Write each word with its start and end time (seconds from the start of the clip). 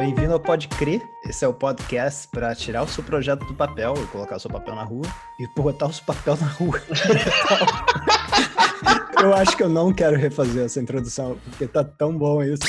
Bem-vindo 0.00 0.32
ao 0.32 0.40
Pode 0.40 0.66
Crer. 0.66 1.06
Esse 1.28 1.44
é 1.44 1.48
o 1.48 1.52
podcast 1.52 2.26
para 2.28 2.54
tirar 2.54 2.84
o 2.84 2.88
seu 2.88 3.04
projeto 3.04 3.44
do 3.44 3.52
papel 3.52 3.92
e 4.02 4.06
colocar 4.06 4.36
o 4.36 4.40
seu 4.40 4.48
papel 4.48 4.74
na 4.74 4.82
rua 4.82 5.04
e 5.38 5.46
botar 5.48 5.88
o 5.88 5.92
seu 5.92 6.02
papel 6.06 6.38
na 6.38 6.46
rua. 6.46 6.80
eu 9.22 9.34
acho 9.34 9.54
que 9.54 9.62
eu 9.62 9.68
não 9.68 9.92
quero 9.92 10.16
refazer 10.16 10.64
essa 10.64 10.80
introdução 10.80 11.38
porque 11.44 11.66
tá 11.66 11.84
tão 11.84 12.16
bom 12.16 12.42
isso. 12.42 12.62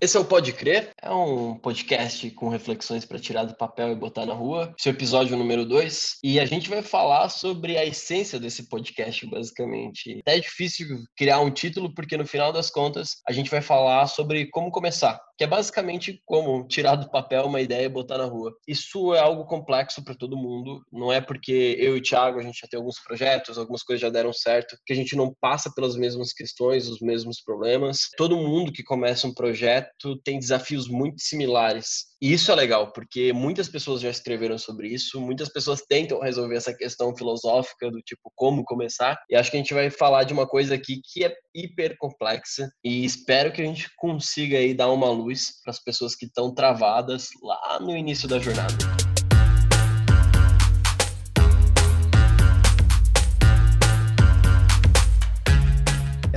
Esse 0.00 0.16
é 0.16 0.20
o 0.20 0.24
Pode 0.24 0.54
Crer, 0.54 0.88
é 1.06 1.10
um 1.12 1.54
podcast 1.54 2.28
com 2.32 2.48
reflexões 2.48 3.04
para 3.04 3.18
tirar 3.18 3.44
do 3.44 3.56
papel 3.56 3.92
e 3.92 3.94
botar 3.94 4.26
na 4.26 4.34
rua. 4.34 4.74
Esse 4.76 4.88
é 4.88 4.92
o 4.92 4.94
episódio 4.94 5.36
número 5.36 5.64
2. 5.64 6.18
E 6.22 6.40
a 6.40 6.44
gente 6.44 6.68
vai 6.68 6.82
falar 6.82 7.28
sobre 7.28 7.78
a 7.78 7.84
essência 7.84 8.40
desse 8.40 8.68
podcast, 8.68 9.24
basicamente. 9.26 10.20
É 10.26 10.38
difícil 10.38 11.04
criar 11.16 11.38
um 11.40 11.50
título, 11.50 11.94
porque 11.94 12.16
no 12.16 12.26
final 12.26 12.52
das 12.52 12.70
contas 12.70 13.16
a 13.26 13.32
gente 13.32 13.50
vai 13.50 13.62
falar 13.62 14.08
sobre 14.08 14.50
como 14.50 14.70
começar 14.72 15.20
que 15.36 15.44
é 15.44 15.46
basicamente 15.46 16.20
como 16.24 16.66
tirar 16.66 16.96
do 16.96 17.10
papel 17.10 17.44
uma 17.44 17.60
ideia 17.60 17.84
e 17.84 17.90
botar 17.90 18.18
na 18.18 18.24
rua. 18.24 18.54
Isso 18.66 19.14
é 19.14 19.20
algo 19.20 19.44
complexo 19.44 20.02
para 20.02 20.14
todo 20.14 20.36
mundo, 20.36 20.82
não 20.90 21.12
é 21.12 21.20
porque 21.20 21.76
eu 21.78 21.96
e 21.96 21.98
o 21.98 22.02
Thiago 22.02 22.38
a 22.38 22.42
gente 22.42 22.60
já 22.60 22.66
tem 22.66 22.78
alguns 22.78 22.98
projetos, 22.98 23.58
algumas 23.58 23.82
coisas 23.82 24.00
já 24.00 24.08
deram 24.08 24.32
certo, 24.32 24.76
que 24.86 24.92
a 24.92 24.96
gente 24.96 25.14
não 25.14 25.34
passa 25.40 25.70
pelas 25.74 25.96
mesmas 25.96 26.32
questões, 26.32 26.88
os 26.88 27.00
mesmos 27.00 27.42
problemas. 27.42 28.08
Todo 28.16 28.36
mundo 28.36 28.72
que 28.72 28.82
começa 28.82 29.26
um 29.26 29.34
projeto 29.34 30.16
tem 30.24 30.38
desafios 30.38 30.88
muito 30.96 31.20
similares. 31.20 32.06
E 32.20 32.32
isso 32.32 32.50
é 32.50 32.54
legal, 32.54 32.92
porque 32.92 33.32
muitas 33.32 33.68
pessoas 33.68 34.00
já 34.00 34.08
escreveram 34.08 34.56
sobre 34.56 34.88
isso, 34.88 35.20
muitas 35.20 35.50
pessoas 35.50 35.82
tentam 35.86 36.18
resolver 36.20 36.56
essa 36.56 36.74
questão 36.74 37.14
filosófica 37.14 37.90
do 37.90 38.00
tipo 38.00 38.32
como 38.34 38.64
começar, 38.64 39.18
e 39.30 39.36
acho 39.36 39.50
que 39.50 39.56
a 39.56 39.60
gente 39.60 39.74
vai 39.74 39.90
falar 39.90 40.24
de 40.24 40.32
uma 40.32 40.46
coisa 40.46 40.74
aqui 40.74 41.00
que 41.04 41.24
é 41.24 41.34
hiper 41.54 41.94
complexa 41.98 42.70
e 42.82 43.04
espero 43.04 43.52
que 43.52 43.60
a 43.60 43.64
gente 43.64 43.90
consiga 43.96 44.58
aí 44.58 44.74
dar 44.74 44.90
uma 44.90 45.10
luz 45.10 45.60
para 45.62 45.70
as 45.70 45.82
pessoas 45.82 46.14
que 46.14 46.26
estão 46.26 46.54
travadas 46.54 47.28
lá 47.42 47.78
no 47.80 47.96
início 47.96 48.26
da 48.26 48.38
jornada. 48.38 49.15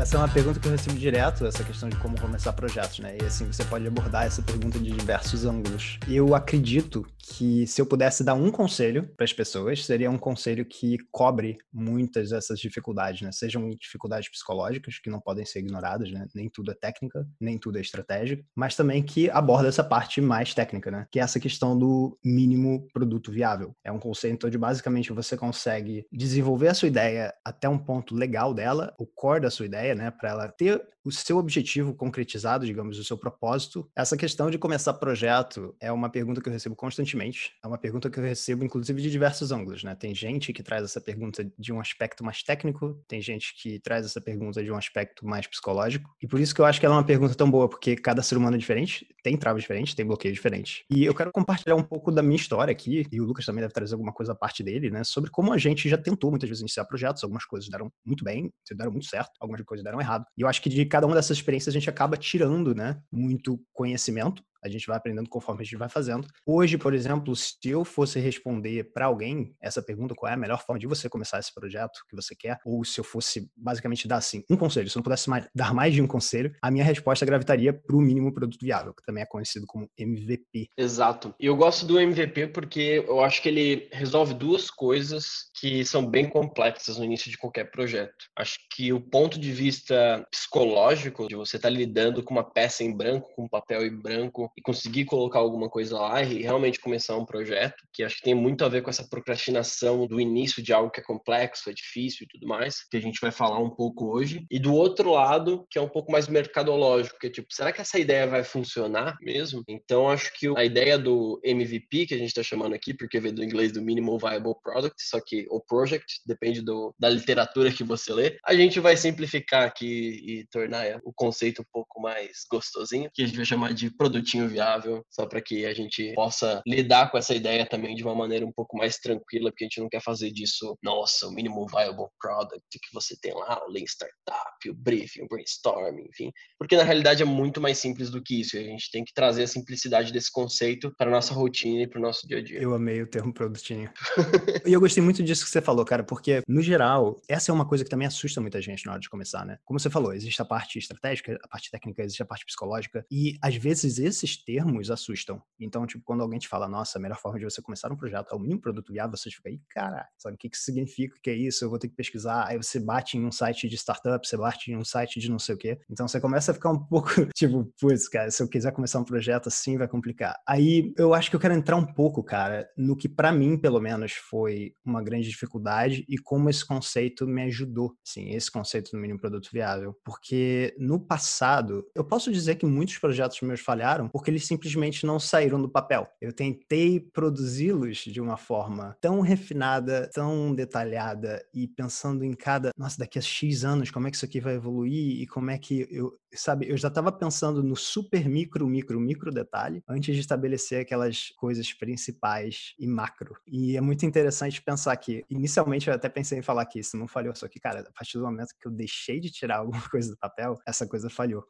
Essa 0.09 0.17
é 0.17 0.21
uma 0.21 0.27
pergunta 0.27 0.59
que 0.59 0.67
eu 0.67 0.71
recebo 0.71 0.97
direto, 0.97 1.45
essa 1.45 1.63
questão 1.63 1.87
de 1.87 1.95
como 1.97 2.19
começar 2.19 2.51
projetos, 2.53 2.97
né? 2.97 3.15
E 3.21 3.25
assim, 3.25 3.45
você 3.45 3.63
pode 3.63 3.85
abordar 3.85 4.25
essa 4.25 4.41
pergunta 4.41 4.79
de 4.79 4.89
diversos 4.89 5.45
ângulos. 5.45 5.99
Eu 6.07 6.33
acredito 6.33 7.05
que 7.19 7.67
se 7.67 7.79
eu 7.79 7.85
pudesse 7.85 8.23
dar 8.23 8.33
um 8.33 8.49
conselho 8.49 9.07
para 9.15 9.23
as 9.23 9.31
pessoas, 9.31 9.85
seria 9.85 10.09
um 10.09 10.17
conselho 10.17 10.65
que 10.65 10.97
cobre 11.11 11.59
muitas 11.71 12.31
dessas 12.31 12.59
dificuldades, 12.59 13.21
né? 13.21 13.31
Sejam 13.31 13.69
dificuldades 13.69 14.27
psicológicas, 14.31 14.97
que 14.97 15.11
não 15.11 15.21
podem 15.21 15.45
ser 15.45 15.59
ignoradas, 15.59 16.11
né? 16.11 16.25
Nem 16.33 16.49
tudo 16.49 16.71
é 16.71 16.73
técnica, 16.73 17.23
nem 17.39 17.59
tudo 17.59 17.77
é 17.77 17.81
estratégia, 17.81 18.43
mas 18.55 18.75
também 18.75 19.03
que 19.03 19.29
aborda 19.29 19.67
essa 19.67 19.83
parte 19.83 20.19
mais 20.21 20.55
técnica, 20.55 20.89
né? 20.89 21.05
Que 21.11 21.19
é 21.19 21.23
essa 21.23 21.39
questão 21.39 21.77
do 21.77 22.17
mínimo 22.25 22.87
produto 22.91 23.31
viável. 23.31 23.75
É 23.83 23.91
um 23.91 23.99
conceito 23.99 24.47
onde 24.47 24.57
basicamente 24.57 25.13
você 25.13 25.37
consegue 25.37 26.07
desenvolver 26.11 26.69
a 26.69 26.73
sua 26.73 26.87
ideia 26.87 27.31
até 27.45 27.69
um 27.69 27.77
ponto 27.77 28.15
legal 28.15 28.55
dela, 28.55 28.91
o 28.97 29.05
core 29.05 29.41
da 29.41 29.51
sua 29.51 29.67
ideia, 29.67 29.98
né, 29.99 30.09
para 30.09 30.29
ela 30.29 30.47
ter 30.47 30.81
o 31.03 31.11
seu 31.11 31.37
objetivo 31.37 31.93
concretizado, 31.93 32.65
digamos, 32.65 32.97
o 32.97 33.03
seu 33.03 33.17
propósito. 33.17 33.89
Essa 33.95 34.15
questão 34.15 34.49
de 34.49 34.57
começar 34.57 34.93
projeto 34.93 35.75
é 35.79 35.91
uma 35.91 36.09
pergunta 36.09 36.41
que 36.41 36.47
eu 36.47 36.53
recebo 36.53 36.75
constantemente. 36.75 37.53
É 37.63 37.67
uma 37.67 37.77
pergunta 37.77 38.09
que 38.09 38.19
eu 38.19 38.23
recebo, 38.23 38.63
inclusive, 38.63 39.01
de 39.01 39.11
diversos 39.11 39.51
ângulos, 39.51 39.83
né? 39.83 39.95
Tem 39.95 40.13
gente 40.13 40.53
que 40.53 40.63
traz 40.63 40.83
essa 40.83 41.01
pergunta 41.01 41.49
de 41.57 41.73
um 41.73 41.79
aspecto 41.79 42.23
mais 42.23 42.43
técnico, 42.43 43.01
tem 43.07 43.21
gente 43.21 43.55
que 43.61 43.79
traz 43.79 44.05
essa 44.05 44.21
pergunta 44.21 44.63
de 44.63 44.71
um 44.71 44.75
aspecto 44.75 45.25
mais 45.25 45.47
psicológico. 45.47 46.09
E 46.21 46.27
por 46.27 46.39
isso 46.39 46.53
que 46.53 46.61
eu 46.61 46.65
acho 46.65 46.79
que 46.79 46.85
ela 46.85 46.95
é 46.95 46.97
uma 46.97 47.05
pergunta 47.05 47.35
tão 47.35 47.49
boa, 47.49 47.67
porque 47.67 47.95
cada 47.95 48.21
ser 48.21 48.37
humano 48.37 48.55
é 48.55 48.59
diferente, 48.59 49.07
tem 49.23 49.35
travas 49.37 49.63
diferentes, 49.63 49.93
tem 49.93 50.05
bloqueios 50.05 50.35
diferentes. 50.35 50.83
E 50.89 51.03
eu 51.03 51.13
quero 51.13 51.31
compartilhar 51.31 51.75
um 51.75 51.83
pouco 51.83 52.11
da 52.11 52.21
minha 52.21 52.37
história 52.37 52.71
aqui, 52.71 53.05
e 53.11 53.19
o 53.19 53.25
Lucas 53.25 53.45
também 53.45 53.61
deve 53.61 53.73
trazer 53.73 53.95
alguma 53.95 54.13
coisa 54.13 54.33
a 54.33 54.35
parte 54.35 54.63
dele, 54.63 54.89
né? 54.89 55.03
Sobre 55.03 55.29
como 55.29 55.53
a 55.53 55.57
gente 55.57 55.89
já 55.89 55.97
tentou 55.97 56.29
muitas 56.29 56.47
vezes 56.47 56.61
iniciar 56.61 56.85
projetos, 56.85 57.23
algumas 57.23 57.45
coisas 57.45 57.69
deram 57.69 57.91
muito 58.05 58.23
bem, 58.23 58.51
deram 58.71 58.91
muito 58.91 59.07
certo, 59.07 59.31
algumas 59.39 59.61
coisas 59.63 59.83
deram 59.89 60.01
errado. 60.01 60.25
E 60.37 60.41
eu 60.41 60.47
acho 60.47 60.61
que 60.61 60.69
de 60.69 60.85
cada 60.85 61.05
uma 61.05 61.15
dessas 61.15 61.37
experiências 61.37 61.73
a 61.73 61.77
gente 61.77 61.89
acaba 61.89 62.15
tirando, 62.15 62.73
né, 62.75 63.01
muito 63.11 63.59
conhecimento 63.73 64.43
a 64.63 64.69
gente 64.69 64.87
vai 64.87 64.97
aprendendo 64.97 65.29
conforme 65.29 65.61
a 65.61 65.63
gente 65.63 65.77
vai 65.77 65.89
fazendo. 65.89 66.27
Hoje, 66.45 66.77
por 66.77 66.93
exemplo, 66.93 67.35
se 67.35 67.57
eu 67.63 67.83
fosse 67.83 68.19
responder 68.19 68.91
para 68.93 69.05
alguém 69.05 69.55
essa 69.61 69.81
pergunta, 69.81 70.15
qual 70.15 70.29
é 70.29 70.33
a 70.33 70.37
melhor 70.37 70.63
forma 70.63 70.79
de 70.79 70.87
você 70.87 71.09
começar 71.09 71.39
esse 71.39 71.53
projeto 71.53 71.99
que 72.09 72.15
você 72.15 72.35
quer, 72.35 72.59
ou 72.65 72.83
se 72.83 72.99
eu 72.99 73.03
fosse 73.03 73.49
basicamente 73.55 74.07
dar 74.07 74.17
assim 74.17 74.43
um 74.49 74.57
conselho, 74.57 74.89
se 74.89 74.97
eu 74.97 74.99
não 74.99 75.03
pudesse 75.03 75.29
mais, 75.29 75.47
dar 75.53 75.73
mais 75.73 75.93
de 75.93 76.01
um 76.01 76.07
conselho, 76.07 76.53
a 76.61 76.71
minha 76.71 76.83
resposta 76.83 77.25
gravitaria 77.25 77.73
para 77.73 77.95
o 77.95 78.01
mínimo 78.01 78.33
produto 78.33 78.59
viável, 78.61 78.93
que 78.93 79.03
também 79.03 79.23
é 79.23 79.25
conhecido 79.25 79.65
como 79.67 79.89
MVP. 79.97 80.67
Exato. 80.77 81.33
E 81.39 81.45
eu 81.45 81.55
gosto 81.55 81.85
do 81.85 81.99
MVP 81.99 82.47
porque 82.47 83.03
eu 83.07 83.21
acho 83.21 83.41
que 83.41 83.49
ele 83.49 83.89
resolve 83.91 84.33
duas 84.33 84.69
coisas 84.69 85.49
que 85.59 85.85
são 85.85 86.05
bem 86.05 86.27
complexas 86.29 86.97
no 86.97 87.05
início 87.05 87.29
de 87.29 87.37
qualquer 87.37 87.71
projeto. 87.71 88.25
Acho 88.37 88.57
que 88.71 88.91
o 88.93 89.01
ponto 89.01 89.39
de 89.39 89.51
vista 89.51 90.25
psicológico 90.31 91.27
de 91.27 91.35
você 91.35 91.57
estar 91.57 91.69
tá 91.69 91.75
lidando 91.75 92.23
com 92.23 92.33
uma 92.33 92.43
peça 92.43 92.83
em 92.83 92.95
branco, 92.95 93.29
com 93.35 93.47
papel 93.47 93.85
em 93.85 93.95
branco, 93.95 94.48
e 94.57 94.61
conseguir 94.61 95.05
colocar 95.05 95.39
alguma 95.39 95.69
coisa 95.69 95.97
lá 95.97 96.21
e 96.21 96.41
realmente 96.41 96.79
começar 96.79 97.15
um 97.17 97.25
projeto, 97.25 97.83
que 97.93 98.03
acho 98.03 98.17
que 98.17 98.23
tem 98.23 98.35
muito 98.35 98.63
a 98.63 98.69
ver 98.69 98.81
com 98.81 98.89
essa 98.89 99.07
procrastinação 99.07 100.07
do 100.07 100.19
início 100.19 100.61
de 100.61 100.73
algo 100.73 100.91
que 100.91 100.99
é 100.99 101.03
complexo, 101.03 101.69
é 101.69 101.73
difícil 101.73 102.25
e 102.25 102.27
tudo 102.27 102.47
mais, 102.47 102.87
que 102.89 102.97
a 102.97 103.01
gente 103.01 103.19
vai 103.21 103.31
falar 103.31 103.59
um 103.59 103.69
pouco 103.69 104.13
hoje. 104.13 104.45
E 104.49 104.59
do 104.59 104.73
outro 104.73 105.11
lado, 105.11 105.65
que 105.69 105.77
é 105.77 105.81
um 105.81 105.89
pouco 105.89 106.11
mais 106.11 106.27
mercadológico, 106.27 107.19
que 107.19 107.27
é 107.27 107.29
tipo, 107.29 107.47
será 107.51 107.71
que 107.71 107.81
essa 107.81 107.99
ideia 107.99 108.27
vai 108.27 108.43
funcionar 108.43 109.17
mesmo? 109.21 109.63
Então 109.67 110.09
acho 110.09 110.31
que 110.37 110.47
a 110.55 110.63
ideia 110.63 110.97
do 110.97 111.39
MVP, 111.43 112.07
que 112.07 112.13
a 112.13 112.17
gente 112.17 112.29
está 112.29 112.43
chamando 112.43 112.73
aqui, 112.73 112.93
porque 112.93 113.19
veio 113.19 113.35
do 113.35 113.43
inglês 113.43 113.71
do 113.71 113.81
Minimal 113.81 114.17
Viable 114.19 114.55
Product, 114.63 114.95
só 114.99 115.19
que 115.19 115.45
o 115.49 115.59
project 115.59 116.21
depende 116.25 116.61
do, 116.61 116.93
da 116.99 117.09
literatura 117.09 117.71
que 117.71 117.83
você 117.83 118.13
lê, 118.13 118.37
a 118.45 118.53
gente 118.53 118.79
vai 118.79 118.95
simplificar 118.95 119.65
aqui 119.65 120.21
e 120.25 120.45
tornar 120.51 120.99
o 121.03 121.13
conceito 121.13 121.61
um 121.61 121.65
pouco 121.71 122.01
mais 122.01 122.45
gostosinho, 122.49 123.09
que 123.13 123.23
a 123.23 123.25
gente 123.25 123.35
vai 123.35 123.45
chamar 123.45 123.73
de 123.73 123.89
produtinho 123.91 124.38
viável, 124.47 125.03
só 125.09 125.25
para 125.25 125.41
que 125.41 125.65
a 125.65 125.73
gente 125.73 126.13
possa 126.13 126.61
lidar 126.65 127.11
com 127.11 127.17
essa 127.17 127.33
ideia 127.33 127.65
também 127.65 127.95
de 127.95 128.03
uma 128.03 128.15
maneira 128.15 128.45
um 128.45 128.51
pouco 128.51 128.77
mais 128.77 128.97
tranquila, 128.97 129.51
porque 129.51 129.65
a 129.65 129.67
gente 129.67 129.81
não 129.81 129.89
quer 129.89 130.01
fazer 130.01 130.31
disso, 130.31 130.77
nossa, 130.83 131.27
o 131.27 131.31
minimal 131.31 131.65
viable 131.67 132.07
product 132.19 132.61
que 132.71 132.93
você 132.93 133.15
tem 133.19 133.33
lá, 133.33 133.61
o 133.67 133.71
Lean 133.71 133.85
Startup, 133.85 134.69
o 134.69 134.73
briefing, 134.73 135.23
o 135.23 135.27
brainstorming, 135.27 136.07
enfim, 136.09 136.31
porque 136.57 136.75
na 136.75 136.83
realidade 136.83 137.23
é 137.23 137.25
muito 137.25 137.59
mais 137.61 137.77
simples 137.77 138.09
do 138.09 138.21
que 138.21 138.41
isso, 138.41 138.55
e 138.55 138.59
a 138.59 138.63
gente 138.63 138.89
tem 138.91 139.03
que 139.03 139.13
trazer 139.13 139.43
a 139.43 139.47
simplicidade 139.47 140.11
desse 140.11 140.31
conceito 140.31 140.93
para 140.97 141.09
nossa 141.09 141.33
rotina 141.33 141.83
e 141.83 141.87
para 141.87 141.99
o 141.99 142.01
nosso 142.01 142.27
dia 142.27 142.37
a 142.37 142.41
dia. 142.41 142.61
Eu 142.61 142.73
amei 142.73 143.01
o 143.01 143.07
termo 143.07 143.33
produtinho. 143.33 143.91
e 144.65 144.73
eu 144.73 144.79
gostei 144.79 145.03
muito 145.03 145.23
disso 145.23 145.45
que 145.45 145.51
você 145.51 145.61
falou, 145.61 145.85
cara, 145.85 146.03
porque 146.03 146.41
no 146.47 146.61
geral, 146.61 147.21
essa 147.27 147.51
é 147.51 147.53
uma 147.53 147.67
coisa 147.67 147.83
que 147.83 147.89
também 147.89 148.07
assusta 148.07 148.41
muita 148.41 148.61
gente 148.61 148.85
na 148.85 148.93
hora 148.93 149.01
de 149.01 149.09
começar, 149.09 149.45
né? 149.45 149.57
Como 149.65 149.79
você 149.79 149.89
falou, 149.89 150.13
existe 150.13 150.41
a 150.41 150.45
parte 150.45 150.77
estratégica, 150.79 151.37
a 151.43 151.47
parte 151.47 151.71
técnica, 151.71 152.03
existe 152.03 152.21
a 152.21 152.25
parte 152.25 152.45
psicológica, 152.45 153.05
e 153.11 153.37
às 153.41 153.55
vezes 153.55 153.99
esses 153.99 154.28
esses 154.29 154.43
termos 154.43 154.91
assustam. 154.91 155.41
Então, 155.59 155.85
tipo, 155.85 156.03
quando 156.03 156.21
alguém 156.21 156.39
te 156.39 156.47
fala, 156.47 156.67
nossa, 156.67 156.97
a 156.97 157.01
melhor 157.01 157.17
forma 157.17 157.39
de 157.39 157.45
você 157.45 157.61
começar 157.61 157.91
um 157.91 157.97
projeto 157.97 158.27
é 158.31 158.35
o 158.35 158.39
mínimo 158.39 158.61
produto 158.61 158.93
viável, 158.93 159.17
você 159.17 159.29
fica 159.29 159.49
aí, 159.49 159.59
cara, 159.69 160.07
sabe 160.17 160.35
o 160.35 160.37
que, 160.37 160.49
que 160.49 160.57
significa, 160.57 161.15
o 161.17 161.21
que 161.21 161.29
é 161.29 161.33
isso? 161.33 161.65
Eu 161.65 161.69
vou 161.69 161.79
ter 161.79 161.89
que 161.89 161.95
pesquisar. 161.95 162.45
Aí 162.47 162.57
você 162.57 162.79
bate 162.79 163.17
em 163.17 163.25
um 163.25 163.31
site 163.31 163.67
de 163.67 163.75
startup, 163.75 164.25
você 164.25 164.37
bate 164.37 164.71
em 164.71 164.77
um 164.77 164.85
site 164.85 165.19
de 165.19 165.29
não 165.29 165.39
sei 165.39 165.55
o 165.55 165.57
quê. 165.57 165.79
Então 165.89 166.07
você 166.07 166.19
começa 166.19 166.51
a 166.51 166.53
ficar 166.53 166.71
um 166.71 166.79
pouco, 166.85 167.09
tipo, 167.35 167.71
putz, 167.79 168.07
cara, 168.07 168.29
se 168.31 168.41
eu 168.41 168.47
quiser 168.47 168.71
começar 168.71 168.99
um 168.99 169.03
projeto 169.03 169.47
assim, 169.47 169.77
vai 169.77 169.87
complicar. 169.87 170.35
Aí 170.47 170.93
eu 170.97 171.13
acho 171.13 171.29
que 171.29 171.35
eu 171.35 171.39
quero 171.39 171.53
entrar 171.53 171.75
um 171.75 171.85
pouco, 171.85 172.23
cara, 172.23 172.69
no 172.77 172.95
que 172.95 173.09
para 173.09 173.31
mim, 173.31 173.57
pelo 173.57 173.79
menos, 173.79 174.13
foi 174.13 174.73
uma 174.85 175.03
grande 175.03 175.27
dificuldade 175.29 176.05
e 176.07 176.17
como 176.17 176.49
esse 176.49 176.65
conceito 176.65 177.27
me 177.27 177.43
ajudou, 177.43 177.95
sim, 178.03 178.31
esse 178.31 178.51
conceito 178.51 178.91
do 178.91 178.97
mínimo 178.97 179.19
produto 179.19 179.49
viável. 179.51 179.95
Porque 180.03 180.75
no 180.77 180.99
passado, 180.99 181.85
eu 181.95 182.03
posso 182.03 182.31
dizer 182.31 182.55
que 182.55 182.65
muitos 182.65 182.97
projetos 182.97 183.39
meus 183.41 183.59
falharam 183.59 184.09
porque 184.19 184.29
eles 184.31 184.45
simplesmente 184.45 185.05
não 185.05 185.17
saíram 185.17 185.61
do 185.61 185.69
papel. 185.69 186.05
Eu 186.19 186.33
tentei 186.33 186.99
produzi-los 186.99 187.99
de 187.99 188.19
uma 188.19 188.35
forma 188.35 188.97
tão 188.99 189.21
refinada, 189.21 190.09
tão 190.13 190.53
detalhada 190.53 191.41
e 191.53 191.67
pensando 191.67 192.25
em 192.25 192.33
cada, 192.33 192.71
nossa, 192.77 192.97
daqui 192.99 193.17
a 193.17 193.21
X 193.21 193.63
anos, 193.63 193.89
como 193.89 194.07
é 194.07 194.11
que 194.11 194.17
isso 194.17 194.25
aqui 194.25 194.41
vai 194.41 194.55
evoluir 194.55 195.21
e 195.21 195.25
como 195.25 195.49
é 195.49 195.57
que 195.57 195.87
eu, 195.89 196.19
sabe, 196.33 196.69
eu 196.69 196.77
já 196.77 196.89
estava 196.89 197.11
pensando 197.13 197.63
no 197.63 197.77
super 197.77 198.27
micro, 198.27 198.67
micro, 198.67 198.99
micro 198.99 199.31
detalhe 199.31 199.81
antes 199.87 200.13
de 200.13 200.19
estabelecer 200.19 200.81
aquelas 200.81 201.29
coisas 201.37 201.71
principais 201.71 202.73
e 202.77 202.85
macro. 202.85 203.37
E 203.47 203.77
é 203.77 203.81
muito 203.81 204.05
interessante 204.05 204.61
pensar 204.61 204.95
que, 204.97 205.23
inicialmente 205.29 205.87
eu 205.87 205.93
até 205.93 206.09
pensei 206.09 206.39
em 206.39 206.43
falar 206.43 206.65
que 206.65 206.79
isso 206.79 206.97
não 206.97 207.07
falhou, 207.07 207.33
só 207.33 207.47
que, 207.47 207.59
cara, 207.59 207.81
a 207.87 207.91
partir 207.93 208.17
do 208.17 208.25
momento 208.25 208.53
que 208.59 208.67
eu 208.67 208.71
deixei 208.71 209.21
de 209.21 209.31
tirar 209.31 209.59
alguma 209.69 209.87
coisa 209.89 210.11
do 210.11 210.17
papel, 210.17 210.59
essa 210.67 210.85
coisa 210.85 211.09
falhou. 211.09 211.47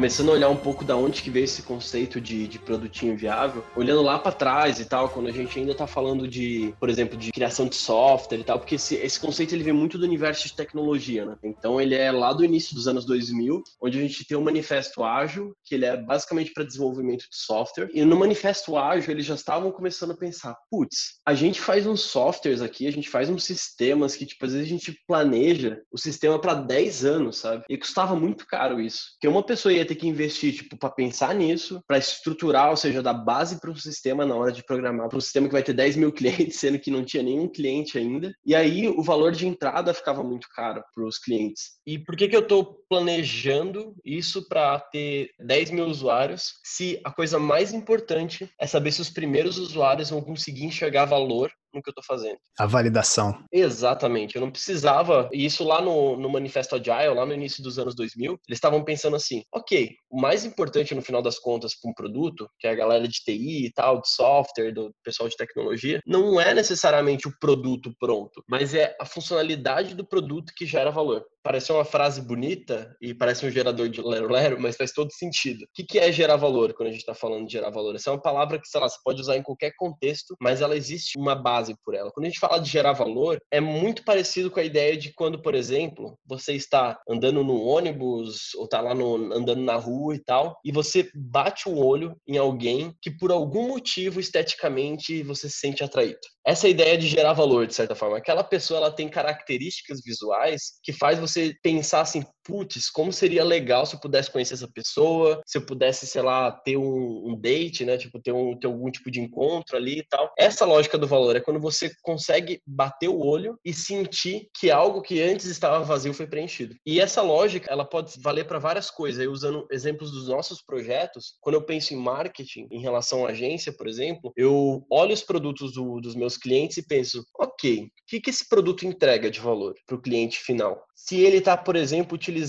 Começando 0.00 0.30
a 0.30 0.32
olhar 0.32 0.48
um 0.48 0.56
pouco 0.56 0.82
da 0.82 0.96
onde 0.96 1.20
que 1.20 1.28
veio 1.28 1.44
esse 1.44 1.60
conceito 1.60 2.22
de, 2.22 2.48
de 2.48 2.58
produtinho 2.58 3.14
viável, 3.14 3.62
olhando 3.76 4.00
lá 4.00 4.18
para 4.18 4.32
trás 4.32 4.80
e 4.80 4.86
tal, 4.86 5.10
quando 5.10 5.28
a 5.28 5.30
gente 5.30 5.58
ainda 5.58 5.74
tá 5.74 5.86
falando 5.86 6.26
de, 6.26 6.74
por 6.80 6.88
exemplo, 6.88 7.18
de 7.18 7.30
criação 7.30 7.68
de 7.68 7.74
software 7.74 8.38
e 8.38 8.44
tal, 8.44 8.58
porque 8.58 8.76
esse, 8.76 8.94
esse 8.94 9.20
conceito 9.20 9.54
ele 9.54 9.62
vem 9.62 9.74
muito 9.74 9.98
do 9.98 10.06
universo 10.06 10.48
de 10.48 10.54
tecnologia, 10.54 11.26
né? 11.26 11.36
Então 11.44 11.78
ele 11.78 11.94
é 11.94 12.10
lá 12.10 12.32
do 12.32 12.42
início 12.42 12.74
dos 12.74 12.88
anos 12.88 13.04
2000, 13.04 13.62
onde 13.78 13.98
a 13.98 14.00
gente 14.00 14.26
tem 14.26 14.38
o 14.38 14.40
manifesto 14.40 15.04
ágil, 15.04 15.54
que 15.62 15.74
ele 15.74 15.84
é 15.84 15.98
basicamente 15.98 16.50
para 16.54 16.64
desenvolvimento 16.64 17.26
de 17.30 17.36
software. 17.36 17.90
E 17.92 18.02
no 18.02 18.18
manifesto 18.18 18.78
ágil 18.78 19.10
eles 19.10 19.26
já 19.26 19.34
estavam 19.34 19.70
começando 19.70 20.12
a 20.12 20.16
pensar, 20.16 20.56
putz, 20.70 21.20
a 21.26 21.34
gente 21.34 21.60
faz 21.60 21.86
uns 21.86 22.00
softwares 22.00 22.62
aqui, 22.62 22.86
a 22.86 22.92
gente 22.92 23.10
faz 23.10 23.28
uns 23.28 23.44
sistemas 23.44 24.16
que 24.16 24.24
tipo 24.24 24.46
às 24.46 24.54
vezes 24.54 24.66
a 24.66 24.70
gente 24.70 24.98
planeja 25.06 25.82
o 25.92 25.98
sistema 25.98 26.40
para 26.40 26.54
10 26.54 27.04
anos, 27.04 27.36
sabe? 27.36 27.64
E 27.68 27.76
custava 27.76 28.16
muito 28.16 28.46
caro 28.46 28.80
isso. 28.80 29.02
Que 29.20 29.28
uma 29.28 29.42
pessoa 29.42 29.74
ia 29.74 29.89
ter 29.90 29.96
que 29.96 30.06
investir 30.06 30.54
tipo 30.54 30.76
para 30.76 30.90
pensar 30.90 31.34
nisso, 31.34 31.82
para 31.86 31.98
estruturar, 31.98 32.70
ou 32.70 32.76
seja, 32.76 33.02
dar 33.02 33.12
base 33.12 33.60
para 33.60 33.70
um 33.70 33.76
sistema 33.76 34.24
na 34.24 34.36
hora 34.36 34.52
de 34.52 34.64
programar, 34.64 35.08
para 35.08 35.18
um 35.18 35.20
sistema 35.20 35.48
que 35.48 35.52
vai 35.52 35.64
ter 35.64 35.72
10 35.72 35.96
mil 35.96 36.12
clientes, 36.14 36.60
sendo 36.60 36.78
que 36.78 36.92
não 36.92 37.04
tinha 37.04 37.22
nenhum 37.22 37.48
cliente 37.48 37.98
ainda. 37.98 38.32
E 38.46 38.54
aí 38.54 38.88
o 38.88 39.02
valor 39.02 39.32
de 39.32 39.48
entrada 39.48 39.92
ficava 39.92 40.22
muito 40.22 40.48
caro 40.54 40.82
para 40.94 41.04
os 41.04 41.18
clientes. 41.18 41.72
E 41.84 41.98
por 41.98 42.16
que, 42.16 42.28
que 42.28 42.36
eu 42.36 42.40
estou 42.40 42.84
planejando 42.88 43.96
isso 44.04 44.46
para 44.48 44.78
ter 44.78 45.30
10 45.40 45.72
mil 45.72 45.86
usuários 45.86 46.54
se 46.64 47.00
a 47.04 47.10
coisa 47.10 47.38
mais 47.38 47.72
importante 47.72 48.48
é 48.60 48.66
saber 48.66 48.92
se 48.92 49.00
os 49.00 49.10
primeiros 49.10 49.58
usuários 49.58 50.10
vão 50.10 50.22
conseguir 50.22 50.64
enxergar 50.64 51.04
valor 51.04 51.50
no 51.72 51.82
que 51.82 51.88
eu 51.88 51.92
estou 51.92 52.04
fazendo. 52.04 52.38
A 52.58 52.66
validação. 52.66 53.42
Exatamente. 53.52 54.36
Eu 54.36 54.42
não 54.42 54.50
precisava. 54.50 55.28
E 55.32 55.44
isso 55.44 55.64
lá 55.64 55.80
no, 55.80 56.16
no 56.16 56.28
Manifesto 56.28 56.74
Agile, 56.74 57.14
lá 57.14 57.26
no 57.26 57.34
início 57.34 57.62
dos 57.62 57.78
anos 57.78 57.94
2000, 57.94 58.32
eles 58.32 58.56
estavam 58.56 58.84
pensando 58.84 59.16
assim: 59.16 59.42
ok, 59.52 59.94
o 60.10 60.20
mais 60.20 60.44
importante 60.44 60.94
no 60.94 61.02
final 61.02 61.22
das 61.22 61.38
contas 61.38 61.78
para 61.78 61.90
um 61.90 61.94
produto, 61.94 62.48
que 62.58 62.66
é 62.66 62.70
a 62.70 62.76
galera 62.76 63.06
de 63.06 63.20
TI 63.20 63.66
e 63.66 63.72
tal, 63.72 64.00
de 64.00 64.08
software, 64.10 64.72
do 64.72 64.94
pessoal 65.04 65.28
de 65.28 65.36
tecnologia, 65.36 66.00
não 66.06 66.40
é 66.40 66.54
necessariamente 66.54 67.28
o 67.28 67.34
produto 67.40 67.92
pronto, 67.98 68.42
mas 68.48 68.74
é 68.74 68.96
a 69.00 69.04
funcionalidade 69.04 69.94
do 69.94 70.06
produto 70.06 70.52
que 70.56 70.66
gera 70.66 70.90
valor 70.90 71.24
parece 71.42 71.72
uma 71.72 71.84
frase 71.84 72.20
bonita 72.20 72.96
e 73.00 73.14
parece 73.14 73.46
um 73.46 73.50
gerador 73.50 73.88
de 73.88 74.00
lero-lero, 74.02 74.60
mas 74.60 74.76
faz 74.76 74.92
todo 74.92 75.12
sentido. 75.12 75.62
O 75.64 75.86
que 75.86 75.98
é 75.98 76.12
gerar 76.12 76.36
valor 76.36 76.72
quando 76.74 76.88
a 76.88 76.92
gente 76.92 77.00
está 77.00 77.14
falando 77.14 77.46
de 77.46 77.52
gerar 77.52 77.70
valor? 77.70 77.94
Essa 77.94 78.10
é 78.10 78.12
uma 78.12 78.22
palavra 78.22 78.58
que, 78.58 78.68
sei 78.68 78.80
lá, 78.80 78.88
você 78.88 78.98
pode 79.04 79.20
usar 79.20 79.36
em 79.36 79.42
qualquer 79.42 79.72
contexto, 79.76 80.34
mas 80.40 80.60
ela 80.60 80.76
existe 80.76 81.18
uma 81.18 81.34
base 81.34 81.74
por 81.84 81.94
ela. 81.94 82.10
Quando 82.12 82.26
a 82.26 82.28
gente 82.28 82.40
fala 82.40 82.58
de 82.58 82.70
gerar 82.70 82.92
valor, 82.92 83.38
é 83.50 83.60
muito 83.60 84.04
parecido 84.04 84.50
com 84.50 84.60
a 84.60 84.64
ideia 84.64 84.96
de 84.96 85.12
quando, 85.14 85.40
por 85.40 85.54
exemplo, 85.54 86.18
você 86.26 86.52
está 86.54 86.98
andando 87.08 87.42
no 87.42 87.62
ônibus 87.62 88.54
ou 88.56 88.64
está 88.64 88.80
lá 88.80 88.94
no, 88.94 89.32
andando 89.32 89.62
na 89.62 89.76
rua 89.76 90.14
e 90.14 90.22
tal, 90.22 90.58
e 90.64 90.72
você 90.72 91.10
bate 91.14 91.68
o 91.68 91.76
olho 91.76 92.16
em 92.26 92.36
alguém 92.36 92.94
que 93.00 93.10
por 93.10 93.30
algum 93.30 93.68
motivo 93.68 94.20
esteticamente 94.20 95.22
você 95.22 95.48
se 95.48 95.58
sente 95.58 95.84
atraído 95.84 96.18
essa 96.46 96.68
ideia 96.68 96.96
de 96.96 97.06
gerar 97.06 97.32
valor, 97.32 97.66
de 97.66 97.74
certa 97.74 97.94
forma. 97.94 98.16
Aquela 98.16 98.42
pessoa 98.42 98.78
ela 98.78 98.90
tem 98.90 99.08
características 99.08 100.00
visuais 100.02 100.72
que 100.82 100.92
faz 100.92 101.18
você 101.18 101.29
pensar 101.62 102.00
assim, 102.00 102.24
putz, 102.44 102.90
como 102.90 103.12
seria 103.12 103.44
legal 103.44 103.86
se 103.86 103.94
eu 103.94 104.00
pudesse 104.00 104.30
conhecer 104.30 104.54
essa 104.54 104.68
pessoa, 104.68 105.40
se 105.46 105.58
eu 105.58 105.62
pudesse, 105.62 106.06
sei 106.06 106.22
lá, 106.22 106.50
ter 106.50 106.76
um, 106.76 107.30
um 107.30 107.40
date, 107.40 107.84
né? 107.84 107.96
Tipo, 107.96 108.20
ter, 108.20 108.32
um, 108.32 108.58
ter 108.58 108.66
algum 108.66 108.90
tipo 108.90 109.10
de 109.10 109.20
encontro 109.20 109.76
ali 109.76 109.98
e 109.98 110.06
tal. 110.08 110.32
Essa 110.38 110.64
lógica 110.64 110.98
do 110.98 111.06
valor 111.06 111.36
é 111.36 111.40
quando 111.40 111.60
você 111.60 111.90
consegue 112.02 112.60
bater 112.66 113.08
o 113.08 113.18
olho 113.18 113.58
e 113.64 113.72
sentir 113.72 114.48
que 114.58 114.70
algo 114.70 115.02
que 115.02 115.20
antes 115.22 115.46
estava 115.46 115.84
vazio 115.84 116.14
foi 116.14 116.26
preenchido. 116.26 116.74
E 116.84 117.00
essa 117.00 117.22
lógica, 117.22 117.70
ela 117.70 117.84
pode 117.84 118.20
valer 118.20 118.46
para 118.46 118.58
várias 118.58 118.90
coisas. 118.90 119.22
Eu, 119.22 119.32
usando 119.32 119.66
exemplos 119.70 120.10
dos 120.10 120.28
nossos 120.28 120.62
projetos, 120.62 121.34
quando 121.40 121.54
eu 121.54 121.62
penso 121.62 121.94
em 121.94 121.96
marketing, 121.96 122.66
em 122.70 122.80
relação 122.80 123.26
à 123.26 123.30
agência, 123.30 123.72
por 123.72 123.86
exemplo, 123.86 124.32
eu 124.36 124.84
olho 124.90 125.14
os 125.14 125.22
produtos 125.22 125.72
do, 125.72 126.00
dos 126.00 126.14
meus 126.14 126.36
clientes 126.36 126.76
e 126.76 126.86
penso, 126.86 127.24
ok, 127.38 127.84
o 127.84 127.88
que, 128.06 128.20
que 128.20 128.30
esse 128.30 128.48
produto 128.48 128.86
entrega 128.86 129.30
de 129.30 129.40
valor 129.40 129.74
para 129.86 129.96
o 129.96 130.02
cliente 130.02 130.38
final? 130.38 130.82
Se 130.94 131.20
ele 131.20 131.38
está, 131.38 131.56
por 131.56 131.76
exemplo, 131.76 132.14
utilizando 132.14 132.39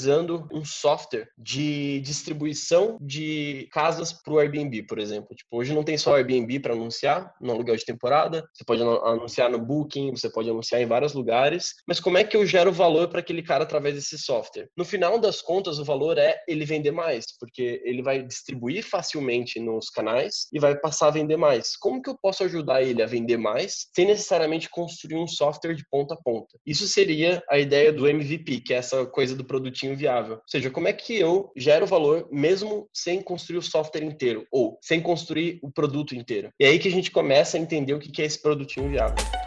um 0.51 0.63
software 0.63 1.27
de 1.37 1.99
distribuição 2.01 2.97
de 3.01 3.67
casas 3.71 4.13
para 4.13 4.33
o 4.33 4.39
Airbnb, 4.39 4.83
por 4.83 4.99
exemplo. 4.99 5.35
Tipo, 5.35 5.57
hoje 5.57 5.73
não 5.73 5.83
tem 5.83 5.97
só 5.97 6.15
Airbnb 6.15 6.59
para 6.59 6.73
anunciar 6.73 7.33
no 7.41 7.51
aluguel 7.51 7.75
de 7.75 7.85
temporada, 7.85 8.47
você 8.53 8.63
pode 8.63 8.81
anunciar 8.81 9.49
no 9.49 9.59
Booking, 9.59 10.11
você 10.11 10.29
pode 10.29 10.49
anunciar 10.49 10.81
em 10.81 10.85
vários 10.85 11.13
lugares, 11.13 11.73
mas 11.87 11.99
como 11.99 12.17
é 12.17 12.23
que 12.23 12.35
eu 12.35 12.45
gero 12.45 12.71
valor 12.71 13.07
para 13.07 13.19
aquele 13.19 13.41
cara 13.41 13.63
através 13.63 13.95
desse 13.95 14.17
software? 14.17 14.69
No 14.77 14.85
final 14.85 15.19
das 15.19 15.41
contas, 15.41 15.79
o 15.79 15.85
valor 15.85 16.17
é 16.17 16.37
ele 16.47 16.65
vender 16.65 16.91
mais, 16.91 17.25
porque 17.39 17.81
ele 17.83 18.01
vai 18.01 18.23
distribuir 18.23 18.83
facilmente 18.83 19.59
nos 19.59 19.89
canais 19.89 20.47
e 20.51 20.59
vai 20.59 20.77
passar 20.77 21.07
a 21.07 21.11
vender 21.11 21.37
mais. 21.37 21.75
Como 21.77 22.01
que 22.01 22.09
eu 22.09 22.17
posso 22.21 22.43
ajudar 22.43 22.81
ele 22.81 23.01
a 23.01 23.07
vender 23.07 23.37
mais 23.37 23.87
sem 23.95 24.05
necessariamente 24.05 24.69
construir 24.69 25.17
um 25.17 25.27
software 25.27 25.75
de 25.75 25.85
ponta 25.89 26.13
a 26.13 26.17
ponta? 26.17 26.57
Isso 26.65 26.87
seria 26.87 27.41
a 27.49 27.59
ideia 27.59 27.91
do 27.91 28.07
MVP 28.07 28.61
que 28.61 28.73
é 28.73 28.77
essa 28.77 29.05
coisa 29.05 29.35
do 29.35 29.45
produtinho 29.71 29.95
viável. 29.95 30.35
Ou 30.35 30.41
seja, 30.45 30.69
como 30.69 30.87
é 30.87 30.93
que 30.93 31.17
eu 31.17 31.51
gero 31.55 31.87
valor 31.87 32.27
mesmo 32.29 32.87
sem 32.93 33.21
construir 33.21 33.57
o 33.57 33.61
software 33.61 34.03
inteiro 34.03 34.45
ou 34.51 34.77
sem 34.81 35.01
construir 35.01 35.59
o 35.63 35.71
produto 35.71 36.13
inteiro? 36.13 36.51
E 36.59 36.65
é 36.65 36.67
aí 36.67 36.77
que 36.79 36.87
a 36.87 36.91
gente 36.91 37.09
começa 37.09 37.57
a 37.57 37.59
entender 37.59 37.93
o 37.93 37.99
que 37.99 38.21
é 38.21 38.25
esse 38.25 38.41
produtinho 38.41 38.89
viável. 38.89 39.40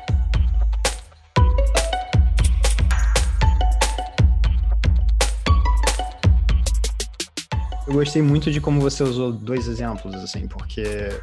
Eu 7.95 8.01
gostei 8.01 8.21
muito 8.21 8.51
de 8.51 8.61
como 8.61 8.81
você 8.81 9.05
usou 9.05 9.33
dois 9.33 9.69
exemplos, 9.69 10.17
assim, 10.17 10.49
porque 10.49 10.83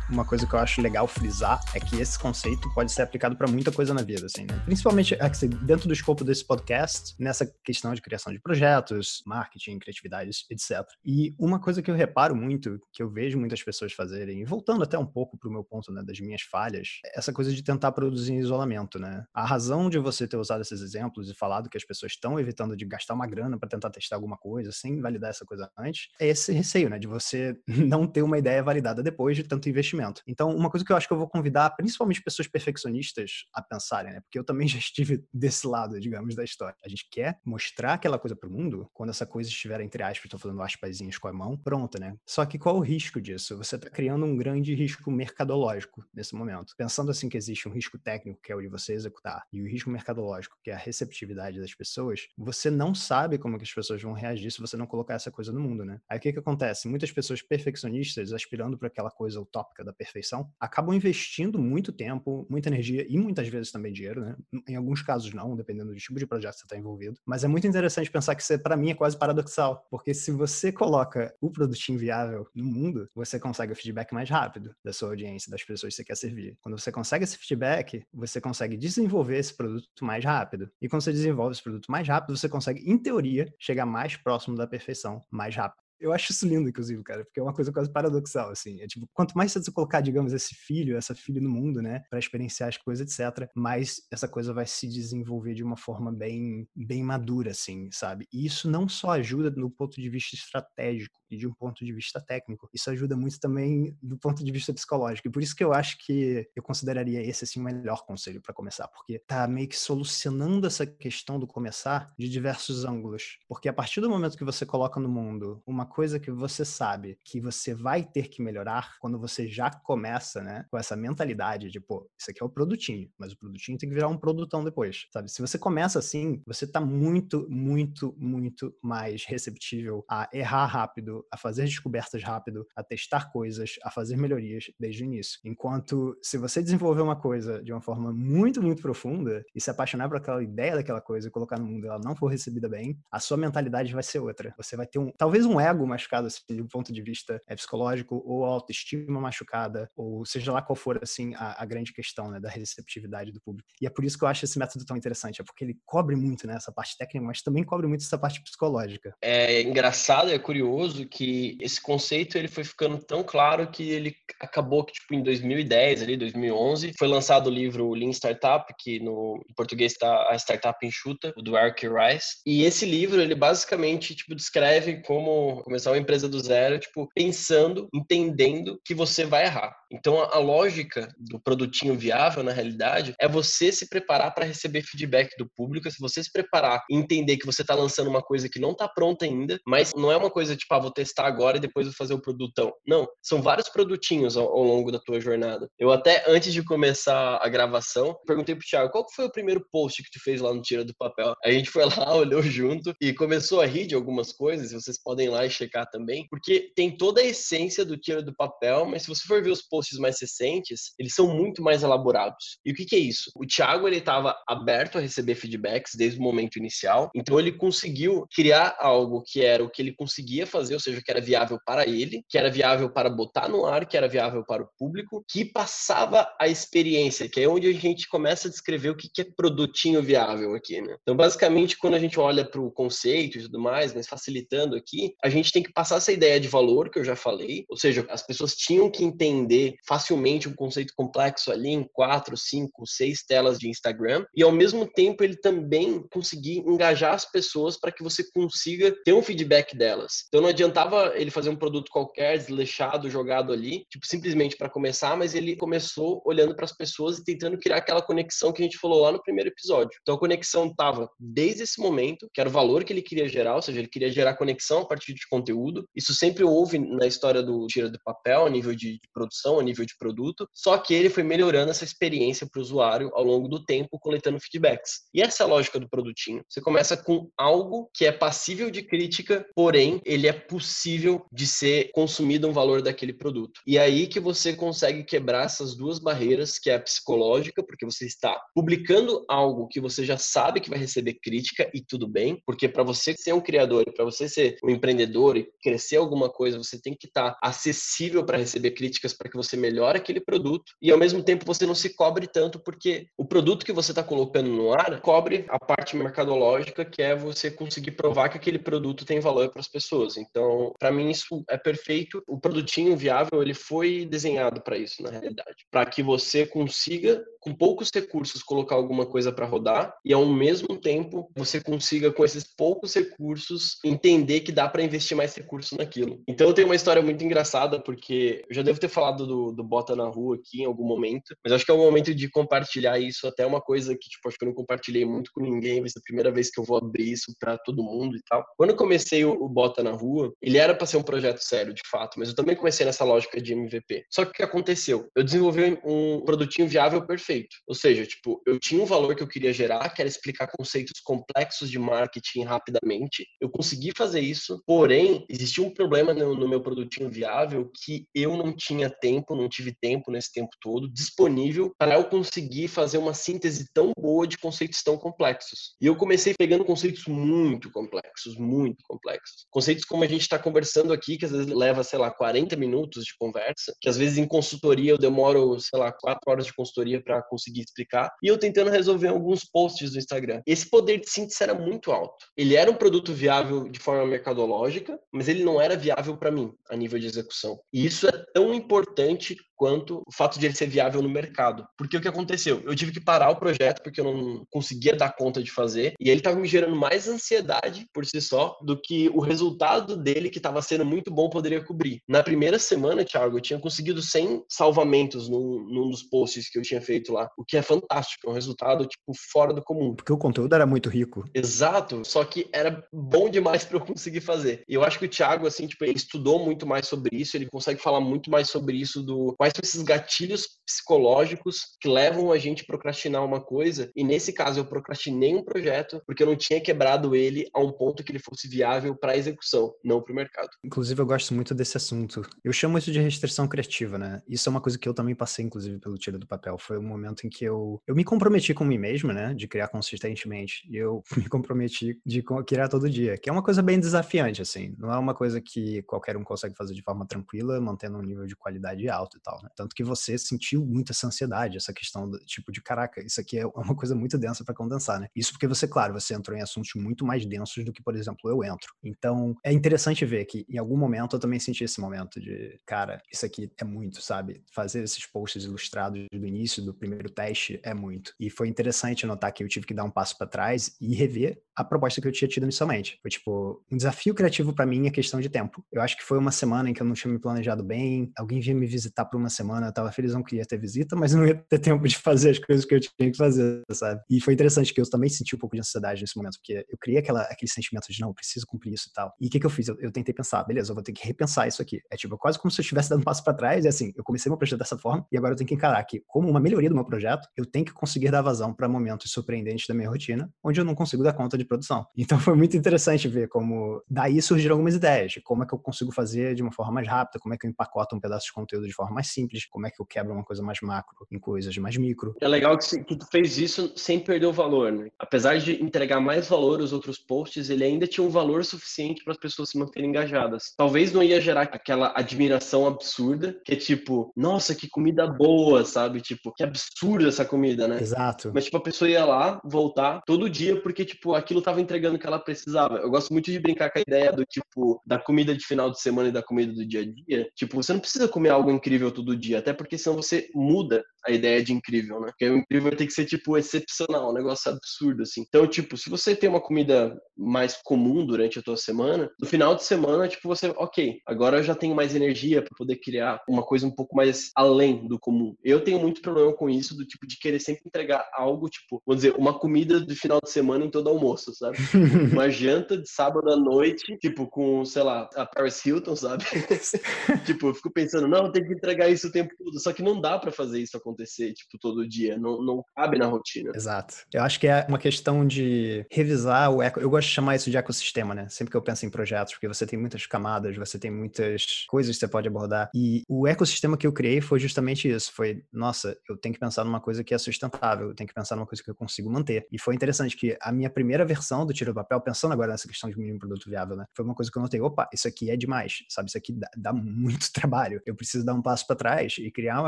uma 0.09 0.23
coisa 0.23 0.47
que 0.47 0.53
eu 0.53 0.59
acho 0.59 0.81
legal 0.81 1.05
frisar 1.05 1.59
é 1.75 1.81
que 1.81 1.99
esse 1.99 2.17
conceito 2.17 2.73
pode 2.73 2.93
ser 2.93 3.01
aplicado 3.01 3.35
para 3.35 3.45
muita 3.45 3.73
coisa 3.73 3.93
na 3.93 4.01
vida, 4.01 4.25
assim, 4.25 4.45
né? 4.45 4.57
Principalmente 4.63 5.13
assim, 5.19 5.49
dentro 5.49 5.85
do 5.89 5.93
escopo 5.93 6.23
desse 6.23 6.47
podcast, 6.47 7.13
nessa 7.19 7.45
questão 7.61 7.93
de 7.93 8.01
criação 8.01 8.31
de 8.31 8.39
projetos, 8.39 9.21
marketing, 9.25 9.79
criatividade, 9.79 10.31
etc. 10.49 10.87
E 11.03 11.35
uma 11.37 11.59
coisa 11.59 11.81
que 11.81 11.91
eu 11.91 11.95
reparo 11.95 12.33
muito, 12.33 12.79
que 12.93 13.03
eu 13.03 13.09
vejo 13.09 13.37
muitas 13.37 13.61
pessoas 13.61 13.91
fazerem, 13.91 14.45
voltando 14.45 14.81
até 14.81 14.97
um 14.97 15.05
pouco 15.05 15.37
para 15.37 15.49
o 15.49 15.51
meu 15.51 15.65
ponto, 15.65 15.91
né, 15.91 16.01
das 16.01 16.21
minhas 16.21 16.43
falhas, 16.43 17.01
é 17.05 17.19
essa 17.19 17.33
coisa 17.33 17.51
de 17.53 17.61
tentar 17.61 17.91
produzir 17.91 18.35
isolamento, 18.35 18.97
né? 18.97 19.25
A 19.33 19.45
razão 19.45 19.89
de 19.89 19.99
você 19.99 20.25
ter 20.25 20.37
usado 20.37 20.61
esses 20.61 20.79
exemplos 20.79 21.29
e 21.29 21.33
falado 21.33 21.69
que 21.69 21.75
as 21.77 21.83
pessoas 21.83 22.13
estão 22.13 22.39
evitando 22.39 22.77
de 22.77 22.85
gastar 22.85 23.13
uma 23.13 23.27
grana 23.27 23.59
para 23.59 23.67
tentar 23.67 23.89
testar 23.89 24.15
alguma 24.15 24.37
coisa 24.37 24.71
sem 24.71 25.01
validar 25.01 25.31
essa 25.31 25.43
coisa 25.43 25.69
antes, 25.77 26.07
é 26.17 26.29
esse 26.29 26.60
receio, 26.61 26.89
né, 26.89 26.99
de 26.99 27.07
você 27.07 27.57
não 27.67 28.07
ter 28.07 28.21
uma 28.21 28.37
ideia 28.37 28.63
validada 28.63 29.03
depois 29.03 29.35
de 29.35 29.43
tanto 29.43 29.67
investimento. 29.69 30.21
Então, 30.27 30.55
uma 30.55 30.69
coisa 30.69 30.85
que 30.85 30.91
eu 30.91 30.97
acho 30.97 31.07
que 31.07 31.13
eu 31.13 31.17
vou 31.17 31.27
convidar, 31.27 31.71
principalmente 31.71 32.21
pessoas 32.21 32.47
perfeccionistas, 32.47 33.45
a 33.53 33.61
pensarem, 33.61 34.13
né, 34.13 34.21
porque 34.21 34.37
eu 34.37 34.43
também 34.43 34.67
já 34.69 34.77
estive 34.77 35.23
desse 35.33 35.67
lado, 35.67 35.99
digamos, 35.99 36.35
da 36.35 36.43
história. 36.43 36.75
A 36.83 36.89
gente 36.89 37.07
quer 37.09 37.39
mostrar 37.45 37.93
aquela 37.93 38.19
coisa 38.19 38.35
para 38.35 38.47
o 38.47 38.51
mundo 38.51 38.89
quando 38.93 39.09
essa 39.09 39.25
coisa 39.25 39.49
estiver, 39.49 39.81
entre 39.81 40.03
aspas, 40.03 40.25
estou 40.25 40.39
fazendo 40.39 40.61
aspasinhas 40.61 41.17
com 41.17 41.27
a 41.27 41.33
mão, 41.33 41.57
pronta, 41.57 41.99
né? 41.99 42.15
Só 42.25 42.45
que 42.45 42.57
qual 42.57 42.77
o 42.77 42.81
risco 42.81 43.19
disso? 43.19 43.57
Você 43.57 43.75
está 43.75 43.89
criando 43.89 44.25
um 44.25 44.35
grande 44.35 44.73
risco 44.73 45.11
mercadológico 45.11 46.05
nesse 46.13 46.35
momento. 46.35 46.73
Pensando 46.77 47.11
assim 47.11 47.27
que 47.29 47.37
existe 47.37 47.67
um 47.67 47.71
risco 47.71 47.97
técnico, 47.97 48.39
que 48.41 48.51
é 48.51 48.55
o 48.55 48.61
de 48.61 48.67
você 48.67 48.93
executar, 48.93 49.43
e 49.51 49.61
o 49.61 49.67
risco 49.67 49.89
mercadológico, 49.89 50.57
que 50.63 50.71
é 50.71 50.73
a 50.73 50.77
receptividade 50.77 51.59
das 51.59 51.73
pessoas, 51.73 52.27
você 52.37 52.69
não 52.69 52.93
sabe 52.93 53.37
como 53.37 53.57
que 53.57 53.63
as 53.63 53.73
pessoas 53.73 54.01
vão 54.01 54.13
reagir 54.13 54.51
se 54.51 54.61
você 54.61 54.77
não 54.77 54.85
colocar 54.85 55.15
essa 55.15 55.31
coisa 55.31 55.51
no 55.51 55.59
mundo, 55.59 55.85
né? 55.85 55.99
Aí 56.09 56.17
o 56.17 56.21
que, 56.21 56.33
que 56.33 56.39
acontece? 56.41 56.87
Muitas 56.87 57.11
pessoas 57.11 57.41
perfeccionistas, 57.41 58.33
aspirando 58.33 58.77
para 58.77 58.87
aquela 58.87 59.09
coisa 59.09 59.39
utópica 59.39 59.83
da 59.83 59.93
perfeição, 59.93 60.49
acabam 60.59 60.95
investindo 60.95 61.57
muito 61.57 61.91
tempo, 61.91 62.45
muita 62.49 62.69
energia 62.69 63.05
e 63.07 63.17
muitas 63.17 63.47
vezes 63.47 63.71
também 63.71 63.93
dinheiro, 63.93 64.21
né? 64.21 64.35
Em 64.67 64.75
alguns 64.75 65.01
casos 65.01 65.33
não, 65.33 65.55
dependendo 65.55 65.91
do 65.93 65.97
tipo 65.97 66.19
de 66.19 66.25
projeto 66.25 66.53
que 66.53 66.59
você 66.59 66.65
está 66.65 66.77
envolvido. 66.77 67.19
Mas 67.25 67.43
é 67.43 67.47
muito 67.47 67.67
interessante 67.67 68.11
pensar 68.11 68.35
que 68.35 68.41
isso, 68.41 68.57
para 68.59 68.75
mim, 68.75 68.91
é 68.91 68.95
quase 68.95 69.17
paradoxal, 69.17 69.85
porque 69.89 70.13
se 70.13 70.31
você 70.31 70.71
coloca 70.71 71.33
o 71.39 71.49
produto 71.51 71.79
inviável 71.89 72.47
no 72.55 72.63
mundo, 72.63 73.09
você 73.15 73.39
consegue 73.39 73.73
o 73.73 73.75
feedback 73.75 74.13
mais 74.13 74.29
rápido 74.29 74.75
da 74.83 74.93
sua 74.93 75.09
audiência, 75.09 75.49
das 75.49 75.63
pessoas 75.63 75.93
que 75.93 75.97
você 75.97 76.03
quer 76.03 76.15
servir. 76.15 76.57
Quando 76.61 76.77
você 76.79 76.91
consegue 76.91 77.23
esse 77.23 77.37
feedback, 77.37 78.03
você 78.13 78.41
consegue 78.41 78.77
desenvolver 78.77 79.37
esse 79.37 79.55
produto 79.55 80.03
mais 80.03 80.23
rápido. 80.23 80.69
E 80.81 80.87
quando 80.87 81.01
você 81.01 81.11
desenvolve 81.11 81.53
esse 81.53 81.63
produto 81.63 81.91
mais 81.91 82.07
rápido, 82.07 82.35
você 82.35 82.49
consegue, 82.49 82.89
em 82.89 82.97
teoria, 82.97 83.51
chegar 83.59 83.85
mais 83.85 84.15
próximo 84.15 84.55
da 84.55 84.67
perfeição 84.67 85.21
mais 85.29 85.55
rápido. 85.55 85.90
Eu 86.01 86.11
acho 86.11 86.31
isso 86.31 86.47
lindo, 86.47 86.67
inclusive, 86.67 87.01
cara, 87.03 87.23
porque 87.23 87.39
é 87.39 87.43
uma 87.43 87.53
coisa 87.53 87.71
quase 87.71 87.91
paradoxal, 87.91 88.49
assim. 88.49 88.81
É 88.81 88.87
tipo, 88.87 89.07
quanto 89.13 89.37
mais 89.37 89.51
você 89.51 89.71
colocar, 89.71 90.01
digamos, 90.01 90.33
esse 90.33 90.55
filho, 90.55 90.97
essa 90.97 91.13
filha 91.13 91.39
no 91.39 91.49
mundo, 91.49 91.81
né, 91.81 92.03
para 92.09 92.19
experienciar 92.19 92.69
as 92.69 92.77
coisas, 92.77 93.07
etc., 93.07 93.47
mais 93.55 94.01
essa 94.11 94.27
coisa 94.27 94.53
vai 94.53 94.65
se 94.65 94.87
desenvolver 94.87 95.53
de 95.53 95.63
uma 95.63 95.77
forma 95.77 96.11
bem, 96.11 96.67
bem 96.75 97.03
madura, 97.03 97.51
assim, 97.51 97.89
sabe? 97.91 98.27
E 98.33 98.45
isso 98.45 98.69
não 98.69 98.89
só 98.89 99.11
ajuda 99.11 99.51
no 99.51 99.69
ponto 99.69 100.01
de 100.01 100.09
vista 100.09 100.35
estratégico 100.35 101.19
e 101.29 101.37
de 101.37 101.47
um 101.47 101.53
ponto 101.53 101.85
de 101.85 101.93
vista 101.93 102.19
técnico, 102.19 102.67
isso 102.73 102.89
ajuda 102.89 103.15
muito 103.15 103.39
também 103.39 103.95
do 104.01 104.17
ponto 104.17 104.43
de 104.43 104.51
vista 104.51 104.73
psicológico. 104.73 105.27
E 105.27 105.31
por 105.31 105.41
isso 105.41 105.55
que 105.55 105.63
eu 105.63 105.71
acho 105.71 105.97
que 106.05 106.49
eu 106.55 106.63
consideraria 106.63 107.21
esse, 107.21 107.43
assim, 107.43 107.59
o 107.59 107.63
melhor 107.63 108.05
conselho 108.05 108.41
para 108.41 108.53
começar, 108.53 108.87
porque 108.87 109.19
tá 109.19 109.47
meio 109.47 109.67
que 109.67 109.77
solucionando 109.77 110.65
essa 110.67 110.85
questão 110.85 111.39
do 111.39 111.47
começar 111.47 112.13
de 112.17 112.27
diversos 112.27 112.83
ângulos. 112.83 113.37
Porque 113.47 113.69
a 113.69 113.73
partir 113.73 114.01
do 114.01 114.09
momento 114.09 114.37
que 114.37 114.43
você 114.43 114.65
coloca 114.65 114.99
no 114.99 115.07
mundo 115.09 115.61
uma 115.65 115.85
coisa 115.91 116.19
que 116.19 116.31
você 116.31 116.65
sabe 116.65 117.17
que 117.23 117.39
você 117.39 117.73
vai 117.73 118.03
ter 118.03 118.27
que 118.27 118.41
melhorar 118.41 118.97
quando 118.99 119.19
você 119.19 119.47
já 119.47 119.69
começa, 119.69 120.41
né, 120.41 120.65
com 120.69 120.77
essa 120.77 120.95
mentalidade 120.95 121.69
de, 121.69 121.79
pô, 121.79 122.09
isso 122.17 122.31
aqui 122.31 122.41
é 122.41 122.45
o 122.45 122.49
produtinho, 122.49 123.09
mas 123.17 123.33
o 123.33 123.37
produtinho 123.37 123.77
tem 123.77 123.89
que 123.89 123.95
virar 123.95 124.07
um 124.07 124.17
produtão 124.17 124.63
depois, 124.63 125.07
sabe? 125.11 125.31
Se 125.31 125.41
você 125.41 125.57
começa 125.57 125.99
assim, 125.99 126.41
você 126.45 126.65
tá 126.65 126.79
muito, 126.79 127.47
muito, 127.49 128.15
muito 128.17 128.73
mais 128.81 129.25
receptível 129.25 130.03
a 130.09 130.29
errar 130.33 130.65
rápido, 130.65 131.25
a 131.31 131.37
fazer 131.37 131.65
descobertas 131.65 132.23
rápido, 132.23 132.65
a 132.75 132.83
testar 132.83 133.31
coisas, 133.31 133.75
a 133.83 133.91
fazer 133.91 134.17
melhorias 134.17 134.65
desde 134.79 135.03
o 135.03 135.05
início. 135.05 135.39
Enquanto 135.43 136.17
se 136.21 136.37
você 136.37 136.61
desenvolver 136.61 137.01
uma 137.01 137.15
coisa 137.15 137.61
de 137.63 137.71
uma 137.71 137.81
forma 137.81 138.11
muito, 138.13 138.61
muito 138.61 138.81
profunda 138.81 139.43
e 139.53 139.61
se 139.61 139.69
apaixonar 139.69 140.07
por 140.07 140.17
aquela 140.17 140.43
ideia 140.43 140.75
daquela 140.75 141.01
coisa 141.01 141.27
e 141.27 141.31
colocar 141.31 141.59
no 141.59 141.65
mundo 141.65 141.85
e 141.85 141.89
ela 141.89 141.99
não 141.99 142.15
for 142.15 142.27
recebida 142.27 142.69
bem, 142.69 142.97
a 143.11 143.19
sua 143.19 143.37
mentalidade 143.37 143.93
vai 143.93 144.03
ser 144.03 144.19
outra. 144.19 144.53
Você 144.57 144.75
vai 144.75 144.87
ter 144.87 144.99
um, 144.99 145.11
talvez 145.17 145.45
um 145.45 145.59
ego 145.59 145.80
machucado, 145.85 146.27
assim, 146.27 146.41
de 146.49 146.61
um 146.61 146.67
ponto 146.67 146.91
de 146.91 147.01
vista 147.01 147.41
é, 147.47 147.55
psicológico, 147.55 148.21
ou 148.25 148.45
autoestima 148.45 149.19
machucada, 149.19 149.89
ou 149.95 150.25
seja 150.25 150.51
lá 150.51 150.61
qual 150.61 150.75
for, 150.75 150.99
assim, 151.01 151.33
a, 151.35 151.61
a, 151.61 151.65
grande 151.65 151.93
questão, 151.93 152.29
né, 152.29 152.39
da 152.39 152.49
receptividade 152.49 153.31
do 153.31 153.41
público. 153.41 153.67
E 153.81 153.87
é 153.87 153.89
por 153.89 154.03
isso 154.03 154.17
que 154.17 154.23
eu 154.23 154.27
acho 154.27 154.45
esse 154.45 154.59
método 154.59 154.85
tão 154.85 154.97
interessante, 154.97 155.41
é 155.41 155.43
porque 155.43 155.63
ele 155.63 155.77
cobre 155.85 156.15
muito, 156.15 156.47
né, 156.47 156.55
essa 156.55 156.71
parte 156.71 156.97
técnica, 156.97 157.25
mas 157.25 157.41
também 157.41 157.63
cobre 157.63 157.87
muito 157.87 158.03
essa 158.03 158.17
parte 158.17 158.41
psicológica. 158.41 159.13
É 159.21 159.61
engraçado, 159.61 160.31
é 160.31 160.39
curioso 160.39 161.07
que 161.07 161.57
esse 161.61 161.81
conceito, 161.81 162.37
ele 162.37 162.47
foi 162.47 162.63
ficando 162.63 162.97
tão 162.97 163.23
claro 163.23 163.69
que 163.69 163.89
ele 163.89 164.15
acabou 164.39 164.83
que, 164.83 164.93
tipo, 164.93 165.13
em 165.13 165.23
2010, 165.23 166.01
ali, 166.01 166.17
2011, 166.17 166.93
foi 166.97 167.07
lançado 167.07 167.47
o 167.47 167.53
livro 167.53 167.93
Lean 167.93 168.11
Startup, 168.11 168.65
que 168.77 168.99
no 168.99 169.41
em 169.49 169.53
português 169.53 169.93
está 169.93 170.29
A 170.29 170.35
Startup 170.35 170.85
Enxuta, 170.85 171.33
do 171.37 171.57
Eric 171.57 171.87
Rice. 171.87 172.37
E 172.45 172.63
esse 172.63 172.85
livro, 172.85 173.21
ele 173.21 173.35
basicamente, 173.35 174.15
tipo, 174.15 174.35
descreve 174.35 175.01
como 175.01 175.60
começar 175.63 175.91
uma 175.91 175.97
empresa 175.97 176.27
do 176.27 176.39
zero, 176.39 176.79
tipo, 176.79 177.09
pensando, 177.13 177.87
entendendo 177.93 178.79
que 178.83 178.93
você 178.93 179.25
vai 179.25 179.45
errar. 179.45 179.80
Então, 179.91 180.21
a 180.21 180.37
lógica 180.37 181.09
do 181.17 181.39
produtinho 181.39 181.97
viável, 181.97 182.41
na 182.43 182.51
realidade, 182.51 183.13
é 183.19 183.27
você 183.27 183.71
se 183.71 183.89
preparar 183.89 184.33
para 184.33 184.45
receber 184.45 184.81
feedback 184.83 185.35
do 185.37 185.49
público, 185.55 185.91
se 185.91 185.99
você 185.99 186.23
se 186.23 186.31
preparar 186.31 186.81
e 186.89 186.95
entender 186.95 187.37
que 187.37 187.45
você 187.45 187.61
está 187.61 187.75
lançando 187.75 188.09
uma 188.09 188.21
coisa 188.21 188.47
que 188.47 188.59
não 188.59 188.71
está 188.71 188.87
pronta 188.87 189.25
ainda, 189.25 189.59
mas 189.67 189.91
não 189.93 190.11
é 190.11 190.15
uma 190.15 190.29
coisa 190.29 190.55
tipo, 190.55 190.73
ah, 190.73 190.79
vou 190.79 190.91
testar 190.91 191.27
agora 191.27 191.57
e 191.57 191.59
depois 191.59 191.85
vou 191.87 191.95
fazer 191.95 192.13
o 192.13 192.21
produtão. 192.21 192.71
Não, 192.87 193.07
são 193.21 193.41
vários 193.41 193.67
produtinhos 193.67 194.37
ao, 194.37 194.47
ao 194.47 194.63
longo 194.63 194.91
da 194.91 194.99
tua 194.99 195.19
jornada. 195.19 195.67
Eu 195.77 195.91
até, 195.91 196.23
antes 196.27 196.53
de 196.53 196.63
começar 196.63 197.39
a 197.41 197.49
gravação, 197.49 198.15
perguntei 198.25 198.55
pro 198.55 198.65
Thiago, 198.65 198.91
qual 198.91 199.05
foi 199.13 199.25
o 199.25 199.31
primeiro 199.31 199.65
post 199.71 200.01
que 200.01 200.11
tu 200.11 200.23
fez 200.23 200.39
lá 200.39 200.53
no 200.53 200.61
Tira 200.61 200.85
do 200.85 200.95
Papel? 200.95 201.33
A 201.43 201.51
gente 201.51 201.69
foi 201.69 201.83
lá, 201.85 201.91
olhou 202.15 202.41
junto 202.41 202.93
e 203.01 203.13
começou 203.13 203.59
a 203.59 203.65
rir 203.65 203.87
de 203.87 203.95
algumas 203.95 204.31
coisas, 204.31 204.71
vocês 204.71 205.01
podem 205.01 205.27
ir 205.27 205.29
lá 205.29 205.45
e 205.45 205.49
checar 205.49 205.85
também, 205.89 206.25
porque 206.29 206.71
tem 206.75 206.95
toda 206.95 207.19
a 207.19 207.25
essência 207.25 207.83
do 207.83 207.97
Tira 207.97 208.21
do 208.21 208.33
Papel, 208.33 208.85
mas 208.85 209.03
se 209.03 209.09
você 209.09 209.27
for 209.27 209.43
ver 209.43 209.51
os 209.51 209.61
posts 209.61 209.80
mais 209.97 210.19
recentes, 210.19 210.93
eles 210.99 211.13
são 211.13 211.27
muito 211.27 211.61
mais 211.61 211.83
elaborados. 211.83 212.59
E 212.65 212.71
o 212.71 212.75
que, 212.75 212.85
que 212.85 212.95
é 212.95 212.99
isso? 212.99 213.31
O 213.35 213.45
Thiago, 213.45 213.87
ele 213.87 213.97
estava 213.97 214.35
aberto 214.47 214.97
a 214.97 215.01
receber 215.01 215.35
feedbacks 215.35 215.93
desde 215.95 216.19
o 216.19 216.23
momento 216.23 216.57
inicial, 216.57 217.09
então 217.15 217.39
ele 217.39 217.51
conseguiu 217.51 218.25
criar 218.33 218.75
algo 218.79 219.23
que 219.25 219.43
era 219.43 219.63
o 219.63 219.69
que 219.69 219.81
ele 219.81 219.93
conseguia 219.93 220.45
fazer, 220.45 220.73
ou 220.73 220.79
seja, 220.79 221.01
que 221.03 221.11
era 221.11 221.21
viável 221.21 221.57
para 221.65 221.87
ele, 221.87 222.23
que 222.29 222.37
era 222.37 222.49
viável 222.49 222.91
para 222.91 223.09
botar 223.09 223.47
no 223.47 223.65
ar, 223.65 223.85
que 223.85 223.97
era 223.97 224.07
viável 224.07 224.43
para 224.45 224.63
o 224.63 224.69
público, 224.77 225.23
que 225.29 225.45
passava 225.45 226.27
a 226.39 226.47
experiência, 226.47 227.29
que 227.29 227.39
é 227.39 227.47
onde 227.47 227.67
a 227.67 227.73
gente 227.73 228.07
começa 228.07 228.47
a 228.47 228.51
descrever 228.51 228.89
o 228.89 228.95
que, 228.95 229.09
que 229.13 229.21
é 229.21 229.25
produtinho 229.35 230.01
viável 230.01 230.55
aqui, 230.55 230.81
né? 230.81 230.95
Então, 231.01 231.15
basicamente, 231.15 231.77
quando 231.77 231.95
a 231.95 231.99
gente 231.99 232.19
olha 232.19 232.45
para 232.45 232.61
o 232.61 232.71
conceito 232.71 233.37
e 233.37 233.43
tudo 233.43 233.59
mais, 233.59 233.93
mas 233.93 234.07
facilitando 234.07 234.75
aqui, 234.75 235.13
a 235.23 235.29
gente 235.29 235.51
tem 235.51 235.63
que 235.63 235.71
passar 235.71 235.97
essa 235.97 236.11
ideia 236.11 236.39
de 236.39 236.47
valor 236.47 236.89
que 236.89 236.99
eu 236.99 237.03
já 237.03 237.15
falei, 237.15 237.65
ou 237.69 237.77
seja, 237.77 238.05
as 238.09 238.25
pessoas 238.25 238.55
tinham 238.55 238.89
que 238.89 239.03
entender 239.03 239.70
facilmente 239.85 240.47
um 240.47 240.55
conceito 240.55 240.93
complexo 240.95 241.51
ali 241.51 241.69
em 241.69 241.83
quatro, 241.93 242.37
cinco, 242.37 242.85
seis 242.85 243.23
telas 243.23 243.57
de 243.57 243.69
Instagram 243.69 244.25
e 244.35 244.43
ao 244.43 244.51
mesmo 244.51 244.85
tempo 244.85 245.23
ele 245.23 245.35
também 245.35 246.05
conseguir 246.11 246.59
engajar 246.59 247.13
as 247.13 247.29
pessoas 247.29 247.79
para 247.79 247.91
que 247.91 248.03
você 248.03 248.23
consiga 248.31 248.95
ter 249.03 249.13
um 249.13 249.21
feedback 249.21 249.75
delas. 249.75 250.25
Então 250.27 250.41
não 250.41 250.49
adiantava 250.49 251.13
ele 251.15 251.31
fazer 251.31 251.49
um 251.49 251.55
produto 251.55 251.91
qualquer 251.91 252.37
desleixado, 252.37 253.09
jogado 253.09 253.51
ali, 253.51 253.85
tipo 253.89 254.05
simplesmente 254.05 254.57
para 254.57 254.69
começar, 254.69 255.15
mas 255.15 255.35
ele 255.35 255.55
começou 255.55 256.21
olhando 256.25 256.55
para 256.55 256.65
as 256.65 256.75
pessoas 256.75 257.17
e 257.17 257.23
tentando 257.23 257.57
criar 257.57 257.77
aquela 257.77 258.01
conexão 258.01 258.51
que 258.51 258.61
a 258.61 258.65
gente 258.65 258.77
falou 258.77 259.01
lá 259.01 259.11
no 259.11 259.21
primeiro 259.21 259.49
episódio. 259.49 259.97
Então 260.01 260.15
a 260.15 260.19
conexão 260.19 260.67
estava 260.67 261.09
desde 261.19 261.63
esse 261.63 261.79
momento, 261.79 262.29
que 262.33 262.41
era 262.41 262.49
o 262.49 262.53
valor 262.53 262.83
que 262.83 262.93
ele 262.93 263.01
queria 263.01 263.27
gerar, 263.27 263.55
ou 263.55 263.61
seja, 263.61 263.79
ele 263.79 263.87
queria 263.87 264.11
gerar 264.11 264.35
conexão 264.35 264.81
a 264.81 264.87
partir 264.87 265.13
de 265.13 265.27
conteúdo. 265.29 265.87
Isso 265.95 266.13
sempre 266.13 266.43
houve 266.43 266.79
na 266.79 267.07
história 267.07 267.41
do 267.41 267.65
tira 267.67 267.89
do 267.89 267.99
papel, 268.03 268.45
a 268.45 268.49
nível 268.49 268.75
de 268.75 268.99
produção, 269.13 269.59
nível 269.63 269.85
de 269.85 269.97
produto, 269.97 270.47
só 270.53 270.77
que 270.77 270.93
ele 270.93 271.09
foi 271.09 271.23
melhorando 271.23 271.71
essa 271.71 271.83
experiência 271.83 272.47
para 272.47 272.59
o 272.59 272.61
usuário 272.61 273.11
ao 273.13 273.23
longo 273.23 273.47
do 273.47 273.63
tempo, 273.63 273.99
coletando 273.99 274.39
feedbacks. 274.39 275.01
E 275.13 275.21
essa 275.21 275.43
é 275.43 275.45
a 275.45 275.49
lógica 275.49 275.79
do 275.79 275.89
produtinho. 275.89 276.43
Você 276.49 276.61
começa 276.61 276.95
com 276.97 277.29
algo 277.37 277.89
que 277.93 278.05
é 278.05 278.11
passível 278.11 278.69
de 278.69 278.81
crítica, 278.81 279.45
porém 279.55 280.01
ele 280.05 280.27
é 280.27 280.33
possível 280.33 281.25
de 281.31 281.47
ser 281.47 281.91
consumido 281.93 282.47
um 282.47 282.53
valor 282.53 282.81
daquele 282.81 283.13
produto. 283.13 283.61
E 283.65 283.77
é 283.77 283.81
aí 283.81 284.07
que 284.07 284.19
você 284.19 284.53
consegue 284.53 285.03
quebrar 285.03 285.45
essas 285.45 285.75
duas 285.75 285.99
barreiras, 285.99 286.57
que 286.57 286.69
é 286.69 286.75
a 286.75 286.79
psicológica, 286.79 287.63
porque 287.63 287.85
você 287.85 288.05
está 288.05 288.39
publicando 288.53 289.23
algo 289.27 289.67
que 289.67 289.79
você 289.79 290.05
já 290.05 290.17
sabe 290.17 290.59
que 290.59 290.69
vai 290.69 290.79
receber 290.79 291.15
crítica 291.21 291.69
e 291.73 291.81
tudo 291.81 292.07
bem, 292.07 292.41
porque 292.45 292.67
para 292.67 292.83
você 292.83 293.13
ser 293.15 293.33
um 293.33 293.41
criador, 293.41 293.85
para 293.93 294.05
você 294.05 294.27
ser 294.27 294.57
um 294.63 294.69
empreendedor 294.69 295.37
e 295.37 295.47
crescer 295.61 295.97
alguma 295.97 296.29
coisa, 296.29 296.57
você 296.57 296.79
tem 296.79 296.95
que 296.95 297.07
estar 297.07 297.31
tá 297.31 297.39
acessível 297.41 298.25
para 298.25 298.37
receber 298.37 298.71
críticas 298.71 299.13
para 299.13 299.29
que 299.29 299.37
você 299.37 299.50
melhore 299.57 299.97
aquele 299.97 300.19
produto 300.19 300.73
e 300.81 300.91
ao 300.91 300.97
mesmo 300.97 301.23
tempo 301.23 301.45
você 301.45 301.65
não 301.65 301.75
se 301.75 301.95
cobre 301.95 302.27
tanto 302.27 302.59
porque 302.59 303.07
o 303.17 303.25
produto 303.25 303.65
que 303.65 303.73
você 303.73 303.91
está 303.91 304.03
colocando 304.03 304.49
no 304.49 304.73
ar 304.73 305.01
cobre 305.01 305.45
a 305.49 305.59
parte 305.59 305.95
mercadológica 305.95 306.85
que 306.85 307.01
é 307.01 307.15
você 307.15 307.49
conseguir 307.51 307.91
provar 307.91 308.29
que 308.29 308.37
aquele 308.37 308.59
produto 308.59 309.05
tem 309.05 309.19
valor 309.19 309.49
para 309.49 309.61
as 309.61 309.67
pessoas. 309.67 310.17
Então, 310.17 310.73
para 310.79 310.91
mim 310.91 311.09
isso 311.09 311.43
é 311.49 311.57
perfeito. 311.57 312.23
O 312.27 312.39
produtinho 312.39 312.95
viável 312.95 313.41
ele 313.41 313.53
foi 313.53 314.05
desenhado 314.05 314.61
para 314.61 314.77
isso 314.77 315.01
na 315.01 315.09
realidade, 315.09 315.65
para 315.69 315.85
que 315.85 316.03
você 316.03 316.45
consiga 316.45 317.23
com 317.41 317.53
poucos 317.53 317.89
recursos 317.93 318.43
colocar 318.43 318.75
alguma 318.75 319.05
coisa 319.05 319.31
para 319.31 319.45
rodar 319.45 319.93
e 320.05 320.13
ao 320.13 320.25
mesmo 320.25 320.79
tempo 320.79 321.29
você 321.35 321.59
consiga 321.59 322.11
com 322.11 322.23
esses 322.23 322.45
poucos 322.55 322.93
recursos 322.93 323.77
entender 323.83 324.41
que 324.41 324.51
dá 324.51 324.69
para 324.69 324.83
investir 324.83 325.17
mais 325.17 325.35
recursos 325.35 325.77
naquilo. 325.77 326.21
Então 326.27 326.47
eu 326.47 326.53
tenho 326.53 326.67
uma 326.67 326.75
história 326.75 327.01
muito 327.01 327.23
engraçada 327.23 327.81
porque 327.81 328.45
eu 328.47 328.55
já 328.55 328.61
devo 328.61 328.79
ter 328.79 328.87
falado 328.87 329.25
do, 329.25 329.51
do 329.51 329.63
Bota 329.63 329.95
na 329.95 330.07
Rua 330.07 330.35
aqui 330.35 330.61
em 330.61 330.65
algum 330.65 330.85
momento, 330.85 331.35
mas 331.43 331.51
acho 331.51 331.65
que 331.65 331.71
é 331.71 331.73
o 331.73 331.77
momento 331.77 332.13
de 332.13 332.29
compartilhar 332.29 332.99
isso, 332.99 333.27
até 333.27 333.45
uma 333.45 333.59
coisa 333.59 333.95
que 333.99 334.09
tipo 334.09 334.27
acho 334.27 334.37
que 334.37 334.45
eu 334.45 334.49
não 334.49 334.55
compartilhei 334.55 335.03
muito 335.03 335.31
com 335.33 335.41
ninguém, 335.41 335.81
vai 335.81 335.89
ser 335.89 335.99
a 335.99 336.03
primeira 336.03 336.31
vez 336.31 336.51
que 336.51 336.59
eu 336.59 336.63
vou 336.63 336.77
abrir 336.77 337.11
isso 337.11 337.33
para 337.39 337.57
todo 337.57 337.83
mundo 337.83 338.15
e 338.15 338.21
tal. 338.29 338.45
Quando 338.55 338.69
eu 338.69 338.75
comecei 338.75 339.25
o, 339.25 339.31
o 339.31 339.49
Bota 339.49 339.81
na 339.81 339.91
Rua, 339.91 340.31
ele 340.41 340.57
era 340.57 340.75
para 340.75 340.85
ser 340.85 340.97
um 340.97 341.03
projeto 341.03 341.39
sério 341.39 341.73
de 341.73 341.81
fato, 341.89 342.19
mas 342.19 342.29
eu 342.29 342.35
também 342.35 342.55
comecei 342.55 342.85
nessa 342.85 343.03
lógica 343.03 343.41
de 343.41 343.53
MVP. 343.53 344.05
Só 344.09 344.25
que 344.25 344.31
o 344.31 344.33
que 344.33 344.43
aconteceu? 344.43 345.09
Eu 345.15 345.23
desenvolvi 345.23 345.79
um 345.83 346.21
produtinho 346.21 346.67
viável 346.67 347.05
perfeito. 347.05 347.30
Ou 347.67 347.75
seja, 347.75 348.05
tipo, 348.05 348.41
eu 348.45 348.59
tinha 348.59 348.81
um 348.81 348.85
valor 348.85 349.15
que 349.15 349.23
eu 349.23 349.27
queria 349.27 349.53
gerar, 349.53 349.89
que 349.89 350.01
era 350.01 350.09
explicar 350.09 350.47
conceitos 350.47 350.99
complexos 351.03 351.69
de 351.69 351.79
marketing 351.79 352.43
rapidamente. 352.43 353.25
Eu 353.39 353.49
consegui 353.49 353.91
fazer 353.95 354.19
isso, 354.19 354.61
porém, 354.65 355.25
existia 355.29 355.63
um 355.63 355.73
problema 355.73 356.13
no, 356.13 356.35
no 356.35 356.47
meu 356.47 356.61
produtinho 356.61 357.09
viável 357.09 357.69
que 357.83 358.05
eu 358.13 358.35
não 358.35 358.55
tinha 358.55 358.89
tempo, 358.89 359.35
não 359.35 359.49
tive 359.49 359.75
tempo 359.79 360.11
nesse 360.11 360.31
tempo 360.31 360.51
todo 360.61 360.91
disponível 360.91 361.73
para 361.77 361.95
eu 361.95 362.05
conseguir 362.05 362.67
fazer 362.67 362.97
uma 362.97 363.13
síntese 363.13 363.67
tão 363.73 363.91
boa 363.97 364.27
de 364.27 364.37
conceitos 364.37 364.81
tão 364.83 364.97
complexos. 364.97 365.75
E 365.81 365.85
eu 365.85 365.95
comecei 365.95 366.33
pegando 366.37 366.65
conceitos 366.65 367.05
muito 367.07 367.71
complexos, 367.71 368.37
muito 368.37 368.83
complexos. 368.87 369.45
Conceitos 369.49 369.85
como 369.85 370.03
a 370.03 370.07
gente 370.07 370.21
está 370.21 370.37
conversando 370.37 370.93
aqui, 370.93 371.17
que 371.17 371.25
às 371.25 371.31
vezes 371.31 371.47
leva, 371.47 371.83
sei 371.83 371.99
lá, 371.99 372.11
40 372.11 372.55
minutos 372.55 373.03
de 373.03 373.15
conversa, 373.17 373.73
que 373.79 373.89
às 373.89 373.97
vezes 373.97 374.17
em 374.17 374.27
consultoria 374.27 374.91
eu 374.91 374.97
demoro, 374.97 375.59
sei 375.59 375.79
lá, 375.79 375.91
4 375.91 376.19
horas 376.27 376.45
de 376.45 376.53
consultoria 376.53 377.01
para 377.01 377.20
conseguir 377.21 377.61
explicar, 377.61 378.11
e 378.23 378.27
eu 378.27 378.37
tentando 378.37 378.69
resolver 378.69 379.07
alguns 379.07 379.43
posts 379.43 379.91
do 379.91 379.97
Instagram. 379.97 380.41
Esse 380.45 380.69
poder 380.69 380.99
de 380.99 381.09
síntese 381.09 381.43
era 381.43 381.53
muito 381.53 381.91
alto. 381.91 382.25
Ele 382.35 382.55
era 382.55 382.69
um 382.69 382.75
produto 382.75 383.13
viável 383.13 383.69
de 383.69 383.79
forma 383.79 384.05
mercadológica, 384.05 384.99
mas 385.11 385.27
ele 385.27 385.43
não 385.43 385.59
era 385.59 385.75
viável 385.75 386.17
para 386.17 386.31
mim 386.31 386.51
a 386.69 386.75
nível 386.75 386.99
de 386.99 387.07
execução. 387.07 387.59
E 387.73 387.85
isso 387.85 388.07
é 388.07 388.25
tão 388.33 388.53
importante 388.53 389.35
quanto 389.61 390.01
o 390.07 390.11
fato 390.11 390.39
de 390.39 390.47
ele 390.47 390.55
ser 390.55 390.65
viável 390.65 391.03
no 391.03 391.09
mercado. 391.09 391.63
Porque 391.77 391.95
o 391.95 392.01
que 392.01 392.07
aconteceu? 392.07 392.63
Eu 392.65 392.75
tive 392.75 392.91
que 392.91 392.99
parar 392.99 393.29
o 393.29 393.35
projeto 393.35 393.83
porque 393.83 394.01
eu 394.01 394.05
não 394.05 394.43
conseguia 394.49 394.95
dar 394.95 395.15
conta 395.15 395.43
de 395.43 395.51
fazer, 395.51 395.93
e 395.99 396.09
ele 396.09 396.19
estava 396.19 396.35
me 396.35 396.47
gerando 396.47 396.75
mais 396.75 397.07
ansiedade 397.07 397.85
por 397.93 398.03
si 398.03 398.19
só 398.19 398.57
do 398.65 398.79
que 398.81 399.07
o 399.09 399.19
resultado 399.19 399.95
dele, 399.95 400.31
que 400.31 400.39
estava 400.39 400.63
sendo 400.63 400.83
muito 400.83 401.11
bom, 401.11 401.29
poderia 401.29 401.63
cobrir. 401.63 402.01
Na 402.07 402.23
primeira 402.23 402.57
semana, 402.57 403.05
Thiago, 403.05 403.37
eu 403.37 403.41
tinha 403.41 403.59
conseguido 403.59 404.01
100 404.01 404.45
salvamentos 404.49 405.29
num, 405.29 405.63
num 405.69 405.91
dos 405.91 406.01
posts 406.01 406.49
que 406.49 406.57
eu 406.57 406.63
tinha 406.63 406.81
feito 406.81 407.10
feito 407.11 407.13
lá, 407.13 407.29
o 407.37 407.43
que 407.43 407.57
é 407.57 407.61
fantástico, 407.61 408.27
é 408.27 408.29
um 408.29 408.33
resultado, 408.33 408.85
tipo, 408.85 409.11
fora 409.31 409.53
do 409.53 409.61
comum. 409.61 409.93
Porque 409.93 410.13
o 410.13 410.17
conteúdo 410.17 410.55
era 410.55 410.65
muito 410.65 410.89
rico. 410.89 411.25
Exato, 411.33 412.03
só 412.05 412.23
que 412.23 412.47
era 412.53 412.83
bom 412.91 413.29
demais 413.29 413.63
para 413.65 413.77
eu 413.77 413.85
conseguir 413.85 414.21
fazer. 414.21 414.63
E 414.67 414.73
eu 414.73 414.83
acho 414.83 414.97
que 414.97 415.05
o 415.05 415.09
Thiago, 415.09 415.45
assim, 415.45 415.67
tipo, 415.67 415.83
ele 415.83 415.97
estudou 415.97 416.43
muito 416.43 416.65
mais 416.65 416.87
sobre 416.87 417.15
isso, 417.15 417.35
ele 417.35 417.47
consegue 417.47 417.81
falar 417.81 417.99
muito 417.99 418.31
mais 418.31 418.49
sobre 418.49 418.77
isso, 418.77 419.03
do 419.03 419.35
quais 419.37 419.53
são 419.55 419.61
esses 419.63 419.81
gatilhos 419.81 420.47
psicológicos 420.65 421.77
que 421.79 421.89
levam 421.89 422.31
a 422.31 422.37
gente 422.37 422.63
a 422.63 422.65
procrastinar 422.65 423.23
uma 423.23 423.41
coisa. 423.41 423.91
E 423.95 424.03
nesse 424.03 424.31
caso, 424.31 424.59
eu 424.59 424.65
procrastinei 424.65 425.35
um 425.35 425.43
projeto 425.43 426.01
porque 426.05 426.23
eu 426.23 426.27
não 426.27 426.35
tinha 426.35 426.61
quebrado 426.61 427.15
ele 427.15 427.47
a 427.53 427.59
um 427.59 427.71
ponto 427.71 428.03
que 428.03 428.11
ele 428.11 428.19
fosse 428.19 428.47
viável 428.47 428.95
para 428.95 429.17
execução, 429.17 429.73
não 429.83 430.01
para 430.01 430.13
o 430.13 430.15
mercado. 430.15 430.49
Inclusive, 430.63 431.01
eu 431.01 431.05
gosto 431.05 431.33
muito 431.33 431.53
desse 431.53 431.77
assunto. 431.77 432.21
Eu 432.43 432.53
chamo 432.53 432.77
isso 432.77 432.91
de 432.91 432.99
restrição 432.99 433.47
criativa, 433.47 433.97
né? 433.97 434.21
Isso 434.27 434.47
é 434.47 434.51
uma 434.51 434.61
coisa 434.61 434.77
que 434.77 434.87
eu 434.87 434.93
também 434.93 435.15
passei, 435.15 435.43
inclusive, 435.45 435.79
pelo 435.79 435.97
tiro 435.97 436.19
do 436.19 436.27
papel. 436.27 436.57
Foi 436.57 436.77
um 436.77 436.83
momento 436.83 437.00
em 437.25 437.29
que 437.29 437.45
eu, 437.45 437.81
eu 437.87 437.95
me 437.95 438.03
comprometi 438.03 438.53
com 438.53 438.63
mim 438.63 438.77
mesmo, 438.77 439.11
né? 439.11 439.33
De 439.33 439.47
criar 439.47 439.67
consistentemente. 439.67 440.67
E 440.69 440.77
eu 440.77 441.03
me 441.17 441.27
comprometi 441.27 441.99
de 442.05 442.23
criar 442.45 442.67
todo 442.67 442.89
dia, 442.89 443.17
que 443.17 443.29
é 443.29 443.33
uma 443.33 443.43
coisa 443.43 443.61
bem 443.61 443.79
desafiante, 443.79 444.41
assim. 444.41 444.75
Não 444.77 444.91
é 444.91 444.97
uma 444.97 445.13
coisa 445.13 445.41
que 445.41 445.81
qualquer 445.83 446.17
um 446.17 446.23
consegue 446.23 446.55
fazer 446.55 446.73
de 446.73 446.81
forma 446.81 447.05
tranquila, 447.05 447.59
mantendo 447.59 447.97
um 447.97 448.01
nível 448.01 448.25
de 448.25 448.35
qualidade 448.35 448.87
alto 448.89 449.17
e 449.17 449.21
tal, 449.21 449.41
né? 449.43 449.49
Tanto 449.55 449.75
que 449.75 449.83
você 449.83 450.17
sentiu 450.17 450.65
muita 450.65 450.91
essa 450.91 451.07
ansiedade, 451.07 451.57
essa 451.57 451.73
questão 451.73 452.09
do 452.09 452.19
tipo 452.19 452.51
de 452.51 452.61
caraca, 452.61 453.03
isso 453.03 453.19
aqui 453.19 453.39
é 453.39 453.45
uma 453.45 453.75
coisa 453.75 453.95
muito 453.95 454.17
densa 454.17 454.43
para 454.43 454.53
condensar, 454.53 454.99
né? 454.99 455.07
Isso 455.15 455.31
porque 455.31 455.47
você, 455.47 455.67
claro, 455.67 455.93
você 455.93 456.13
entrou 456.13 456.37
em 456.37 456.41
assuntos 456.41 456.71
muito 456.75 457.05
mais 457.05 457.25
densos 457.25 457.63
do 457.63 457.71
que, 457.71 457.81
por 457.81 457.95
exemplo, 457.95 458.29
eu 458.29 458.43
entro. 458.43 458.73
Então, 458.83 459.35
é 459.43 459.51
interessante 459.51 460.05
ver 460.05 460.25
que 460.25 460.45
em 460.49 460.57
algum 460.57 460.77
momento 460.77 461.15
eu 461.15 461.19
também 461.19 461.39
senti 461.39 461.63
esse 461.63 461.79
momento 461.79 462.19
de, 462.19 462.59
cara, 462.65 463.01
isso 463.11 463.25
aqui 463.25 463.51
é 463.57 463.63
muito, 463.63 464.01
sabe? 464.01 464.43
Fazer 464.53 464.83
esses 464.83 465.05
posts 465.05 465.43
ilustrados 465.43 466.05
do 466.11 466.25
início 466.25 466.63
do 466.63 466.73
primeiro 466.73 466.90
teste 467.09 467.59
é 467.63 467.73
muito. 467.73 468.13
E 468.19 468.29
foi 468.29 468.47
interessante 468.47 469.05
notar 469.05 469.31
que 469.31 469.43
eu 469.43 469.47
tive 469.47 469.65
que 469.65 469.73
dar 469.73 469.83
um 469.83 469.91
passo 469.91 470.17
para 470.17 470.27
trás 470.27 470.75
e 470.79 470.95
rever 470.95 471.41
a 471.55 471.63
proposta 471.63 472.01
que 472.01 472.07
eu 472.07 472.11
tinha 472.11 472.27
tido 472.27 472.43
inicialmente. 472.43 472.97
Foi 473.01 473.11
tipo, 473.11 473.63
um 473.71 473.77
desafio 473.77 474.13
criativo 474.13 474.53
para 474.53 474.65
mim 474.65 474.87
é 474.87 474.91
questão 474.91 475.19
de 475.19 475.29
tempo. 475.29 475.63
Eu 475.71 475.81
acho 475.81 475.97
que 475.97 476.03
foi 476.03 476.17
uma 476.17 476.31
semana 476.31 476.69
em 476.69 476.73
que 476.73 476.81
eu 476.81 476.85
não 476.85 476.93
tinha 476.93 477.11
me 477.11 477.19
planejado 477.19 477.63
bem, 477.63 478.11
alguém 478.17 478.39
vinha 478.39 478.55
me 478.55 478.65
visitar 478.65 479.05
por 479.05 479.17
uma 479.17 479.29
semana, 479.29 479.67
eu 479.67 479.73
tava 479.73 479.91
felizão 479.91 480.23
que 480.23 480.37
ia 480.37 480.45
ter 480.45 480.57
visita, 480.57 480.95
mas 480.95 481.13
não 481.13 481.25
ia 481.25 481.35
ter 481.35 481.59
tempo 481.59 481.87
de 481.87 481.97
fazer 481.97 482.31
as 482.31 482.39
coisas 482.39 482.65
que 482.65 482.75
eu 482.75 482.79
tinha 482.79 483.11
que 483.11 483.17
fazer, 483.17 483.61
sabe? 483.71 484.01
E 484.09 484.21
foi 484.21 484.33
interessante 484.33 484.73
que 484.73 484.81
eu 484.81 484.89
também 484.89 485.09
senti 485.09 485.35
um 485.35 485.39
pouco 485.39 485.55
de 485.55 485.59
ansiedade 485.59 486.01
nesse 486.01 486.15
momento, 486.15 486.37
porque 486.37 486.65
eu 486.69 486.77
criei 486.79 486.99
aquela, 486.99 487.21
aquele 487.23 487.51
sentimento 487.51 487.91
de 487.91 487.99
não, 487.99 488.09
eu 488.09 488.13
preciso 488.13 488.45
cumprir 488.47 488.73
isso 488.73 488.89
e 488.89 488.93
tal. 488.93 489.13
E 489.19 489.27
o 489.27 489.29
que 489.29 489.39
que 489.39 489.45
eu 489.45 489.49
fiz? 489.49 489.67
Eu, 489.67 489.77
eu, 489.79 489.91
tentei 489.91 490.13
pensar, 490.13 490.43
beleza, 490.43 490.71
eu 490.71 490.75
vou 490.75 490.83
ter 490.83 490.93
que 490.93 491.05
repensar 491.05 491.47
isso 491.47 491.61
aqui. 491.61 491.81
É 491.91 491.95
tipo, 491.95 492.17
quase 492.17 492.39
como 492.39 492.51
se 492.51 492.59
eu 492.59 492.63
estivesse 492.63 492.89
dando 492.89 493.01
um 493.01 493.03
passo 493.03 493.23
para 493.23 493.33
trás, 493.33 493.65
e 493.65 493.67
assim, 493.67 493.91
eu 493.95 494.03
comecei 494.03 494.29
meu 494.29 494.37
projeto 494.37 494.59
dessa 494.59 494.77
forma, 494.77 495.05
e 495.11 495.17
agora 495.17 495.33
eu 495.33 495.37
tenho 495.37 495.47
que 495.47 495.53
encarar 495.53 495.83
que, 495.83 496.01
como 496.07 496.29
uma 496.29 496.39
melhoria 496.39 496.69
do 496.69 496.75
meu 496.75 496.80
projeto, 496.85 497.27
eu 497.35 497.45
tenho 497.45 497.65
que 497.65 497.73
conseguir 497.73 498.11
dar 498.11 498.21
vazão 498.21 498.53
para 498.53 498.67
momentos 498.67 499.11
surpreendentes 499.11 499.65
da 499.67 499.73
minha 499.73 499.89
rotina, 499.89 500.29
onde 500.43 500.59
eu 500.59 500.65
não 500.65 500.75
consigo 500.75 501.03
dar 501.03 501.13
conta 501.13 501.37
de 501.37 501.45
produção. 501.45 501.85
Então 502.11 502.19
foi 502.19 502.35
muito 502.35 502.57
interessante 502.57 503.07
ver 503.07 503.29
como 503.29 503.81
daí 503.89 504.21
surgiram 504.21 504.55
algumas 504.55 504.75
ideias 504.75 505.13
de 505.13 505.21
como 505.21 505.43
é 505.43 505.45
que 505.47 505.53
eu 505.53 505.59
consigo 505.59 505.91
fazer 505.91 506.35
de 506.35 506.41
uma 506.41 506.51
forma 506.51 506.73
mais 506.73 506.87
rápida, 506.87 507.19
como 507.19 507.33
é 507.33 507.37
que 507.37 507.45
eu 507.45 507.49
empacoto 507.49 507.95
um 507.95 507.99
pedaço 508.01 508.25
de 508.25 508.33
conteúdo 508.33 508.67
de 508.67 508.73
forma 508.73 508.93
mais 508.93 509.07
simples, 509.07 509.45
como 509.45 509.65
é 509.65 509.71
que 509.71 509.81
eu 509.81 509.85
quebro 509.85 510.11
uma 510.13 510.23
coisa 510.23 510.43
mais 510.43 510.59
macro 510.61 511.07
em 511.09 511.17
coisas 511.17 511.55
mais 511.57 511.77
micro. 511.77 512.15
É 512.19 512.27
legal 512.27 512.57
que, 512.57 512.83
tu 512.83 513.05
fez 513.09 513.37
isso 513.37 513.71
sem 513.75 513.99
perder 513.99 514.25
o 514.25 514.33
valor, 514.33 514.71
né? 514.71 514.89
Apesar 514.99 515.37
de 515.37 515.63
entregar 515.63 516.01
mais 516.01 516.27
valor 516.27 516.59
aos 516.59 516.73
outros 516.73 516.97
posts, 516.97 517.49
ele 517.49 517.63
ainda 517.63 517.87
tinha 517.87 518.05
um 518.05 518.09
valor 518.09 518.43
suficiente 518.43 519.03
para 519.03 519.13
as 519.13 519.19
pessoas 519.19 519.49
se 519.49 519.57
manterem 519.57 519.89
engajadas. 519.89 520.53
Talvez 520.57 520.91
não 520.91 521.03
ia 521.03 521.21
gerar 521.21 521.43
aquela 521.43 521.93
admiração 521.95 522.65
absurda, 522.65 523.39
que 523.45 523.53
é 523.53 523.55
tipo, 523.55 524.11
nossa, 524.15 524.55
que 524.55 524.69
comida 524.69 525.07
boa, 525.07 525.63
sabe? 525.63 526.01
Tipo, 526.01 526.33
que 526.33 526.43
absurda 526.71 527.07
essa 527.07 527.25
comida, 527.25 527.67
né? 527.67 527.79
Exato. 527.81 528.31
Mas 528.33 528.45
tipo, 528.45 528.57
a 528.57 528.63
pessoa 528.63 528.89
ia 528.89 529.05
lá, 529.05 529.41
voltar 529.43 530.01
todo 530.05 530.29
dia 530.29 530.61
porque 530.61 530.85
tipo, 530.85 531.13
aquilo 531.13 531.41
tava 531.41 531.61
entregando 531.61 531.95
o 531.95 531.99
que 531.99 532.07
ela 532.07 532.19
precisava. 532.19 532.77
Eu 532.77 532.89
gosto 532.89 533.11
muito 533.11 533.31
de 533.31 533.39
brincar 533.39 533.71
com 533.71 533.79
a 533.79 533.83
ideia 533.85 534.11
do 534.11 534.25
tipo 534.25 534.81
da 534.85 534.97
comida 534.97 535.35
de 535.35 535.45
final 535.45 535.69
de 535.69 535.79
semana 535.79 536.09
e 536.09 536.11
da 536.11 536.23
comida 536.23 536.53
do 536.53 536.65
dia 536.65 536.81
a 536.81 536.85
dia. 536.85 537.29
Tipo, 537.35 537.61
você 537.61 537.73
não 537.73 537.79
precisa 537.79 538.07
comer 538.07 538.29
algo 538.29 538.51
incrível 538.51 538.91
todo 538.91 539.15
dia, 539.15 539.39
até 539.39 539.53
porque 539.53 539.77
senão 539.77 539.95
você 539.95 540.29
muda 540.33 540.83
a 541.05 541.11
ideia 541.11 541.43
de 541.43 541.53
incrível, 541.53 541.99
né? 541.99 542.07
Porque 542.07 542.29
o 542.29 542.37
incrível 542.37 542.75
tem 542.75 542.87
que 542.87 542.93
ser 542.93 543.05
tipo 543.05 543.37
excepcional, 543.37 544.11
um 544.11 544.13
negócio 544.13 544.51
absurdo 544.51 545.03
assim. 545.03 545.23
Então, 545.27 545.47
tipo, 545.47 545.75
se 545.77 545.89
você 545.89 546.15
tem 546.15 546.29
uma 546.29 546.41
comida 546.41 546.95
mais 547.17 547.57
comum 547.63 548.05
durante 548.05 548.39
a 548.39 548.41
tua 548.41 548.57
semana, 548.57 549.09
no 549.19 549.27
final 549.27 549.55
de 549.55 549.63
semana, 549.63 550.07
tipo, 550.07 550.27
você, 550.27 550.49
OK, 550.57 550.99
agora 551.07 551.37
eu 551.37 551.43
já 551.43 551.55
tenho 551.55 551.75
mais 551.75 551.95
energia 551.95 552.41
para 552.41 552.55
poder 552.57 552.77
criar 552.77 553.19
uma 553.27 553.43
coisa 553.43 553.65
um 553.65 553.71
pouco 553.71 553.95
mais 553.95 554.29
além 554.35 554.87
do 554.87 554.99
comum. 554.99 555.35
Eu 555.43 555.63
tenho 555.63 555.79
muito 555.79 556.01
problema 556.01 556.33
com 556.33 556.49
isso 556.51 556.75
do 556.75 556.85
tipo 556.85 557.07
de 557.07 557.17
querer 557.17 557.39
sempre 557.39 557.63
entregar 557.65 558.07
algo, 558.13 558.49
tipo, 558.49 558.81
vou 558.85 558.95
dizer, 558.95 559.15
uma 559.17 559.37
comida 559.37 559.83
de 559.83 559.95
final 559.95 560.19
de 560.23 560.29
semana 560.29 560.65
em 560.65 560.69
todo 560.69 560.89
almoço, 560.89 561.33
sabe? 561.33 561.57
uma 562.11 562.29
janta 562.29 562.77
de 562.77 562.89
sábado 562.89 563.29
à 563.31 563.37
noite, 563.37 563.97
tipo, 563.99 564.27
com, 564.27 564.63
sei 564.65 564.83
lá, 564.83 565.09
a 565.15 565.25
Paris 565.25 565.65
Hilton, 565.65 565.95
sabe? 565.95 566.23
tipo, 567.25 567.47
eu 567.47 567.53
fico 567.53 567.71
pensando, 567.71 568.07
não, 568.07 568.31
tem 568.31 568.43
que 568.43 568.53
entregar 568.53 568.89
isso 568.89 569.07
o 569.07 569.11
tempo 569.11 569.33
todo. 569.37 569.59
Só 569.59 569.73
que 569.73 569.83
não 569.83 569.99
dá 569.99 570.17
para 570.17 570.31
fazer 570.31 570.59
isso 570.59 570.77
acontecer, 570.77 571.33
tipo, 571.33 571.57
todo 571.59 571.87
dia. 571.87 572.17
Não, 572.17 572.41
não 572.41 572.63
cabe 572.75 572.97
na 572.97 573.05
rotina. 573.05 573.51
Exato. 573.55 573.95
Eu 574.13 574.23
acho 574.23 574.39
que 574.39 574.47
é 574.47 574.65
uma 574.67 574.77
questão 574.77 575.25
de 575.25 575.85
revisar 575.91 576.51
o 576.51 576.61
eco. 576.61 576.79
Eu 576.79 576.89
gosto 576.89 577.07
de 577.07 577.13
chamar 577.13 577.35
isso 577.35 577.49
de 577.49 577.57
ecossistema, 577.57 578.13
né? 578.13 578.27
Sempre 578.29 578.51
que 578.51 578.57
eu 578.57 578.61
penso 578.61 578.85
em 578.85 578.89
projetos, 578.89 579.33
porque 579.33 579.47
você 579.47 579.65
tem 579.65 579.79
muitas 579.79 580.05
camadas, 580.05 580.55
você 580.55 580.79
tem 580.79 580.91
muitas 580.91 581.65
coisas 581.67 581.95
que 581.95 581.99
você 581.99 582.07
pode 582.07 582.27
abordar. 582.27 582.69
E 582.73 583.03
o 583.07 583.27
ecossistema 583.27 583.77
que 583.77 583.87
eu 583.87 583.93
criei 583.93 584.21
foi 584.21 584.39
justamente 584.39 584.89
isso. 584.89 585.11
Foi, 585.13 585.43
nossa, 585.51 585.95
eu 586.09 586.17
tenho 586.17 586.33
que 586.33 586.40
pensar 586.41 586.63
numa 586.63 586.81
coisa 586.81 587.03
que 587.03 587.13
é 587.13 587.17
sustentável, 587.19 587.89
eu 587.89 587.95
tenho 587.95 588.07
que 588.07 588.13
pensar 588.13 588.35
numa 588.35 588.47
coisa 588.47 588.63
que 588.63 588.69
eu 588.69 588.73
consigo 588.73 589.11
manter. 589.11 589.45
E 589.51 589.59
foi 589.59 589.75
interessante 589.75 590.17
que 590.17 590.35
a 590.41 590.51
minha 590.51 590.69
primeira 590.69 591.05
versão 591.05 591.45
do 591.45 591.53
Tiro 591.53 591.71
do 591.71 591.75
Papel, 591.75 592.01
pensando 592.01 592.33
agora 592.33 592.51
nessa 592.51 592.67
questão 592.67 592.89
de 592.89 592.97
mínimo 592.97 593.19
produto 593.19 593.47
viável, 593.47 593.75
né? 593.75 593.85
Foi 593.93 594.03
uma 594.03 594.15
coisa 594.15 594.31
que 594.31 594.37
eu 594.37 594.41
notei, 594.41 594.59
opa, 594.59 594.89
isso 594.91 595.07
aqui 595.07 595.29
é 595.29 595.37
demais, 595.37 595.83
sabe? 595.87 596.09
Isso 596.09 596.17
aqui 596.17 596.33
dá, 596.33 596.49
dá 596.57 596.73
muito 596.73 597.31
trabalho. 597.31 597.81
Eu 597.85 597.95
preciso 597.95 598.25
dar 598.25 598.33
um 598.33 598.41
passo 598.41 598.65
para 598.65 598.75
trás 598.75 599.15
e 599.19 599.29
criar 599.29 599.61
um 599.61 599.67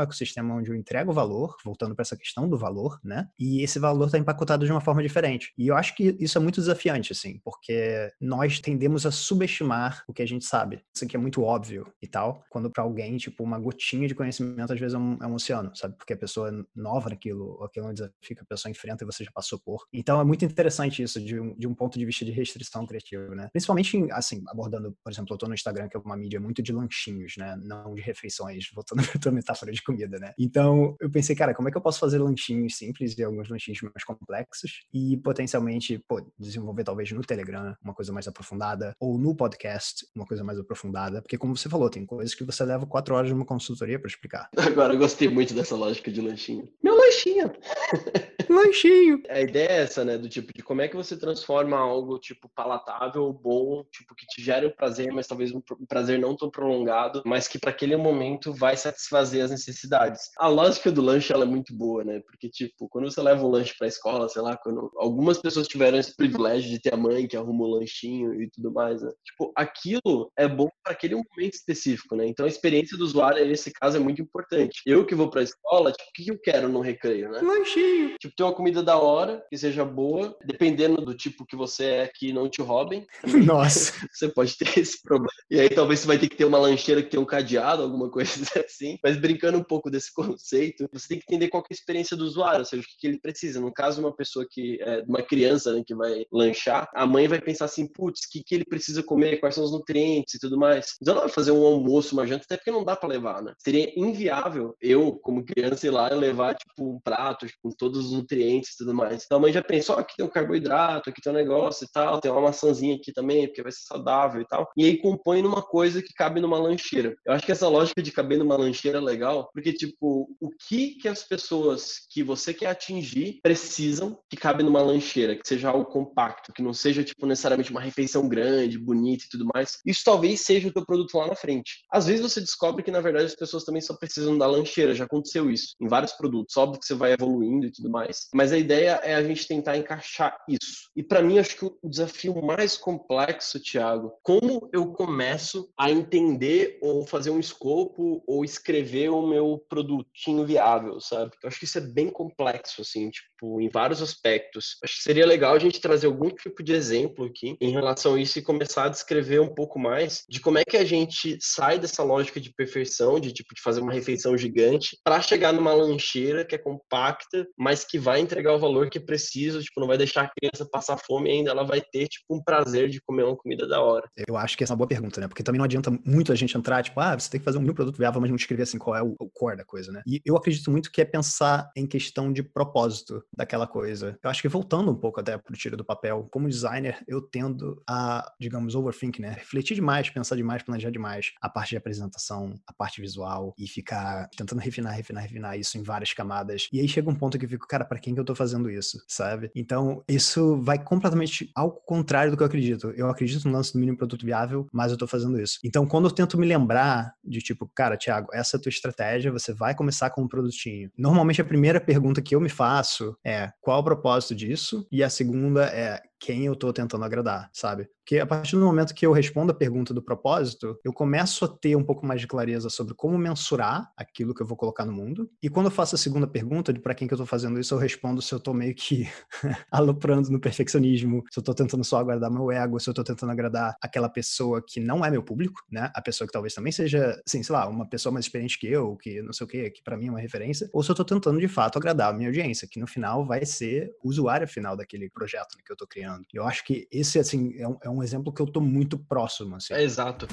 ecossistema 0.00 0.54
onde 0.54 0.70
eu 0.70 0.74
entrego 0.74 1.12
valor, 1.12 1.56
voltando 1.64 1.94
para 1.94 2.02
essa 2.02 2.16
questão 2.16 2.48
do 2.48 2.58
valor, 2.58 2.98
né? 3.04 3.28
E 3.38 3.62
esse 3.62 3.78
valor 3.78 4.06
está 4.06 4.18
empacotado 4.18 4.66
de 4.66 4.72
uma 4.72 4.80
forma 4.80 5.02
diferente. 5.02 5.52
E 5.56 5.68
eu 5.68 5.76
acho 5.76 5.94
que 5.94 6.16
isso 6.18 6.36
é 6.36 6.40
muito 6.40 6.60
desafiante, 6.60 7.12
assim, 7.12 7.40
porque 7.44 8.10
nós 8.20 8.58
tendemos 8.58 9.06
a 9.06 9.12
subestimar 9.12 10.02
o 10.08 10.12
que 10.12 10.22
a 10.22 10.26
gente 10.26 10.44
sabe. 10.44 10.82
Isso 10.94 11.04
aqui 11.04 11.16
é 11.16 11.20
muito 11.20 11.42
óbvio 11.42 11.86
e 12.02 12.08
tal, 12.08 12.44
quando 12.50 12.70
para 12.70 12.82
alguém, 12.82 13.16
tipo, 13.16 13.44
uma 13.44 13.58
gotinha 13.58 14.08
de 14.08 14.14
conhecimento 14.14 14.72
às 14.72 14.80
vezes 14.80 14.94
é 14.94 14.98
um, 14.98 15.18
é 15.22 15.26
um 15.26 15.34
oceano, 15.34 15.74
sabe? 15.76 15.96
Porque 15.96 16.12
a 16.12 16.16
pessoa 16.16 16.63
nova 16.74 17.10
naquilo, 17.10 17.62
aquilo 17.62 17.86
é 17.86 17.90
um 17.90 17.94
desafio 17.94 18.36
que 18.36 18.40
a 18.40 18.44
pessoa 18.44 18.70
enfrenta 18.70 19.04
e 19.04 19.06
você 19.06 19.24
já 19.24 19.30
passou 19.32 19.58
por. 19.58 19.84
Então 19.92 20.20
é 20.20 20.24
muito 20.24 20.44
interessante 20.44 21.02
isso 21.02 21.20
de 21.20 21.38
um, 21.38 21.54
de 21.56 21.66
um 21.66 21.74
ponto 21.74 21.98
de 21.98 22.04
vista 22.04 22.24
de 22.24 22.30
restrição 22.30 22.86
criativa, 22.86 23.34
né? 23.34 23.48
Principalmente, 23.52 24.06
assim, 24.12 24.42
abordando, 24.48 24.96
por 25.02 25.12
exemplo, 25.12 25.34
eu 25.34 25.38
tô 25.38 25.46
no 25.46 25.54
Instagram, 25.54 25.88
que 25.88 25.96
é 25.96 26.00
uma 26.00 26.16
mídia 26.16 26.40
muito 26.40 26.62
de 26.62 26.72
lanchinhos, 26.72 27.34
né? 27.36 27.56
Não 27.62 27.94
de 27.94 28.02
refeições, 28.02 28.70
voltando 28.74 29.02
pra 29.02 29.20
tua 29.20 29.32
metáfora 29.32 29.72
de 29.72 29.82
comida, 29.82 30.18
né? 30.18 30.32
Então, 30.38 30.96
eu 31.00 31.10
pensei, 31.10 31.34
cara, 31.34 31.54
como 31.54 31.68
é 31.68 31.70
que 31.70 31.76
eu 31.76 31.82
posso 31.82 31.98
fazer 31.98 32.18
lanchinhos 32.18 32.76
simples 32.76 33.16
e 33.16 33.22
alguns 33.22 33.48
lanchinhos 33.48 33.80
mais 33.82 34.04
complexos 34.04 34.84
e 34.92 35.16
potencialmente, 35.18 36.02
pô, 36.08 36.24
desenvolver 36.38 36.84
talvez 36.84 37.10
no 37.12 37.22
Telegram 37.22 37.74
uma 37.82 37.94
coisa 37.94 38.12
mais 38.12 38.26
aprofundada 38.28 38.94
ou 39.00 39.18
no 39.18 39.34
podcast 39.34 40.06
uma 40.14 40.26
coisa 40.26 40.44
mais 40.44 40.58
aprofundada, 40.58 41.20
porque 41.22 41.38
como 41.38 41.56
você 41.56 41.68
falou, 41.68 41.90
tem 41.90 42.06
coisas 42.06 42.34
que 42.34 42.44
você 42.44 42.64
leva 42.64 42.86
quatro 42.86 43.14
horas 43.14 43.30
numa 43.30 43.44
consultoria 43.44 43.98
para 43.98 44.08
explicar. 44.08 44.48
Agora, 44.56 44.94
eu 44.94 44.98
gostei 44.98 45.28
muito 45.28 45.54
dessa 45.54 45.76
lógica 45.76 46.10
de 46.10 46.20
lanchinho. 46.20 46.53
Meu 46.82 46.96
lanchinho! 46.96 47.52
lanchinho! 48.50 49.22
A 49.28 49.40
ideia 49.40 49.68
é 49.68 49.82
essa, 49.82 50.04
né? 50.04 50.18
Do 50.18 50.28
tipo, 50.28 50.52
de 50.54 50.62
como 50.62 50.82
é 50.82 50.88
que 50.88 50.96
você 50.96 51.16
transforma 51.16 51.76
algo, 51.76 52.18
tipo, 52.18 52.48
palatável, 52.54 53.32
bom, 53.32 53.84
tipo, 53.92 54.14
que 54.14 54.26
te 54.26 54.42
gera 54.42 54.66
um 54.66 54.70
prazer, 54.70 55.12
mas 55.12 55.26
talvez 55.26 55.52
um 55.52 55.60
prazer 55.88 56.18
não 56.18 56.36
tão 56.36 56.50
prolongado, 56.50 57.22
mas 57.24 57.48
que 57.48 57.58
para 57.58 57.70
aquele 57.70 57.96
momento 57.96 58.52
vai 58.52 58.76
satisfazer 58.76 59.44
as 59.44 59.50
necessidades. 59.50 60.30
A 60.38 60.48
lógica 60.48 60.90
do 60.90 61.02
lanche, 61.02 61.32
ela 61.32 61.44
é 61.44 61.48
muito 61.48 61.74
boa, 61.74 62.04
né? 62.04 62.20
Porque, 62.26 62.48
tipo, 62.48 62.88
quando 62.88 63.10
você 63.10 63.20
leva 63.20 63.44
um 63.44 63.50
lanche 63.50 63.74
pra 63.78 63.88
escola, 63.88 64.28
sei 64.28 64.42
lá, 64.42 64.56
quando 64.56 64.90
algumas 64.96 65.38
pessoas 65.38 65.68
tiveram 65.68 65.98
esse 65.98 66.14
privilégio 66.16 66.70
de 66.70 66.80
ter 66.80 66.94
a 66.94 66.96
mãe 66.96 67.26
que 67.26 67.36
arruma 67.36 67.64
o 67.64 67.78
lanchinho 67.78 68.40
e 68.42 68.50
tudo 68.50 68.72
mais, 68.72 69.02
né? 69.02 69.10
Tipo, 69.24 69.52
aquilo 69.56 70.30
é 70.36 70.46
bom 70.48 70.68
para 70.82 70.92
aquele 70.92 71.14
momento 71.14 71.54
específico, 71.54 72.16
né? 72.16 72.26
Então 72.26 72.46
a 72.46 72.48
experiência 72.48 72.96
do 72.96 73.04
usuário, 73.04 73.44
nesse 73.46 73.72
caso, 73.72 73.96
é 73.96 74.00
muito 74.00 74.22
importante. 74.22 74.80
Eu 74.86 75.04
que 75.06 75.14
vou 75.14 75.30
pra 75.30 75.42
escola, 75.42 75.92
tipo, 75.92 76.10
o 76.10 76.12
que 76.12 76.30
eu 76.30 76.38
quero 76.44 76.68
no 76.68 76.80
recreio, 76.80 77.30
né? 77.30 77.40
Lanchinho. 77.40 78.16
Tipo, 78.18 78.36
ter 78.36 78.42
uma 78.42 78.52
comida 78.52 78.82
da 78.82 78.98
hora, 78.98 79.42
que 79.48 79.56
seja 79.56 79.84
boa, 79.84 80.36
dependendo 80.44 81.00
do 81.00 81.14
tipo 81.14 81.46
que 81.46 81.56
você 81.56 81.84
é 81.84 82.10
que 82.14 82.32
não 82.32 82.48
te 82.48 82.60
roubem. 82.60 83.06
Nossa. 83.44 83.94
você 84.12 84.28
pode 84.28 84.56
ter 84.56 84.64
esse 84.78 85.02
problema. 85.02 85.32
E 85.50 85.58
aí 85.58 85.70
talvez 85.70 86.00
você 86.00 86.06
vai 86.06 86.18
ter 86.18 86.28
que 86.28 86.36
ter 86.36 86.44
uma 86.44 86.58
lancheira 86.58 87.02
que 87.02 87.10
tem 87.10 87.18
um 87.18 87.24
cadeado, 87.24 87.82
alguma 87.82 88.10
coisa 88.12 88.44
assim. 88.64 88.98
Mas 89.02 89.16
brincando 89.16 89.58
um 89.58 89.64
pouco 89.64 89.90
desse 89.90 90.12
conceito, 90.14 90.88
você 90.92 91.08
tem 91.08 91.18
que 91.18 91.24
entender 91.28 91.48
qual 91.48 91.62
é 91.62 91.66
a 91.70 91.74
experiência 91.74 92.16
do 92.16 92.24
usuário, 92.24 92.60
ou 92.60 92.64
seja, 92.64 92.82
o 92.82 92.86
que 93.00 93.06
ele 93.06 93.18
precisa. 93.18 93.60
No 93.60 93.72
caso 93.72 94.00
de 94.00 94.06
uma 94.06 94.14
pessoa 94.14 94.46
que 94.48 94.78
é 94.82 95.02
uma 95.08 95.22
criança 95.22 95.72
né, 95.72 95.82
que 95.86 95.94
vai 95.94 96.26
lanchar, 96.30 96.88
a 96.94 97.06
mãe 97.06 97.26
vai 97.26 97.40
pensar 97.40 97.64
assim, 97.64 97.86
putz, 97.86 98.26
o 98.26 98.30
que, 98.30 98.42
que 98.42 98.54
ele 98.54 98.64
precisa 98.64 99.02
comer, 99.02 99.38
quais 99.38 99.54
são 99.54 99.64
os 99.64 99.72
nutrientes 99.72 100.34
e 100.34 100.38
tudo 100.38 100.58
mais. 100.58 100.96
Então 101.00 101.14
ela 101.14 101.24
vai 101.24 101.32
fazer 101.32 101.52
um 101.52 101.64
almoço, 101.64 102.14
uma 102.14 102.26
janta, 102.26 102.44
até 102.44 102.56
porque 102.56 102.70
não 102.70 102.84
dá 102.84 102.94
para 102.94 103.08
levar, 103.08 103.42
né? 103.42 103.54
Seria 103.58 103.92
inviável 103.96 104.76
eu, 104.80 105.12
como 105.12 105.44
criança, 105.44 105.86
ir 105.86 105.90
lá 105.90 106.10
e 106.10 106.14
levar, 106.34 106.54
tipo, 106.54 106.96
um 106.96 107.00
prato 107.00 107.46
com 107.62 107.70
todos 107.70 108.06
os 108.06 108.12
nutrientes 108.12 108.70
e 108.72 108.78
tudo 108.78 108.92
mais. 108.92 109.24
Então 109.24 109.38
a 109.38 109.40
mãe 109.40 109.52
já 109.52 109.62
pensou, 109.62 109.96
oh, 109.96 110.00
aqui 110.00 110.16
tem 110.16 110.26
um 110.26 110.30
carboidrato, 110.30 111.08
aqui 111.08 111.22
tem 111.22 111.32
um 111.32 111.36
negócio 111.36 111.84
e 111.84 111.88
tal, 111.92 112.20
tem 112.20 112.30
uma 112.30 112.40
maçãzinha 112.40 112.96
aqui 112.96 113.12
também, 113.12 113.46
porque 113.46 113.62
vai 113.62 113.72
ser 113.72 113.84
saudável 113.84 114.40
e 114.40 114.46
tal. 114.46 114.68
E 114.76 114.84
aí 114.84 114.98
compõe 114.98 115.40
numa 115.42 115.62
coisa 115.62 116.02
que 116.02 116.12
cabe 116.12 116.40
numa 116.40 116.58
lancheira. 116.58 117.14
Eu 117.24 117.32
acho 117.32 117.46
que 117.46 117.52
essa 117.52 117.68
lógica 117.68 118.02
de 118.02 118.10
caber 118.10 118.38
numa 118.38 118.56
lancheira 118.56 118.98
é 118.98 119.00
legal, 119.00 119.48
porque, 119.52 119.72
tipo, 119.72 120.28
o 120.40 120.50
que 120.68 120.96
que 120.96 121.08
as 121.08 121.22
pessoas 121.22 122.06
que 122.10 122.22
você 122.22 122.52
quer 122.52 122.66
atingir 122.66 123.38
precisam 123.42 124.18
que 124.28 124.36
cabe 124.36 124.62
numa 124.62 124.82
lancheira, 124.82 125.36
que 125.36 125.46
seja 125.46 125.70
algo 125.70 125.84
compacto, 125.86 126.52
que 126.52 126.62
não 126.62 126.74
seja, 126.74 127.04
tipo, 127.04 127.26
necessariamente 127.26 127.70
uma 127.70 127.80
refeição 127.80 128.28
grande, 128.28 128.78
bonita 128.78 129.24
e 129.24 129.28
tudo 129.28 129.48
mais. 129.54 129.78
Isso 129.86 130.02
talvez 130.04 130.40
seja 130.40 130.68
o 130.68 130.72
teu 130.72 130.84
produto 130.84 131.16
lá 131.16 131.28
na 131.28 131.36
frente. 131.36 131.84
Às 131.90 132.06
vezes 132.06 132.22
você 132.22 132.40
descobre 132.40 132.82
que, 132.82 132.90
na 132.90 133.00
verdade, 133.00 133.26
as 133.26 133.34
pessoas 133.34 133.64
também 133.64 133.80
só 133.80 133.94
precisam 133.96 134.36
da 134.36 134.46
lancheira. 134.46 134.94
Já 134.94 135.04
aconteceu 135.04 135.50
isso 135.50 135.74
em 135.80 135.88
vários 135.88 136.12
produtos. 136.24 136.56
Óbvio 136.56 136.80
que 136.80 136.86
você 136.86 136.94
vai 136.94 137.12
evoluindo 137.12 137.66
e 137.66 137.70
tudo 137.70 137.90
mais. 137.90 138.28
Mas 138.32 138.52
a 138.52 138.58
ideia 138.58 139.00
é 139.02 139.14
a 139.14 139.22
gente 139.22 139.46
tentar 139.46 139.76
encaixar 139.76 140.38
isso. 140.48 140.88
E 140.96 141.02
para 141.02 141.22
mim, 141.22 141.38
acho 141.38 141.56
que 141.56 141.64
o 141.64 141.88
desafio 141.88 142.40
mais 142.42 142.76
complexo, 142.76 143.60
Thiago, 143.60 144.12
como 144.22 144.68
eu 144.72 144.92
começo 144.92 145.68
a 145.78 145.90
entender 145.90 146.78
ou 146.80 147.06
fazer 147.06 147.30
um 147.30 147.40
escopo 147.40 148.22
ou 148.26 148.44
escrever 148.44 149.10
o 149.10 149.26
meu 149.26 149.62
produtinho 149.68 150.46
viável, 150.46 151.00
sabe? 151.00 151.32
Eu 151.42 151.48
acho 151.48 151.58
que 151.58 151.64
isso 151.64 151.78
é 151.78 151.80
bem 151.80 152.08
complexo, 152.08 152.80
assim, 152.80 153.10
tipo, 153.10 153.60
em 153.60 153.68
vários 153.68 154.00
aspectos. 154.00 154.78
Acho 154.82 154.96
que 154.96 155.02
seria 155.02 155.26
legal 155.26 155.54
a 155.54 155.58
gente 155.58 155.80
trazer 155.80 156.06
algum 156.06 156.30
tipo 156.30 156.62
de 156.62 156.72
exemplo 156.72 157.26
aqui 157.26 157.56
em 157.60 157.70
relação 157.70 158.14
a 158.14 158.20
isso 158.20 158.38
e 158.38 158.42
começar 158.42 158.84
a 158.84 158.88
descrever 158.88 159.40
um 159.40 159.54
pouco 159.54 159.78
mais 159.78 160.24
de 160.28 160.40
como 160.40 160.58
é 160.58 160.64
que 160.64 160.76
a 160.76 160.84
gente 160.84 161.36
sai 161.40 161.78
dessa 161.78 162.02
lógica 162.02 162.40
de 162.40 162.52
perfeição, 162.52 163.20
de 163.20 163.32
tipo 163.32 163.54
de 163.54 163.60
fazer 163.60 163.80
uma 163.80 163.92
refeição 163.92 164.36
gigante, 164.36 164.96
para 165.04 165.20
chegar 165.20 165.52
numa 165.52 165.74
lancheira 166.14 166.44
que 166.44 166.54
é 166.54 166.58
compacta, 166.58 167.46
mas 167.58 167.84
que 167.84 167.98
vai 167.98 168.20
entregar 168.20 168.54
o 168.54 168.58
valor 168.58 168.88
que 168.88 168.98
é 168.98 169.00
preciso, 169.00 169.62
tipo, 169.62 169.80
não 169.80 169.88
vai 169.88 169.98
deixar 169.98 170.22
a 170.22 170.30
criança 170.30 170.68
passar 170.70 170.96
fome 170.96 171.30
ainda, 171.30 171.50
ela 171.50 171.64
vai 171.64 171.80
ter 171.80 172.08
tipo 172.08 172.34
um 172.34 172.42
prazer 172.42 172.88
de 172.88 173.00
comer 173.00 173.24
uma 173.24 173.36
comida 173.36 173.66
da 173.66 173.82
hora. 173.82 174.08
Eu 174.26 174.36
acho 174.36 174.56
que 174.56 174.64
essa 174.64 174.72
é 174.72 174.74
uma 174.74 174.78
boa 174.78 174.88
pergunta, 174.88 175.20
né? 175.20 175.28
Porque 175.28 175.42
também 175.42 175.58
não 175.58 175.64
adianta 175.64 175.90
muito 176.04 176.32
a 176.32 176.34
gente 176.34 176.56
entrar, 176.56 176.82
tipo, 176.82 177.00
ah, 177.00 177.18
você 177.18 177.30
tem 177.30 177.40
que 177.40 177.44
fazer 177.44 177.58
um 177.58 177.62
new 177.62 177.74
produto 177.74 177.96
viável, 177.96 178.20
mas 178.20 178.30
não 178.30 178.36
escrever 178.36 178.62
assim 178.62 178.78
qual 178.78 178.96
é 178.96 179.02
o, 179.02 179.14
o 179.18 179.28
core 179.30 179.56
da 179.56 179.64
coisa, 179.64 179.90
né? 179.90 180.02
E 180.06 180.20
eu 180.24 180.36
acredito 180.36 180.70
muito 180.70 180.90
que 180.90 181.00
é 181.00 181.04
pensar 181.04 181.70
em 181.76 181.86
questão 181.86 182.32
de 182.32 182.42
propósito 182.42 183.22
daquela 183.36 183.66
coisa. 183.66 184.18
Eu 184.22 184.30
acho 184.30 184.42
que 184.42 184.48
voltando 184.48 184.90
um 184.90 184.96
pouco 184.96 185.20
até 185.20 185.36
pro 185.36 185.56
tiro 185.56 185.76
do 185.76 185.84
papel, 185.84 186.28
como 186.30 186.48
designer, 186.48 187.02
eu 187.08 187.20
tendo 187.20 187.82
a, 187.88 188.30
digamos, 188.40 188.74
overthink, 188.74 189.20
né? 189.20 189.30
Refletir 189.30 189.74
demais, 189.74 190.10
pensar 190.10 190.36
demais, 190.36 190.62
planejar 190.62 190.90
demais 190.90 191.32
a 191.40 191.48
parte 191.48 191.70
de 191.70 191.76
apresentação, 191.76 192.54
a 192.66 192.72
parte 192.72 193.00
visual 193.00 193.54
e 193.58 193.66
ficar 193.66 194.28
tentando 194.36 194.60
refinar, 194.60 194.94
refinar, 194.94 195.22
refinar 195.22 195.58
isso 195.58 195.76
em 195.78 195.82
várias 195.82 195.93
camadas. 196.12 196.68
E 196.72 196.80
aí 196.80 196.88
chega 196.88 197.10
um 197.10 197.14
ponto 197.14 197.38
que 197.38 197.44
eu 197.44 197.48
fico, 197.48 197.66
cara, 197.66 197.84
para 197.84 197.98
quem 197.98 198.14
que 198.14 198.20
eu 198.20 198.24
tô 198.24 198.34
fazendo 198.34 198.70
isso, 198.70 198.98
sabe? 199.06 199.50
Então, 199.54 200.02
isso 200.08 200.60
vai 200.62 200.82
completamente 200.82 201.50
ao 201.54 201.70
contrário 201.70 202.30
do 202.30 202.36
que 202.36 202.42
eu 202.42 202.46
acredito. 202.46 202.92
Eu 202.96 203.08
acredito 203.08 203.46
no 203.46 203.54
lance 203.54 203.72
do 203.72 203.78
mínimo 203.78 203.96
produto 203.98 204.24
viável, 204.24 204.66
mas 204.72 204.92
eu 204.92 204.98
tô 204.98 205.06
fazendo 205.06 205.40
isso. 205.40 205.58
Então, 205.64 205.86
quando 205.86 206.06
eu 206.06 206.10
tento 206.10 206.38
me 206.38 206.46
lembrar 206.46 207.12
de 207.24 207.40
tipo, 207.40 207.70
cara, 207.74 207.96
Thiago, 207.96 208.28
essa 208.32 208.56
é 208.56 208.58
a 208.58 208.62
tua 208.62 208.70
estratégia, 208.70 209.32
você 209.32 209.52
vai 209.52 209.74
começar 209.74 210.10
com 210.10 210.22
um 210.22 210.28
produtinho. 210.28 210.90
Normalmente 210.96 211.40
a 211.40 211.44
primeira 211.44 211.80
pergunta 211.80 212.22
que 212.22 212.34
eu 212.34 212.40
me 212.40 212.48
faço 212.48 213.16
é 213.24 213.50
qual 213.60 213.80
o 213.80 213.84
propósito 213.84 214.34
disso? 214.34 214.86
E 214.90 215.02
a 215.02 215.10
segunda 215.10 215.64
é 215.66 216.00
quem 216.24 216.46
eu 216.46 216.56
tô 216.56 216.72
tentando 216.72 217.04
agradar, 217.04 217.50
sabe? 217.52 217.86
Porque 217.98 218.18
a 218.18 218.26
partir 218.26 218.56
do 218.56 218.64
momento 218.64 218.94
que 218.94 219.04
eu 219.04 219.12
respondo 219.12 219.52
a 219.52 219.54
pergunta 219.54 219.92
do 219.92 220.02
propósito, 220.02 220.78
eu 220.82 220.90
começo 220.90 221.44
a 221.44 221.48
ter 221.48 221.76
um 221.76 221.84
pouco 221.84 222.06
mais 222.06 222.18
de 222.18 222.26
clareza 222.26 222.70
sobre 222.70 222.94
como 222.94 223.18
mensurar 223.18 223.92
aquilo 223.94 224.34
que 224.34 224.42
eu 224.42 224.46
vou 224.46 224.56
colocar 224.56 224.86
no 224.86 224.92
mundo. 224.92 225.30
E 225.42 225.50
quando 225.50 225.66
eu 225.66 225.70
faço 225.70 225.94
a 225.94 225.98
segunda 225.98 226.26
pergunta 226.26 226.72
de 226.72 226.80
para 226.80 226.94
quem 226.94 227.06
que 227.06 227.12
eu 227.12 227.18
tô 227.18 227.26
fazendo 227.26 227.60
isso, 227.60 227.74
eu 227.74 227.78
respondo 227.78 228.22
se 228.22 228.34
eu 228.34 228.40
tô 228.40 228.54
meio 228.54 228.74
que 228.74 229.06
aloprando 229.70 230.30
no 230.30 230.40
perfeccionismo, 230.40 231.24
se 231.30 231.38
eu 231.38 231.42
tô 231.42 231.52
tentando 231.54 231.84
só 231.84 231.98
agradar 231.98 232.30
meu 232.30 232.50
ego, 232.50 232.80
se 232.80 232.88
eu 232.88 232.94
tô 232.94 233.04
tentando 233.04 233.30
agradar 233.30 233.76
aquela 233.82 234.08
pessoa 234.08 234.62
que 234.66 234.80
não 234.80 235.04
é 235.04 235.10
meu 235.10 235.22
público, 235.22 235.60
né? 235.70 235.90
A 235.94 236.00
pessoa 236.00 236.26
que 236.26 236.32
talvez 236.32 236.54
também 236.54 236.72
seja, 236.72 237.20
assim, 237.26 237.42
sei 237.42 237.54
lá, 237.54 237.68
uma 237.68 237.86
pessoa 237.86 238.12
mais 238.12 238.24
experiente 238.24 238.58
que 238.58 238.66
eu, 238.66 238.96
que 238.96 239.20
não 239.20 239.32
sei 239.34 239.44
o 239.44 239.48
que, 239.48 239.70
que 239.70 239.82
para 239.82 239.96
mim 239.96 240.06
é 240.06 240.10
uma 240.10 240.20
referência, 240.20 240.70
ou 240.72 240.82
se 240.82 240.90
eu 240.90 240.94
tô 240.94 241.04
tentando 241.04 241.38
de 241.38 241.48
fato 241.48 241.76
agradar 241.76 242.12
a 242.12 242.16
minha 242.16 242.30
audiência, 242.30 242.66
que 242.66 242.80
no 242.80 242.86
final 242.86 243.26
vai 243.26 243.44
ser 243.44 243.94
o 244.02 244.08
usuário 244.08 244.48
final 244.48 244.74
daquele 244.74 245.10
projeto 245.10 245.58
que 245.64 245.70
eu 245.70 245.76
tô 245.76 245.86
criando. 245.86 246.13
Eu 246.32 246.46
acho 246.46 246.64
que 246.64 246.86
esse, 246.90 247.18
assim, 247.18 247.54
é 247.58 247.68
um, 247.68 247.76
é 247.82 247.90
um 247.90 248.02
exemplo 248.02 248.32
que 248.32 248.40
eu 248.40 248.46
tô 248.46 248.60
muito 248.60 248.98
próximo, 248.98 249.56
assim. 249.56 249.74
É 249.74 249.82
exato. 249.82 250.26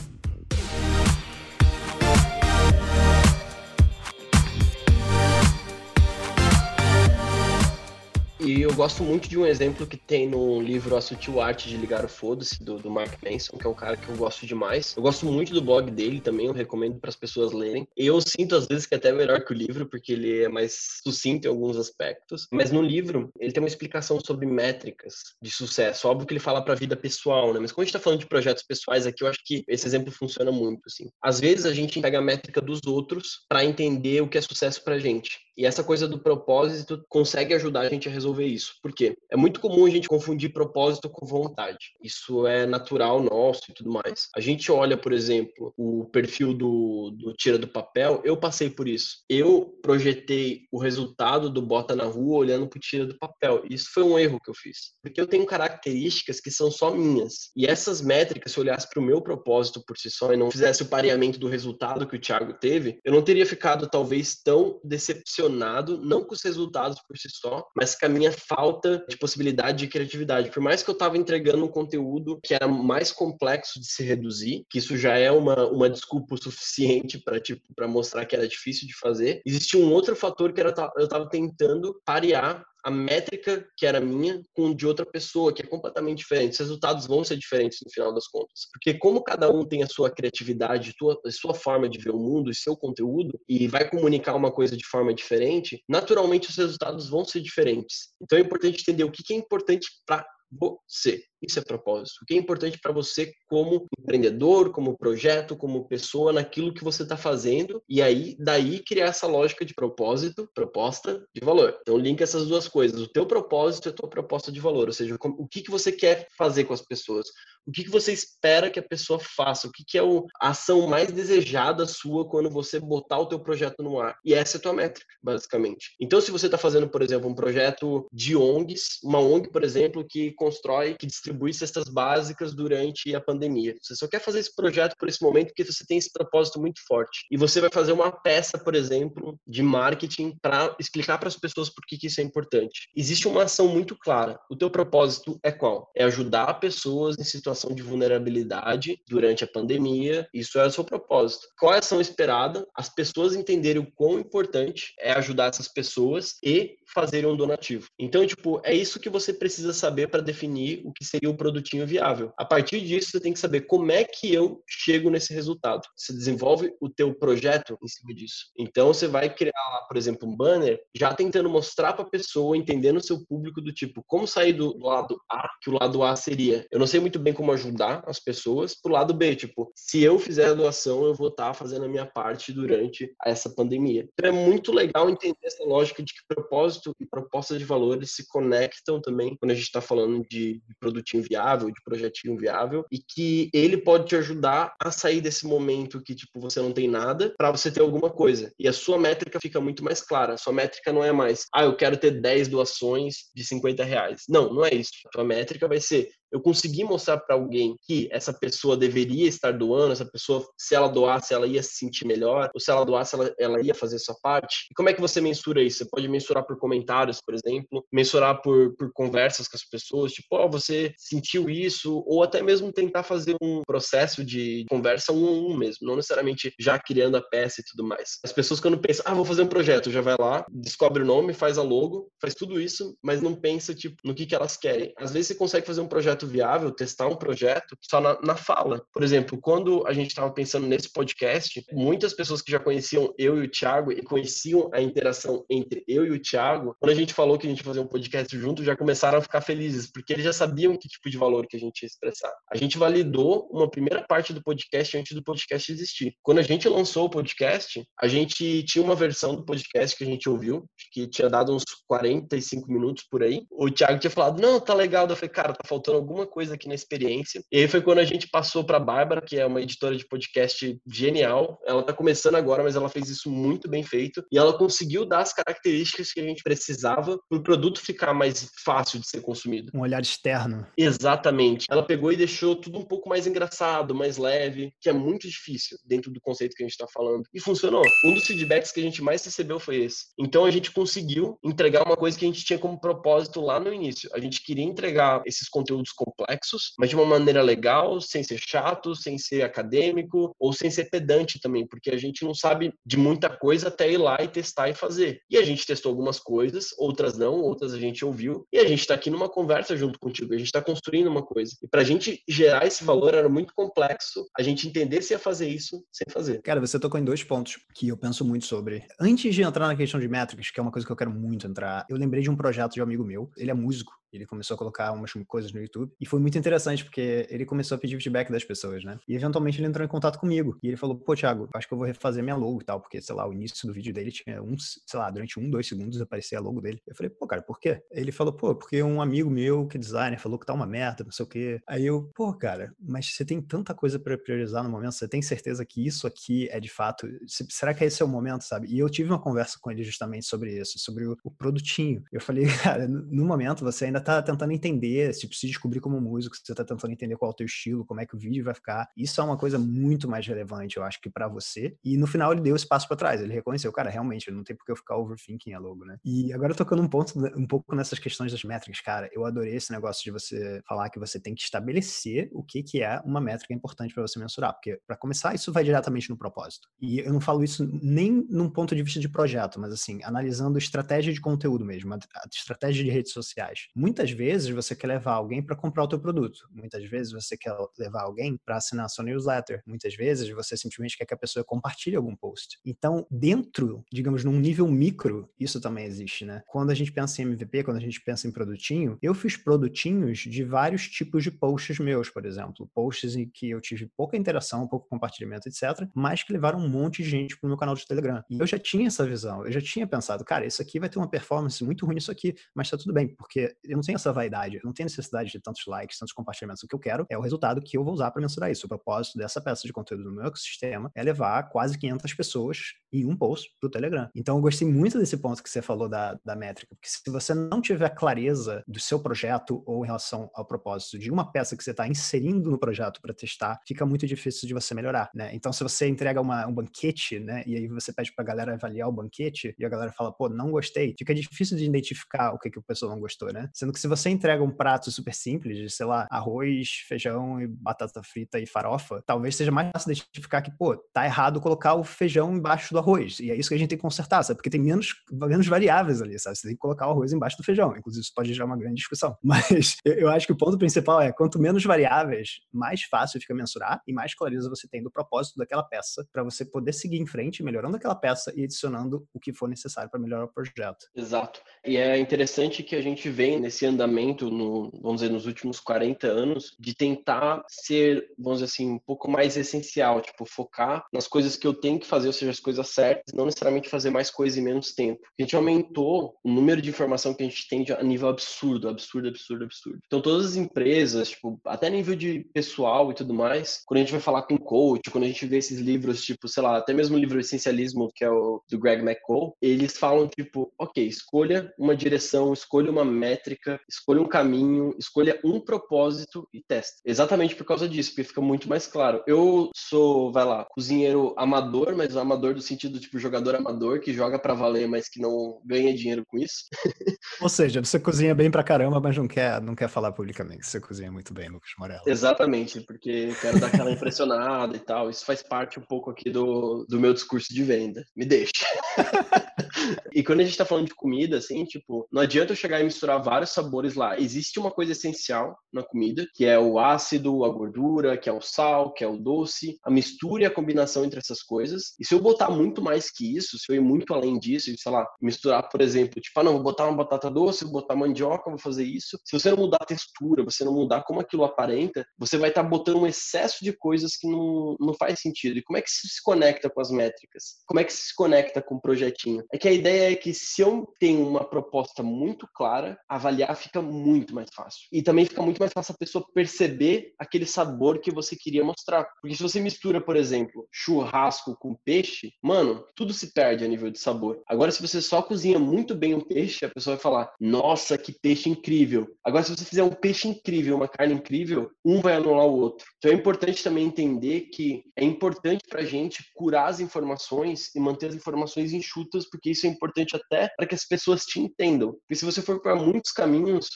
E 8.51 8.63
eu 8.63 8.73
gosto 8.73 9.01
muito 9.01 9.29
de 9.29 9.39
um 9.39 9.45
exemplo 9.45 9.87
que 9.87 9.95
tem 9.95 10.27
no 10.27 10.61
livro 10.61 10.97
A 10.97 11.01
Sutil 11.01 11.39
Arte 11.39 11.69
de 11.69 11.77
Ligar 11.77 12.03
o 12.03 12.09
Foda-se, 12.09 12.61
do, 12.61 12.77
do, 12.77 12.91
Mark 12.91 13.17
Manson, 13.23 13.57
que 13.57 13.65
é 13.65 13.69
um 13.69 13.73
cara 13.73 13.95
que 13.95 14.09
eu 14.09 14.17
gosto 14.17 14.45
demais. 14.45 14.93
Eu 14.93 15.01
gosto 15.01 15.25
muito 15.25 15.53
do 15.53 15.61
blog 15.61 15.89
dele 15.89 16.19
também, 16.19 16.47
eu 16.47 16.51
recomendo 16.51 16.99
para 16.99 17.09
as 17.09 17.15
pessoas 17.15 17.53
lerem. 17.53 17.87
Eu 17.95 18.19
sinto 18.19 18.53
às 18.53 18.67
vezes 18.67 18.85
que 18.85 18.93
é 18.93 18.97
até 18.97 19.13
melhor 19.13 19.45
que 19.45 19.53
o 19.53 19.55
livro, 19.55 19.85
porque 19.85 20.11
ele 20.11 20.43
é 20.43 20.49
mais 20.49 20.99
sucinto 21.01 21.47
em 21.47 21.49
alguns 21.49 21.77
aspectos. 21.77 22.45
Mas 22.51 22.73
no 22.73 22.81
livro, 22.81 23.31
ele 23.39 23.53
tem 23.53 23.63
uma 23.63 23.69
explicação 23.69 24.19
sobre 24.19 24.45
métricas 24.45 25.13
de 25.41 25.49
sucesso. 25.49 26.09
Óbvio 26.09 26.27
que 26.27 26.33
ele 26.33 26.41
fala 26.41 26.61
para 26.61 26.73
a 26.73 26.77
vida 26.77 26.97
pessoal, 26.97 27.53
né? 27.53 27.59
Mas 27.61 27.71
quando 27.71 27.83
a 27.83 27.85
gente 27.85 27.95
está 27.95 28.03
falando 28.03 28.19
de 28.19 28.27
projetos 28.27 28.63
pessoais 28.63 29.07
aqui, 29.07 29.23
eu 29.23 29.29
acho 29.29 29.39
que 29.45 29.63
esse 29.65 29.87
exemplo 29.87 30.11
funciona 30.11 30.51
muito, 30.51 30.81
assim. 30.87 31.09
Às 31.23 31.39
vezes 31.39 31.65
a 31.65 31.73
gente 31.73 32.01
pega 32.01 32.17
a 32.17 32.21
métrica 32.21 32.59
dos 32.59 32.81
outros 32.85 33.45
para 33.47 33.63
entender 33.63 34.21
o 34.21 34.27
que 34.27 34.37
é 34.37 34.41
sucesso 34.41 34.83
para 34.83 34.99
gente. 34.99 35.39
E 35.61 35.65
essa 35.67 35.83
coisa 35.83 36.07
do 36.07 36.17
propósito 36.17 37.05
consegue 37.07 37.53
ajudar 37.53 37.81
a 37.81 37.89
gente 37.89 38.09
a 38.09 38.11
resolver 38.11 38.47
isso. 38.47 38.73
Por 38.81 38.91
quê? 38.91 39.15
É 39.29 39.37
muito 39.37 39.59
comum 39.59 39.85
a 39.85 39.89
gente 39.91 40.07
confundir 40.07 40.51
propósito 40.51 41.07
com 41.07 41.23
vontade. 41.23 41.77
Isso 42.03 42.47
é 42.47 42.65
natural 42.65 43.21
nosso 43.21 43.69
e 43.69 43.73
tudo 43.75 43.91
mais. 43.91 44.27
A 44.35 44.39
gente 44.39 44.71
olha, 44.71 44.97
por 44.97 45.13
exemplo, 45.13 45.71
o 45.77 46.05
perfil 46.05 46.55
do, 46.55 47.11
do 47.11 47.31
Tira 47.33 47.59
do 47.59 47.67
Papel, 47.67 48.23
eu 48.25 48.35
passei 48.35 48.71
por 48.71 48.87
isso. 48.87 49.17
Eu 49.29 49.77
projetei 49.83 50.61
o 50.71 50.79
resultado 50.79 51.47
do 51.47 51.61
Bota 51.61 51.95
na 51.95 52.05
Rua 52.05 52.39
olhando 52.39 52.67
para 52.67 52.77
o 52.77 52.81
Tira 52.81 53.05
do 53.05 53.19
Papel. 53.19 53.63
Isso 53.69 53.91
foi 53.93 54.01
um 54.01 54.17
erro 54.17 54.39
que 54.43 54.49
eu 54.49 54.55
fiz. 54.55 54.93
Porque 55.03 55.21
eu 55.21 55.27
tenho 55.27 55.45
características 55.45 56.39
que 56.39 56.49
são 56.49 56.71
só 56.71 56.89
minhas. 56.89 57.51
E 57.55 57.67
essas 57.67 58.01
métricas, 58.01 58.51
se 58.51 58.57
eu 58.57 58.63
olhasse 58.63 58.89
para 58.89 58.99
o 58.99 59.05
meu 59.05 59.21
propósito 59.21 59.83
por 59.85 59.95
si 59.95 60.09
só 60.09 60.33
e 60.33 60.37
não 60.37 60.49
fizesse 60.49 60.81
o 60.81 60.87
pareamento 60.87 61.37
do 61.37 61.47
resultado 61.47 62.07
que 62.07 62.15
o 62.15 62.19
Thiago 62.19 62.53
teve, 62.53 62.99
eu 63.05 63.13
não 63.13 63.21
teria 63.21 63.45
ficado 63.45 63.87
talvez 63.87 64.41
tão 64.43 64.79
decepcionado, 64.83 65.50
não 65.97 66.23
com 66.23 66.33
os 66.33 66.41
resultados 66.41 66.99
por 67.07 67.17
si 67.17 67.29
só, 67.29 67.65
mas 67.75 67.95
com 67.95 68.05
a 68.05 68.09
minha 68.09 68.31
falta 68.31 69.05
de 69.07 69.17
possibilidade 69.17 69.79
de 69.79 69.87
criatividade. 69.87 70.51
Por 70.51 70.61
mais 70.61 70.83
que 70.83 70.89
eu 70.89 70.93
estava 70.93 71.17
entregando 71.17 71.63
um 71.63 71.67
conteúdo 71.67 72.39
que 72.43 72.53
era 72.53 72.67
mais 72.67 73.11
complexo 73.11 73.79
de 73.79 73.87
se 73.87 74.03
reduzir, 74.03 74.65
que 74.69 74.79
isso 74.79 74.97
já 74.97 75.17
é 75.17 75.31
uma, 75.31 75.67
uma 75.67 75.89
desculpa 75.89 76.35
suficiente 76.37 77.17
para 77.17 77.39
tipo, 77.39 77.61
mostrar 77.87 78.25
que 78.25 78.35
era 78.35 78.47
difícil 78.47 78.87
de 78.87 78.95
fazer, 78.97 79.41
existia 79.45 79.79
um 79.79 79.91
outro 79.91 80.15
fator 80.15 80.53
que 80.53 80.61
era, 80.61 80.73
eu 80.97 81.05
estava 81.05 81.29
tentando 81.29 81.99
parear 82.05 82.65
a 82.83 82.91
métrica 82.91 83.67
que 83.77 83.85
era 83.85 83.99
minha 83.99 84.41
com 84.53 84.73
de 84.73 84.85
outra 84.85 85.05
pessoa, 85.05 85.53
que 85.53 85.61
é 85.61 85.65
completamente 85.65 86.19
diferente. 86.19 86.53
Os 86.53 86.59
resultados 86.59 87.05
vão 87.07 87.23
ser 87.23 87.37
diferentes 87.37 87.79
no 87.85 87.91
final 87.91 88.13
das 88.13 88.27
contas. 88.27 88.67
Porque 88.71 88.97
como 88.97 89.23
cada 89.23 89.49
um 89.51 89.65
tem 89.65 89.83
a 89.83 89.87
sua 89.87 90.09
criatividade, 90.09 90.93
a 91.25 91.31
sua 91.31 91.53
forma 91.53 91.89
de 91.89 91.99
ver 91.99 92.11
o 92.11 92.19
mundo 92.19 92.49
e 92.49 92.55
seu 92.55 92.75
conteúdo, 92.75 93.39
e 93.47 93.67
vai 93.67 93.89
comunicar 93.89 94.35
uma 94.35 94.51
coisa 94.51 94.75
de 94.75 94.85
forma 94.85 95.13
diferente, 95.13 95.83
naturalmente 95.87 96.49
os 96.49 96.55
resultados 96.55 97.09
vão 97.09 97.23
ser 97.23 97.41
diferentes. 97.41 98.09
Então 98.21 98.37
é 98.37 98.41
importante 98.41 98.81
entender 98.81 99.03
o 99.03 99.11
que 99.11 99.33
é 99.33 99.37
importante 99.37 99.87
para 100.05 100.25
você. 100.51 101.23
Isso 101.41 101.57
é 101.57 101.63
propósito. 101.63 102.19
O 102.21 102.25
que 102.25 102.35
é 102.35 102.37
importante 102.37 102.79
para 102.79 102.91
você 102.91 103.31
como 103.47 103.87
empreendedor, 103.99 104.71
como 104.71 104.97
projeto, 104.97 105.55
como 105.55 105.87
pessoa, 105.87 106.31
naquilo 106.31 106.73
que 106.73 106.83
você 106.83 107.03
está 107.03 107.17
fazendo, 107.17 107.81
e 107.89 108.01
aí, 108.01 108.35
daí, 108.37 108.83
criar 108.83 109.05
essa 109.05 109.25
lógica 109.25 109.65
de 109.65 109.73
propósito, 109.73 110.47
proposta 110.53 111.25
de 111.33 111.43
valor. 111.43 111.77
Então, 111.81 111.97
linka 111.97 112.23
essas 112.23 112.47
duas 112.47 112.67
coisas. 112.67 113.01
O 113.01 113.07
teu 113.07 113.25
propósito 113.25 113.89
é 113.89 113.91
a 113.91 113.95
tua 113.95 114.09
proposta 114.09 114.51
de 114.51 114.59
valor, 114.59 114.87
ou 114.87 114.93
seja, 114.93 115.17
o 115.19 115.47
que, 115.47 115.61
que 115.61 115.71
você 115.71 115.91
quer 115.91 116.27
fazer 116.37 116.65
com 116.65 116.73
as 116.73 116.81
pessoas, 116.81 117.27
o 117.67 117.71
que, 117.71 117.83
que 117.83 117.89
você 117.89 118.11
espera 118.11 118.69
que 118.69 118.79
a 118.79 118.83
pessoa 118.83 119.19
faça, 119.19 119.67
o 119.67 119.71
que, 119.71 119.83
que 119.85 119.97
é 119.97 120.01
a 120.01 120.49
ação 120.49 120.87
mais 120.87 121.11
desejada 121.11 121.85
sua 121.85 122.27
quando 122.27 122.49
você 122.49 122.79
botar 122.79 123.19
o 123.19 123.25
teu 123.25 123.39
projeto 123.39 123.83
no 123.83 123.99
ar. 123.99 124.17
E 124.25 124.33
essa 124.33 124.57
é 124.57 124.59
a 124.59 124.61
tua 124.61 124.73
métrica, 124.73 125.13
basicamente. 125.21 125.95
Então, 125.99 126.19
se 126.19 126.31
você 126.31 126.47
está 126.47 126.57
fazendo, 126.57 126.89
por 126.89 127.01
exemplo, 127.01 127.29
um 127.29 127.35
projeto 127.35 128.07
de 128.11 128.35
ONGs, 128.35 128.99
uma 129.03 129.19
ONG, 129.19 129.51
por 129.51 129.63
exemplo, 129.63 130.05
que 130.07 130.31
constrói, 130.33 130.95
que 130.95 131.05
distribui 131.05 131.53
cestas 131.53 131.85
básicas 131.85 132.53
durante 132.53 133.13
a 133.15 133.21
pandemia. 133.21 133.75
Você 133.81 133.95
só 133.95 134.07
quer 134.07 134.19
fazer 134.19 134.39
esse 134.39 134.55
projeto 134.55 134.95
por 134.97 135.07
esse 135.07 135.21
momento 135.21 135.47
porque 135.47 135.63
você 135.63 135.85
tem 135.85 135.97
esse 135.97 136.11
propósito 136.11 136.59
muito 136.59 136.81
forte. 136.87 137.25
E 137.31 137.37
você 137.37 137.61
vai 137.61 137.69
fazer 137.71 137.91
uma 137.91 138.11
peça, 138.11 138.57
por 138.57 138.75
exemplo, 138.75 139.39
de 139.47 139.61
marketing 139.61 140.35
para 140.41 140.75
explicar 140.79 141.17
para 141.17 141.27
as 141.27 141.37
pessoas 141.37 141.69
por 141.69 141.85
que, 141.85 141.97
que 141.97 142.07
isso 142.07 142.21
é 142.21 142.23
importante. 142.23 142.89
Existe 142.95 143.27
uma 143.27 143.43
ação 143.43 143.67
muito 143.67 143.95
clara. 143.95 144.39
O 144.49 144.55
teu 144.55 144.69
propósito 144.69 145.39
é 145.43 145.51
qual? 145.51 145.89
É 145.95 146.03
ajudar 146.03 146.59
pessoas 146.59 147.17
em 147.19 147.23
situação 147.51 147.75
de 147.75 147.83
vulnerabilidade 147.83 148.99
durante 149.07 149.43
a 149.43 149.47
pandemia. 149.47 150.27
Isso 150.33 150.59
é 150.59 150.65
o 150.65 150.71
seu 150.71 150.83
propósito. 150.83 151.47
Qual 151.59 151.73
é 151.73 151.75
a 151.75 151.79
ação 151.79 151.99
esperada? 151.99 152.65
As 152.75 152.89
pessoas 152.89 153.35
entenderem 153.35 153.81
o 153.81 153.91
quão 153.91 154.19
importante 154.19 154.93
é 154.99 155.11
ajudar 155.11 155.49
essas 155.49 155.67
pessoas 155.67 156.35
e 156.43 156.77
fazerem 156.93 157.29
um 157.29 157.35
donativo. 157.35 157.87
Então, 157.99 158.25
tipo, 158.25 158.61
é 158.63 158.73
isso 158.73 158.99
que 158.99 159.09
você 159.09 159.33
precisa 159.33 159.73
saber 159.73 160.07
para 160.07 160.21
definir 160.21 160.81
o 160.85 160.91
que 160.91 161.05
seria 161.05 161.29
o 161.29 161.37
produtinho 161.37 161.85
viável. 161.85 162.33
A 162.37 162.45
partir 162.45 162.81
disso, 162.81 163.11
você 163.11 163.19
tem 163.19 163.33
que 163.33 163.39
saber 163.39 163.61
como 163.61 163.91
é 163.91 164.03
que 164.03 164.33
eu 164.33 164.61
chego 164.67 165.09
nesse 165.09 165.33
resultado. 165.33 165.81
Você 165.95 166.13
desenvolve 166.13 166.73
o 166.81 166.89
teu 166.89 167.13
projeto 167.13 167.77
em 167.83 167.87
cima 167.87 168.13
disso. 168.13 168.51
Então, 168.57 168.87
você 168.87 169.07
vai 169.07 169.33
criar 169.33 169.51
por 169.91 169.97
exemplo, 169.97 170.25
um 170.25 170.33
banner, 170.33 170.81
já 170.95 171.13
tentando 171.13 171.49
mostrar 171.49 171.91
para 171.91 172.05
a 172.05 172.09
pessoa, 172.09 172.55
entendendo 172.55 172.95
o 172.95 173.03
seu 173.03 173.25
público 173.25 173.59
do 173.59 173.73
tipo, 173.73 174.01
como 174.07 174.25
sair 174.25 174.53
do 174.53 174.77
lado 174.77 175.19
A, 175.29 175.49
que 175.61 175.69
o 175.69 175.73
lado 175.73 176.01
A 176.01 176.15
seria, 176.15 176.65
eu 176.71 176.79
não 176.79 176.87
sei 176.87 177.01
muito 177.01 177.19
bem 177.19 177.33
como 177.41 177.53
ajudar 177.53 178.03
as 178.05 178.19
pessoas, 178.19 178.79
pro 178.79 178.93
lado 178.93 179.15
B, 179.15 179.35
tipo, 179.35 179.71
se 179.75 180.03
eu 180.03 180.19
fizer 180.19 180.45
a 180.45 180.53
doação, 180.53 181.05
eu 181.05 181.15
vou 181.15 181.29
estar 181.29 181.47
tá 181.47 181.53
fazendo 181.55 181.85
a 181.85 181.89
minha 181.89 182.05
parte 182.05 182.53
durante 182.53 183.11
essa 183.25 183.49
pandemia. 183.49 184.07
Então, 184.13 184.29
é 184.29 184.31
muito 184.31 184.71
legal 184.71 185.09
entender 185.09 185.39
essa 185.43 185.63
lógica 185.63 186.03
de 186.03 186.13
que 186.13 186.19
propósito 186.27 186.93
e 186.99 187.05
proposta 187.07 187.57
de 187.57 187.65
valores 187.65 188.11
se 188.11 188.27
conectam 188.27 189.01
também 189.01 189.35
quando 189.39 189.53
a 189.53 189.55
gente 189.55 189.63
está 189.63 189.81
falando 189.81 190.21
de, 190.29 190.61
de 190.67 190.75
produtinho 190.79 191.23
viável, 191.23 191.71
de 191.71 191.81
projetinho 191.83 192.37
viável, 192.37 192.85
e 192.91 192.99
que 192.99 193.49
ele 193.51 193.75
pode 193.75 194.05
te 194.05 194.15
ajudar 194.15 194.75
a 194.79 194.91
sair 194.91 195.19
desse 195.19 195.47
momento 195.47 196.03
que, 196.03 196.13
tipo, 196.13 196.39
você 196.39 196.61
não 196.61 196.71
tem 196.71 196.87
nada 196.87 197.33
para 197.35 197.49
você 197.49 197.71
ter 197.71 197.81
alguma 197.81 198.11
coisa. 198.11 198.53
E 198.59 198.67
a 198.67 198.73
sua 198.73 198.99
métrica 198.99 199.39
fica 199.41 199.59
muito 199.59 199.83
mais 199.83 199.99
clara. 199.99 200.35
A 200.35 200.37
sua 200.37 200.53
métrica 200.53 200.93
não 200.93 201.03
é 201.03 201.11
mais, 201.11 201.47
ah, 201.51 201.63
eu 201.63 201.75
quero 201.75 201.97
ter 201.97 202.21
10 202.21 202.49
doações 202.49 203.31
de 203.35 203.43
50 203.43 203.83
reais. 203.83 204.25
Não, 204.29 204.53
não 204.53 204.63
é 204.63 204.75
isso. 204.75 204.91
A 205.07 205.09
tua 205.09 205.23
métrica 205.23 205.67
vai 205.67 205.79
ser, 205.79 206.07
eu 206.31 206.41
consegui 206.41 206.83
mostrar 206.83 207.17
para 207.17 207.35
alguém 207.35 207.75
que 207.83 208.07
essa 208.11 208.33
pessoa 208.33 208.77
deveria 208.77 209.27
estar 209.27 209.51
doando, 209.51 209.91
essa 209.91 210.05
pessoa, 210.05 210.45
se 210.57 210.73
ela 210.73 210.87
doasse, 210.87 211.33
ela 211.33 211.47
ia 211.47 211.61
se 211.61 211.75
sentir 211.75 212.05
melhor, 212.05 212.49
ou 212.53 212.59
se 212.59 212.71
ela 212.71 212.85
doasse, 212.85 213.15
ela, 213.15 213.33
ela 213.37 213.61
ia 213.61 213.73
fazer 213.73 213.99
sua 213.99 214.15
parte. 214.21 214.67
E 214.71 214.73
como 214.73 214.89
é 214.89 214.93
que 214.93 215.01
você 215.01 215.19
mensura 215.19 215.61
isso? 215.61 215.79
Você 215.79 215.89
pode 215.89 216.07
mensurar 216.07 216.45
por 216.45 216.57
comentários, 216.57 217.19
por 217.21 217.33
exemplo, 217.33 217.85
mensurar 217.91 218.41
por, 218.41 218.75
por 218.75 218.91
conversas 218.93 219.47
com 219.47 219.57
as 219.57 219.63
pessoas, 219.63 220.11
tipo, 220.13 220.27
ó, 220.31 220.45
oh, 220.45 220.49
você 220.49 220.93
sentiu 220.97 221.49
isso, 221.49 222.03
ou 222.05 222.23
até 222.23 222.41
mesmo 222.41 222.71
tentar 222.71 223.03
fazer 223.03 223.35
um 223.41 223.61
processo 223.65 224.23
de 224.23 224.65
conversa 224.69 225.11
um 225.11 225.27
a 225.27 225.31
um 225.31 225.57
mesmo, 225.57 225.87
não 225.87 225.95
necessariamente 225.95 226.53
já 226.59 226.79
criando 226.79 227.17
a 227.17 227.21
peça 227.21 227.61
e 227.61 227.63
tudo 227.63 227.87
mais. 227.87 228.19
As 228.23 228.31
pessoas 228.31 228.59
quando 228.59 228.79
pensam, 228.79 229.03
ah, 229.07 229.13
vou 229.13 229.25
fazer 229.25 229.41
um 229.41 229.47
projeto, 229.47 229.91
já 229.91 230.01
vai 230.01 230.15
lá, 230.17 230.45
descobre 230.49 231.03
o 231.03 231.05
nome, 231.05 231.33
faz 231.33 231.57
a 231.57 231.63
logo, 231.63 232.09
faz 232.21 232.33
tudo 232.33 232.59
isso, 232.59 232.95
mas 233.03 233.21
não 233.21 233.35
pensa, 233.35 233.73
tipo, 233.73 233.95
no 234.03 234.15
que, 234.15 234.25
que 234.25 234.35
elas 234.35 234.57
querem. 234.57 234.93
Às 234.97 235.11
vezes 235.11 235.27
você 235.27 235.35
consegue 235.35 235.65
fazer 235.65 235.81
um 235.81 235.87
projeto 235.87 236.20
projeto 236.21 236.27
viável, 236.27 236.71
testar 236.71 237.07
um 237.07 237.15
projeto 237.15 237.77
só 237.81 237.99
na, 237.99 238.19
na 238.21 238.35
fala. 238.35 238.83
Por 238.93 239.03
exemplo, 239.03 239.39
quando 239.39 239.85
a 239.87 239.93
gente 239.93 240.09
estava 240.09 240.31
pensando 240.31 240.67
nesse 240.67 240.91
podcast, 240.91 241.63
muitas 241.71 242.13
pessoas 242.13 242.41
que 242.41 242.51
já 242.51 242.59
conheciam 242.59 243.13
eu 243.17 243.41
e 243.41 243.45
o 243.45 243.49
Thiago 243.49 243.91
e 243.91 244.01
conheciam 244.01 244.69
a 244.73 244.81
interação 244.81 245.45
entre 245.49 245.83
eu 245.87 246.05
e 246.05 246.11
o 246.11 246.21
Thiago, 246.21 246.75
quando 246.79 246.91
a 246.91 246.95
gente 246.95 247.13
falou 247.13 247.37
que 247.37 247.47
a 247.47 247.49
gente 247.49 247.63
fazer 247.63 247.79
um 247.79 247.87
podcast 247.87 248.37
junto, 248.37 248.63
já 248.63 248.75
começaram 248.75 249.17
a 249.17 249.21
ficar 249.21 249.41
felizes, 249.41 249.91
porque 249.91 250.13
eles 250.13 250.25
já 250.25 250.33
sabiam 250.33 250.77
que 250.77 250.87
tipo 250.87 251.09
de 251.09 251.17
valor 251.17 251.47
que 251.47 251.57
a 251.57 251.59
gente 251.59 251.81
ia 251.83 251.87
expressar. 251.87 252.31
A 252.51 252.57
gente 252.57 252.77
validou 252.77 253.47
uma 253.51 253.69
primeira 253.69 254.03
parte 254.07 254.33
do 254.33 254.43
podcast 254.43 254.97
antes 254.97 255.15
do 255.15 255.23
podcast 255.23 255.71
existir. 255.71 256.13
Quando 256.21 256.39
a 256.39 256.43
gente 256.43 256.67
lançou 256.67 257.05
o 257.05 257.09
podcast, 257.09 257.83
a 257.99 258.07
gente 258.07 258.63
tinha 258.63 258.83
uma 258.83 258.95
versão 258.95 259.35
do 259.35 259.45
podcast 259.45 259.97
que 259.97 260.03
a 260.03 260.07
gente 260.07 260.29
ouviu, 260.29 260.65
que 260.91 261.07
tinha 261.07 261.29
dado 261.29 261.53
uns 261.53 261.63
45 261.87 262.71
minutos 262.71 263.05
por 263.09 263.23
aí. 263.23 263.45
O 263.51 263.69
Thiago 263.69 263.99
tinha 263.99 264.11
falado: 264.11 264.41
Não, 264.41 264.59
tá 264.59 264.73
legal. 264.73 265.07
Eu 265.07 265.15
falei, 265.15 265.29
cara, 265.29 265.53
tá 265.53 265.67
faltando 265.67 265.97
alguma 266.11 266.27
coisa 266.27 266.55
aqui 266.55 266.67
na 266.67 266.75
experiência. 266.75 267.41
E 267.51 267.59
aí 267.59 267.67
foi 267.67 267.81
quando 267.81 267.99
a 267.99 268.03
gente 268.03 268.27
passou 268.27 268.63
para 268.63 268.77
a 268.77 268.79
Bárbara, 268.79 269.21
que 269.21 269.37
é 269.37 269.45
uma 269.45 269.61
editora 269.61 269.95
de 269.95 270.05
podcast 270.05 270.77
genial. 270.85 271.59
Ela 271.65 271.81
está 271.81 271.93
começando 271.93 272.35
agora, 272.35 272.61
mas 272.61 272.75
ela 272.75 272.89
fez 272.89 273.09
isso 273.09 273.31
muito 273.31 273.69
bem 273.69 273.83
feito. 273.83 274.23
E 274.31 274.37
ela 274.37 274.57
conseguiu 274.57 275.05
dar 275.05 275.19
as 275.19 275.33
características 275.33 276.11
que 276.11 276.19
a 276.19 276.23
gente 276.23 276.43
precisava 276.43 277.17
para 277.29 277.37
o 277.37 277.43
produto 277.43 277.79
ficar 277.79 278.13
mais 278.13 278.49
fácil 278.63 278.99
de 278.99 279.07
ser 279.07 279.21
consumido. 279.21 279.71
Um 279.73 279.81
olhar 279.81 280.01
externo. 280.01 280.67
Exatamente. 280.77 281.67
Ela 281.71 281.83
pegou 281.83 282.11
e 282.11 282.17
deixou 282.17 282.55
tudo 282.55 282.77
um 282.77 282.85
pouco 282.85 283.07
mais 283.07 283.25
engraçado, 283.25 283.95
mais 283.95 284.17
leve, 284.17 284.73
que 284.81 284.89
é 284.89 284.93
muito 284.93 285.27
difícil 285.27 285.77
dentro 285.85 286.11
do 286.11 286.19
conceito 286.19 286.55
que 286.55 286.63
a 286.63 286.65
gente 286.65 286.73
está 286.73 286.87
falando. 286.93 287.23
E 287.33 287.39
funcionou. 287.39 287.83
Um 288.05 288.13
dos 288.13 288.25
feedbacks 288.25 288.71
que 288.71 288.81
a 288.81 288.83
gente 288.83 289.01
mais 289.01 289.23
recebeu 289.23 289.59
foi 289.59 289.77
esse. 289.77 290.07
Então 290.19 290.43
a 290.43 290.51
gente 290.51 290.71
conseguiu 290.71 291.37
entregar 291.43 291.85
uma 291.85 291.95
coisa 291.95 292.17
que 292.17 292.25
a 292.25 292.27
gente 292.27 292.43
tinha 292.43 292.59
como 292.59 292.79
propósito 292.79 293.39
lá 293.39 293.59
no 293.59 293.73
início. 293.73 294.09
A 294.13 294.19
gente 294.19 294.43
queria 294.43 294.65
entregar 294.65 295.21
esses 295.25 295.47
conteúdos 295.47 295.91
complexos, 296.01 296.73
mas 296.79 296.89
de 296.89 296.95
uma 296.95 297.05
maneira 297.05 297.43
legal, 297.43 298.01
sem 298.01 298.23
ser 298.23 298.39
chato, 298.39 298.95
sem 298.95 299.19
ser 299.19 299.43
acadêmico 299.43 300.35
ou 300.39 300.51
sem 300.51 300.71
ser 300.71 300.89
pedante 300.89 301.39
também, 301.39 301.67
porque 301.67 301.91
a 301.91 301.97
gente 301.97 302.25
não 302.25 302.33
sabe 302.33 302.73
de 302.83 302.97
muita 302.97 303.29
coisa 303.29 303.67
até 303.67 303.91
ir 303.91 303.97
lá 303.97 304.17
e 304.21 304.27
testar 304.27 304.69
e 304.69 304.73
fazer. 304.73 305.21
E 305.29 305.37
a 305.37 305.43
gente 305.43 305.65
testou 305.65 305.91
algumas 305.91 306.19
coisas, 306.19 306.69
outras 306.79 307.17
não, 307.17 307.41
outras 307.41 307.73
a 307.73 307.79
gente 307.79 308.03
ouviu, 308.03 308.47
e 308.51 308.57
a 308.57 308.67
gente 308.67 308.79
está 308.79 308.95
aqui 308.95 309.11
numa 309.11 309.29
conversa 309.29 309.77
junto 309.77 309.99
contigo, 309.99 310.33
a 310.33 310.37
gente 310.37 310.47
está 310.47 310.61
construindo 310.61 311.07
uma 311.07 311.23
coisa. 311.23 311.55
E 311.61 311.67
para 311.67 311.81
a 311.81 311.83
gente 311.83 312.23
gerar 312.27 312.65
esse 312.65 312.83
valor 312.83 313.13
era 313.13 313.29
muito 313.29 313.53
complexo, 313.53 314.27
a 314.37 314.41
gente 314.41 314.67
entender 314.67 315.01
se 315.03 315.13
ia 315.13 315.19
fazer 315.19 315.47
isso 315.47 315.83
sem 315.91 316.07
fazer. 316.11 316.41
Cara, 316.41 316.59
você 316.59 316.79
tocou 316.79 316.99
em 316.99 317.05
dois 317.05 317.23
pontos 317.23 317.59
que 317.75 317.89
eu 317.89 317.97
penso 317.97 318.25
muito 318.25 318.45
sobre. 318.45 318.83
Antes 318.99 319.35
de 319.35 319.43
entrar 319.43 319.67
na 319.67 319.75
questão 319.75 319.99
de 319.99 320.07
métricas, 320.07 320.49
que 320.49 320.59
é 320.59 320.63
uma 320.63 320.71
coisa 320.71 320.85
que 320.85 320.91
eu 320.91 320.97
quero 320.97 321.11
muito 321.11 321.45
entrar, 321.45 321.85
eu 321.89 321.97
lembrei 321.97 322.23
de 322.23 322.29
um 322.29 322.35
projeto 322.35 322.73
de 322.73 322.81
um 322.81 322.83
amigo 322.83 323.03
meu, 323.03 323.29
ele 323.37 323.51
é 323.51 323.53
músico, 323.53 324.00
ele 324.17 324.25
começou 324.25 324.55
a 324.55 324.57
colocar 324.57 324.91
umas 324.91 325.11
coisas 325.27 325.51
no 325.51 325.61
YouTube. 325.61 325.91
E 325.99 326.05
foi 326.05 326.19
muito 326.19 326.37
interessante, 326.37 326.83
porque 326.83 327.27
ele 327.29 327.45
começou 327.45 327.75
a 327.75 327.79
pedir 327.79 327.97
feedback 327.97 328.31
das 328.31 328.43
pessoas, 328.43 328.83
né? 328.83 328.99
E 329.07 329.15
eventualmente 329.15 329.59
ele 329.59 329.67
entrou 329.67 329.85
em 329.85 329.89
contato 329.89 330.19
comigo. 330.19 330.57
E 330.61 330.67
ele 330.67 330.77
falou: 330.77 330.95
pô, 330.95 331.15
Thiago, 331.15 331.49
acho 331.53 331.67
que 331.67 331.73
eu 331.73 331.77
vou 331.77 331.87
refazer 331.87 332.23
minha 332.23 332.35
logo 332.35 332.61
e 332.61 332.65
tal, 332.65 332.79
porque, 332.79 333.01
sei 333.01 333.15
lá, 333.15 333.27
o 333.27 333.33
início 333.33 333.67
do 333.67 333.73
vídeo 333.73 333.93
dele 333.93 334.11
tinha 334.11 334.41
um, 334.41 334.55
sei 334.57 334.99
lá, 334.99 335.09
durante 335.09 335.39
um, 335.39 335.49
dois 335.49 335.67
segundos 335.67 336.01
aparecia 336.01 336.37
a 336.37 336.41
logo 336.41 336.61
dele. 336.61 336.81
Eu 336.87 336.95
falei: 336.95 337.09
pô, 337.09 337.27
cara, 337.27 337.41
por 337.41 337.59
quê? 337.59 337.81
Ele 337.91 338.11
falou: 338.11 338.33
pô, 338.33 338.55
porque 338.55 338.81
um 338.83 339.01
amigo 339.01 339.29
meu 339.29 339.67
que 339.67 339.77
é 339.77 339.79
designer 339.79 340.19
falou 340.19 340.37
que 340.37 340.45
tá 340.45 340.53
uma 340.53 340.65
merda, 340.65 341.03
não 341.03 341.11
sei 341.11 341.25
o 341.25 341.29
quê. 341.29 341.61
Aí 341.67 341.85
eu, 341.85 342.09
pô, 342.15 342.33
cara, 342.33 342.73
mas 342.79 343.13
você 343.13 343.23
tem 343.25 343.41
tanta 343.41 343.73
coisa 343.73 343.99
para 343.99 344.17
priorizar 344.17 344.63
no 344.63 344.69
momento, 344.69 344.93
você 344.93 345.07
tem 345.07 345.21
certeza 345.21 345.65
que 345.65 345.85
isso 345.85 346.07
aqui 346.07 346.47
é 346.49 346.59
de 346.59 346.69
fato. 346.69 347.07
Será 347.27 347.73
que 347.73 347.83
esse 347.83 348.01
é 348.01 348.05
o 348.05 348.07
momento, 348.07 348.43
sabe? 348.43 348.67
E 348.67 348.79
eu 348.79 348.89
tive 348.89 349.09
uma 349.09 349.19
conversa 349.19 349.57
com 349.61 349.71
ele 349.71 349.83
justamente 349.83 350.25
sobre 350.25 350.59
isso, 350.59 350.79
sobre 350.79 351.05
o, 351.05 351.17
o 351.23 351.31
produtinho. 351.31 352.03
Eu 352.11 352.21
falei, 352.21 352.45
cara, 352.63 352.87
no 352.87 353.25
momento 353.25 353.63
você 353.63 353.85
ainda 353.85 354.00
tá 354.01 354.21
tentando 354.21 354.51
entender 354.51 355.13
se 355.13 355.47
descobrir 355.47 355.79
como 355.79 355.99
músico, 355.99 356.35
você 356.35 356.53
tá 356.53 356.63
tentando 356.63 356.91
entender 356.91 357.15
qual 357.15 357.31
é 357.31 357.33
o 357.33 357.35
teu 357.35 357.45
estilo, 357.45 357.85
como 357.85 358.01
é 358.01 358.05
que 358.05 358.15
o 358.15 358.19
vídeo 358.19 358.43
vai 358.43 358.53
ficar. 358.53 358.89
Isso 358.95 359.19
é 359.19 359.23
uma 359.23 359.37
coisa 359.37 359.57
muito 359.57 360.07
mais 360.09 360.25
relevante, 360.27 360.77
eu 360.77 360.83
acho, 360.83 360.99
que 361.01 361.09
para 361.09 361.27
você. 361.27 361.75
E 361.83 361.97
no 361.97 362.07
final 362.07 362.31
ele 362.31 362.41
deu 362.41 362.55
esse 362.55 362.67
passo 362.67 362.87
para 362.87 362.97
trás. 362.97 363.21
Ele 363.21 363.33
reconheceu, 363.33 363.71
cara, 363.71 363.89
realmente, 363.89 364.29
não 364.31 364.43
tem 364.43 364.55
por 364.55 364.65
que 364.65 364.71
eu 364.71 364.75
ficar 364.75 364.97
overthinking 364.97 365.53
a 365.53 365.59
logo, 365.59 365.85
né? 365.85 365.97
E 366.03 366.33
agora 366.33 366.53
tocando 366.53 366.81
um 366.81 366.87
ponto, 366.87 367.13
um 367.35 367.47
pouco 367.47 367.75
nessas 367.75 367.99
questões 367.99 368.31
das 368.31 368.43
métricas, 368.43 368.81
cara, 368.81 369.09
eu 369.13 369.25
adorei 369.25 369.55
esse 369.55 369.71
negócio 369.71 370.03
de 370.03 370.11
você 370.11 370.61
falar 370.67 370.89
que 370.89 370.99
você 370.99 371.19
tem 371.19 371.33
que 371.33 371.41
estabelecer 371.41 372.29
o 372.33 372.43
que 372.43 372.63
que 372.63 372.81
é 372.81 372.99
uma 373.05 373.21
métrica 373.21 373.53
importante 373.53 373.93
para 373.93 374.05
você 374.07 374.19
mensurar, 374.19 374.53
porque 374.53 374.79
para 374.85 374.97
começar 374.97 375.33
isso 375.33 375.51
vai 375.51 375.63
diretamente 375.63 376.09
no 376.09 376.17
propósito. 376.17 376.67
E 376.79 376.99
eu 376.99 377.13
não 377.13 377.21
falo 377.21 377.43
isso 377.43 377.67
nem 377.81 378.25
num 378.29 378.49
ponto 378.49 378.75
de 378.75 378.83
vista 378.83 378.99
de 378.99 379.09
projeto, 379.09 379.59
mas 379.59 379.71
assim, 379.71 379.99
analisando 380.03 380.57
estratégia 380.57 381.13
de 381.13 381.21
conteúdo 381.21 381.65
mesmo, 381.65 381.93
a 381.93 381.99
estratégia 382.31 382.83
de 382.83 382.89
redes 382.89 383.11
sociais. 383.11 383.67
Muitas 383.75 383.90
muitas 383.91 384.11
vezes 384.11 384.49
você 384.49 384.73
quer 384.73 384.87
levar 384.87 385.15
alguém 385.15 385.43
para 385.43 385.53
comprar 385.53 385.83
o 385.83 385.87
teu 385.87 385.99
produto. 385.99 386.47
Muitas 386.49 386.89
vezes 386.89 387.11
você 387.11 387.35
quer 387.35 387.53
levar 387.77 388.03
alguém 388.03 388.39
para 388.45 388.55
assinar 388.55 388.85
a 388.85 388.87
sua 388.87 389.03
newsletter. 389.03 389.61
Muitas 389.67 389.93
vezes 389.95 390.29
você 390.29 390.55
simplesmente 390.55 390.97
quer 390.97 391.05
que 391.05 391.13
a 391.13 391.17
pessoa 391.17 391.43
compartilhe 391.43 391.97
algum 391.97 392.15
post. 392.15 392.57
Então, 392.65 393.05
dentro, 393.11 393.83
digamos, 393.91 394.23
num 394.23 394.39
nível 394.39 394.65
micro, 394.69 395.29
isso 395.37 395.59
também 395.59 395.83
existe, 395.83 396.23
né? 396.23 396.41
Quando 396.47 396.69
a 396.69 396.73
gente 396.73 396.89
pensa 396.89 397.21
em 397.21 397.25
MVP, 397.25 397.65
quando 397.65 397.77
a 397.77 397.81
gente 397.81 398.01
pensa 398.01 398.29
em 398.29 398.31
produtinho, 398.31 398.97
eu 399.01 399.13
fiz 399.13 399.35
produtinhos 399.35 400.19
de 400.19 400.41
vários 400.41 400.87
tipos 400.87 401.21
de 401.21 401.29
posts 401.29 401.77
meus, 401.77 402.09
por 402.09 402.25
exemplo. 402.25 402.71
Posts 402.73 403.17
em 403.17 403.29
que 403.29 403.49
eu 403.49 403.59
tive 403.59 403.91
pouca 403.97 404.15
interação, 404.15 404.69
pouco 404.69 404.87
compartilhamento, 404.87 405.49
etc., 405.49 405.85
mas 405.93 406.23
que 406.23 406.31
levaram 406.31 406.59
um 406.59 406.69
monte 406.69 407.03
de 407.03 407.09
gente 407.09 407.37
pro 407.37 407.49
meu 407.49 407.57
canal 407.57 407.75
de 407.75 407.85
Telegram. 407.85 408.23
E 408.29 408.39
eu 408.39 408.47
já 408.47 408.57
tinha 408.57 408.87
essa 408.87 409.05
visão, 409.05 409.45
eu 409.45 409.51
já 409.51 409.59
tinha 409.59 409.85
pensado, 409.85 410.23
cara, 410.23 410.45
isso 410.45 410.61
aqui 410.61 410.79
vai 410.79 410.87
ter 410.87 410.97
uma 410.97 411.09
performance 411.09 411.61
muito 411.61 411.85
ruim 411.85 411.95
nisso 411.95 412.09
aqui, 412.09 412.33
mas 412.55 412.69
tá 412.69 412.77
tudo 412.77 412.93
bem, 412.93 413.09
porque 413.15 413.53
eu 413.65 413.80
não 413.81 413.85
tenho 413.85 413.95
essa 413.95 414.13
vaidade, 414.13 414.57
eu 414.57 414.61
não 414.63 414.73
tenho 414.73 414.85
necessidade 414.85 415.31
de 415.31 415.39
tantos 415.39 415.65
likes, 415.65 415.97
tantos 415.97 416.13
compartilhamentos. 416.13 416.63
O 416.63 416.67
que 416.67 416.75
eu 416.75 416.79
quero 416.79 417.05
é 417.09 417.17
o 417.17 417.21
resultado 417.21 417.61
que 417.61 417.77
eu 417.77 417.83
vou 417.83 417.93
usar 417.93 418.11
para 418.11 418.21
mensurar 418.21 418.51
isso. 418.51 418.65
O 418.65 418.69
propósito 418.69 419.17
dessa 419.17 419.41
peça 419.41 419.65
de 419.65 419.73
conteúdo 419.73 420.03
no 420.03 420.15
meu 420.15 420.25
ecossistema 420.25 420.91
é 420.95 421.01
levar 421.01 421.49
quase 421.49 421.77
500 421.77 422.13
pessoas 422.13 422.57
em 422.93 423.05
um 423.05 423.15
post 423.15 423.49
pro 423.59 423.69
Telegram. 423.69 424.09
Então 424.15 424.37
eu 424.37 424.41
gostei 424.41 424.67
muito 424.67 424.99
desse 424.99 425.17
ponto 425.17 425.41
que 425.41 425.49
você 425.49 425.61
falou 425.61 425.89
da, 425.89 426.17
da 426.23 426.35
métrica, 426.35 426.75
porque 426.75 426.87
se 426.87 427.09
você 427.09 427.33
não 427.33 427.61
tiver 427.61 427.89
clareza 427.89 428.63
do 428.67 428.79
seu 428.79 428.99
projeto 428.99 429.63
ou 429.65 429.83
em 429.83 429.87
relação 429.87 430.29
ao 430.35 430.45
propósito 430.45 430.99
de 430.99 431.09
uma 431.09 431.31
peça 431.31 431.57
que 431.57 431.63
você 431.63 431.71
está 431.71 431.87
inserindo 431.87 432.51
no 432.51 432.59
projeto 432.59 433.01
para 433.01 433.13
testar, 433.13 433.59
fica 433.67 433.85
muito 433.85 434.05
difícil 434.05 434.47
de 434.47 434.53
você 434.53 434.73
melhorar, 434.73 435.09
né? 435.15 435.33
Então 435.33 435.51
se 435.51 435.63
você 435.63 435.87
entrega 435.87 436.21
uma, 436.21 436.45
um 436.45 436.53
banquete, 436.53 437.19
né, 437.19 437.43
e 437.47 437.55
aí 437.55 437.67
você 437.67 437.91
pede 437.91 438.13
para 438.13 438.23
a 438.23 438.27
galera 438.27 438.53
avaliar 438.53 438.87
o 438.87 438.91
banquete 438.91 439.55
e 439.57 439.65
a 439.65 439.69
galera 439.69 439.91
fala, 439.91 440.11
pô, 440.11 440.29
não 440.29 440.51
gostei, 440.51 440.93
fica 440.97 441.15
difícil 441.15 441.57
de 441.57 441.65
identificar 441.65 442.33
o 442.33 442.39
que, 442.39 442.49
que 442.49 442.59
o 442.59 442.63
pessoal 442.63 442.91
não 442.91 442.99
gostou, 442.99 443.31
né? 443.31 443.49
Sendo 443.71 443.73
que 443.73 443.79
se 443.79 443.87
você 443.87 444.09
entrega 444.09 444.43
um 444.43 444.51
prato 444.51 444.91
super 444.91 445.13
simples, 445.13 445.57
de, 445.57 445.69
sei 445.69 445.85
lá, 445.85 446.07
arroz, 446.09 446.83
feijão 446.87 447.41
e 447.41 447.47
batata 447.47 448.01
frita 448.03 448.39
e 448.39 448.45
farofa, 448.45 449.01
talvez 449.05 449.35
seja 449.35 449.51
mais 449.51 449.69
fácil 449.71 449.91
identificar 449.91 450.41
que, 450.41 450.51
pô, 450.51 450.75
tá 450.93 451.05
errado 451.05 451.39
colocar 451.39 451.75
o 451.75 451.83
feijão 451.83 452.33
embaixo 452.33 452.73
do 452.73 452.79
arroz. 452.79 453.19
E 453.19 453.31
é 453.31 453.35
isso 453.35 453.49
que 453.49 453.55
a 453.55 453.57
gente 453.57 453.69
tem 453.69 453.77
que 453.77 453.81
consertar, 453.81 454.23
sabe? 454.23 454.37
Porque 454.37 454.49
tem 454.49 454.61
menos, 454.61 454.95
menos 455.11 455.47
variáveis 455.47 456.01
ali, 456.01 456.19
sabe? 456.19 456.37
Você 456.37 456.47
tem 456.47 456.55
que 456.55 456.61
colocar 456.61 456.87
o 456.87 456.91
arroz 456.91 457.13
embaixo 457.13 457.37
do 457.37 457.43
feijão. 457.43 457.75
Inclusive, 457.77 458.03
isso 458.03 458.13
pode 458.13 458.33
gerar 458.33 458.45
uma 458.45 458.57
grande 458.57 458.75
discussão. 458.75 459.15
Mas 459.23 459.77
eu 459.85 460.09
acho 460.09 460.27
que 460.27 460.33
o 460.33 460.37
ponto 460.37 460.57
principal 460.57 461.01
é, 461.01 461.11
quanto 461.11 461.39
menos 461.39 461.63
variáveis, 461.63 462.41
mais 462.51 462.83
fácil 462.83 463.19
fica 463.21 463.33
mensurar 463.33 463.81
e 463.87 463.93
mais 463.93 464.13
clareza 464.13 464.49
você 464.49 464.67
tem 464.67 464.83
do 464.83 464.91
propósito 464.91 465.37
daquela 465.37 465.63
peça 465.63 466.05
para 466.11 466.23
você 466.23 466.43
poder 466.43 466.73
seguir 466.73 466.99
em 466.99 467.07
frente, 467.07 467.43
melhorando 467.43 467.77
aquela 467.77 467.95
peça 467.95 468.33
e 468.35 468.43
adicionando 468.43 469.07
o 469.13 469.19
que 469.19 469.33
for 469.33 469.47
necessário 469.47 469.89
para 469.89 469.99
melhorar 469.99 470.25
o 470.25 470.27
projeto. 470.27 470.87
Exato. 470.95 471.41
E 471.65 471.77
é 471.77 471.97
interessante 471.97 472.63
que 472.63 472.75
a 472.75 472.81
gente 472.81 473.09
vem 473.09 473.39
nesse 473.39 473.60
andamento, 473.65 474.29
no, 474.29 474.71
vamos 474.81 475.01
dizer, 475.01 475.11
nos 475.11 475.25
últimos 475.25 475.59
40 475.59 476.07
anos, 476.07 476.55
de 476.59 476.73
tentar 476.75 477.43
ser, 477.47 478.09
vamos 478.17 478.39
dizer 478.39 478.51
assim, 478.51 478.71
um 478.71 478.79
pouco 478.79 479.09
mais 479.09 479.37
essencial, 479.37 480.01
tipo, 480.01 480.25
focar 480.25 480.85
nas 480.93 481.07
coisas 481.07 481.35
que 481.35 481.47
eu 481.47 481.53
tenho 481.53 481.79
que 481.79 481.87
fazer, 481.87 482.07
ou 482.07 482.13
seja, 482.13 482.31
as 482.31 482.39
coisas 482.39 482.67
certas, 482.69 483.13
não 483.13 483.25
necessariamente 483.25 483.69
fazer 483.69 483.89
mais 483.89 484.09
coisa 484.09 484.39
em 484.39 484.43
menos 484.43 484.73
tempo. 484.73 485.01
A 485.19 485.21
gente 485.21 485.35
aumentou 485.35 486.15
o 486.23 486.29
número 486.29 486.61
de 486.61 486.69
informação 486.69 487.13
que 487.13 487.23
a 487.23 487.27
gente 487.27 487.47
tem 487.47 487.65
a 487.77 487.83
nível 487.83 488.09
absurdo, 488.09 488.69
absurdo, 488.69 489.07
absurdo, 489.09 489.45
absurdo. 489.45 489.79
Então, 489.85 490.01
todas 490.01 490.25
as 490.25 490.35
empresas, 490.35 491.09
tipo, 491.09 491.39
até 491.45 491.69
nível 491.69 491.95
de 491.95 492.25
pessoal 492.33 492.91
e 492.91 492.95
tudo 492.95 493.13
mais, 493.13 493.61
quando 493.65 493.79
a 493.79 493.81
gente 493.81 493.91
vai 493.91 494.01
falar 494.01 494.23
com 494.23 494.37
coach, 494.37 494.89
quando 494.89 495.05
a 495.05 495.07
gente 495.07 495.25
vê 495.25 495.37
esses 495.37 495.59
livros, 495.59 496.03
tipo, 496.03 496.27
sei 496.27 496.43
lá, 496.43 496.57
até 496.57 496.73
mesmo 496.73 496.95
o 496.95 496.99
livro 496.99 497.19
Essencialismo, 497.19 497.91
que 497.93 498.03
é 498.03 498.09
o 498.09 498.41
do 498.49 498.59
Greg 498.59 498.81
McCall, 498.81 499.35
eles 499.41 499.77
falam, 499.77 500.07
tipo, 500.07 500.51
ok, 500.59 500.85
escolha 500.85 501.53
uma 501.57 501.75
direção, 501.75 502.33
escolha 502.33 502.71
uma 502.71 502.85
métrica, 502.85 503.40
escolha 503.69 504.01
um 504.01 504.07
caminho, 504.07 504.75
escolha 504.77 505.19
um 505.23 505.39
propósito 505.39 506.27
e 506.33 506.41
testa. 506.41 506.81
Exatamente 506.85 507.35
por 507.35 507.45
causa 507.45 507.67
disso, 507.67 507.91
porque 507.91 508.03
fica 508.03 508.21
muito 508.21 508.47
mais 508.49 508.67
claro. 508.67 509.03
Eu 509.07 509.49
sou, 509.55 510.11
vai 510.11 510.25
lá, 510.25 510.45
cozinheiro 510.51 511.13
amador, 511.17 511.75
mas 511.75 511.95
amador 511.95 512.33
do 512.33 512.41
sentido, 512.41 512.79
tipo, 512.79 512.99
jogador 512.99 513.35
amador, 513.35 513.79
que 513.79 513.93
joga 513.93 514.19
para 514.19 514.33
valer, 514.33 514.67
mas 514.67 514.89
que 514.89 514.99
não 514.99 515.41
ganha 515.45 515.73
dinheiro 515.73 516.03
com 516.07 516.17
isso. 516.17 516.45
Ou 517.21 517.29
seja, 517.29 517.63
você 517.63 517.79
cozinha 517.79 518.15
bem 518.15 518.31
pra 518.31 518.43
caramba, 518.43 518.79
mas 518.79 518.97
não 518.97 519.07
quer, 519.07 519.41
não 519.41 519.55
quer 519.55 519.69
falar 519.69 519.91
publicamente 519.91 520.39
que 520.39 520.47
você 520.47 520.59
cozinha 520.59 520.91
muito 520.91 521.13
bem, 521.13 521.29
Lucas 521.29 521.51
Morello. 521.57 521.83
Exatamente, 521.85 522.61
porque 522.61 523.13
quero 523.21 523.39
dar 523.39 523.47
aquela 523.47 523.71
impressionada 523.71 524.55
e 524.55 524.59
tal. 524.59 524.89
Isso 524.89 525.05
faz 525.05 525.21
parte 525.21 525.59
um 525.59 525.63
pouco 525.63 525.89
aqui 525.89 526.09
do, 526.09 526.65
do 526.67 526.79
meu 526.79 526.93
discurso 526.93 527.33
de 527.33 527.43
venda. 527.43 527.83
Me 527.95 528.05
deixa. 528.05 528.45
e 529.93 530.03
quando 530.03 530.21
a 530.21 530.23
gente 530.23 530.37
tá 530.37 530.45
falando 530.45 530.67
de 530.67 530.75
comida, 530.75 531.17
assim, 531.17 531.43
tipo, 531.45 531.87
não 531.91 532.01
adianta 532.01 532.31
eu 532.31 532.35
chegar 532.35 532.59
e 532.59 532.63
misturar 532.63 533.01
vários 533.01 533.30
sabores 533.31 533.75
lá. 533.75 533.99
Existe 533.99 534.39
uma 534.39 534.51
coisa 534.51 534.71
essencial 534.71 535.37
na 535.53 535.63
comida, 535.63 536.05
que 536.13 536.25
é 536.25 536.39
o 536.39 536.59
ácido, 536.59 537.23
a 537.25 537.29
gordura, 537.29 537.97
que 537.97 538.09
é 538.09 538.13
o 538.13 538.21
sal, 538.21 538.73
que 538.73 538.83
é 538.83 538.87
o 538.87 538.97
doce, 538.97 539.57
a 539.63 539.69
mistura 539.71 540.23
e 540.23 540.25
a 540.25 540.33
combinação 540.33 540.85
entre 540.85 540.99
essas 540.99 541.21
coisas. 541.21 541.73
E 541.79 541.85
se 541.85 541.93
eu 541.93 541.99
botar 541.99 542.29
muito 542.29 542.61
mais 542.61 542.91
que 542.91 543.17
isso, 543.17 543.37
se 543.37 543.51
eu 543.51 543.55
ir 543.55 543.61
muito 543.61 543.93
além 543.93 544.19
disso, 544.19 544.51
sei 544.57 544.71
lá, 544.71 544.85
misturar, 545.01 545.47
por 545.49 545.61
exemplo, 545.61 546.01
tipo, 546.01 546.19
ah, 546.19 546.23
não, 546.23 546.33
vou 546.33 546.43
botar 546.43 546.67
uma 546.67 546.77
batata 546.77 547.09
doce, 547.09 547.43
vou 547.43 547.53
botar 547.53 547.75
mandioca, 547.75 548.29
vou 548.29 548.39
fazer 548.39 548.63
isso. 548.63 548.99
Se 549.05 549.17
você 549.17 549.29
não 549.31 549.37
mudar 549.37 549.59
a 549.61 549.65
textura, 549.65 550.23
você 550.23 550.43
não 550.43 550.53
mudar 550.53 550.83
como 550.83 550.99
aquilo 550.99 551.23
aparenta, 551.23 551.85
você 551.97 552.17
vai 552.17 552.29
estar 552.29 552.43
tá 552.43 552.49
botando 552.49 552.77
um 552.77 552.87
excesso 552.87 553.43
de 553.43 553.53
coisas 553.53 553.95
que 553.97 554.07
não, 554.07 554.55
não 554.59 554.73
faz 554.73 554.99
sentido. 554.99 555.37
E 555.37 555.43
como 555.43 555.57
é 555.57 555.61
que 555.61 555.69
isso 555.69 555.87
se 555.87 556.01
conecta 556.03 556.49
com 556.49 556.61
as 556.61 556.71
métricas? 556.71 557.35
Como 557.45 557.59
é 557.59 557.63
que 557.63 557.71
isso 557.71 557.87
se 557.87 557.95
conecta 557.95 558.41
com 558.41 558.55
o 558.55 558.61
projetinho? 558.61 559.23
É 559.33 559.37
que 559.37 559.47
a 559.47 559.51
ideia 559.51 559.91
é 559.91 559.95
que 559.95 560.13
se 560.13 560.41
eu 560.41 560.67
tenho 560.79 561.07
uma 561.07 561.23
proposta 561.23 561.83
muito 561.83 562.27
clara, 562.33 562.77
avaliar 562.89 563.20
fica 563.35 563.61
muito 563.61 564.13
mais 564.13 564.29
fácil. 564.33 564.67
E 564.71 564.81
também 564.81 565.05
fica 565.05 565.21
muito 565.21 565.39
mais 565.39 565.51
fácil 565.51 565.73
a 565.73 565.77
pessoa 565.77 566.05
perceber 566.13 566.93
aquele 566.99 567.25
sabor 567.25 567.79
que 567.79 567.91
você 567.91 568.15
queria 568.15 568.43
mostrar. 568.43 568.87
Porque 569.01 569.15
se 569.15 569.23
você 569.23 569.39
mistura, 569.39 569.81
por 569.81 569.95
exemplo, 569.95 570.47
churrasco 570.51 571.35
com 571.39 571.55
peixe, 571.63 572.11
mano, 572.21 572.63
tudo 572.75 572.93
se 572.93 573.13
perde 573.13 573.43
a 573.43 573.47
nível 573.47 573.69
de 573.69 573.79
sabor. 573.79 574.21
Agora, 574.27 574.51
se 574.51 574.61
você 574.61 574.81
só 574.81 575.01
cozinha 575.01 575.39
muito 575.39 575.75
bem 575.75 575.93
o 575.93 576.05
peixe, 576.05 576.45
a 576.45 576.49
pessoa 576.49 576.75
vai 576.75 576.83
falar: 576.83 577.11
nossa, 577.19 577.77
que 577.77 577.91
peixe 577.91 578.29
incrível. 578.29 578.87
Agora, 579.03 579.23
se 579.23 579.35
você 579.35 579.45
fizer 579.45 579.63
um 579.63 579.69
peixe 579.69 580.07
incrível, 580.07 580.55
uma 580.55 580.67
carne 580.67 580.93
incrível, 580.93 581.49
um 581.65 581.81
vai 581.81 581.95
anular 581.95 582.25
o 582.25 582.39
outro. 582.39 582.65
Então 582.77 582.91
é 582.91 582.95
importante 582.95 583.43
também 583.43 583.65
entender 583.65 584.29
que 584.33 584.63
é 584.75 584.83
importante 584.83 585.43
para 585.49 585.61
a 585.61 585.65
gente 585.65 586.03
curar 586.15 586.49
as 586.49 586.59
informações 586.59 587.53
e 587.55 587.59
manter 587.59 587.87
as 587.87 587.95
informações 587.95 588.53
enxutas, 588.53 589.09
porque 589.09 589.31
isso 589.31 589.45
é 589.45 589.49
importante 589.49 589.95
até 589.95 590.29
para 590.35 590.45
que 590.45 590.55
as 590.55 590.65
pessoas 590.65 591.05
te 591.05 591.19
entendam. 591.19 591.71
Porque 591.71 591.95
se 591.95 592.05
você 592.05 592.21
for 592.21 592.41
para 592.41 592.55
muitos 592.55 592.91
caminhos, 592.91 593.10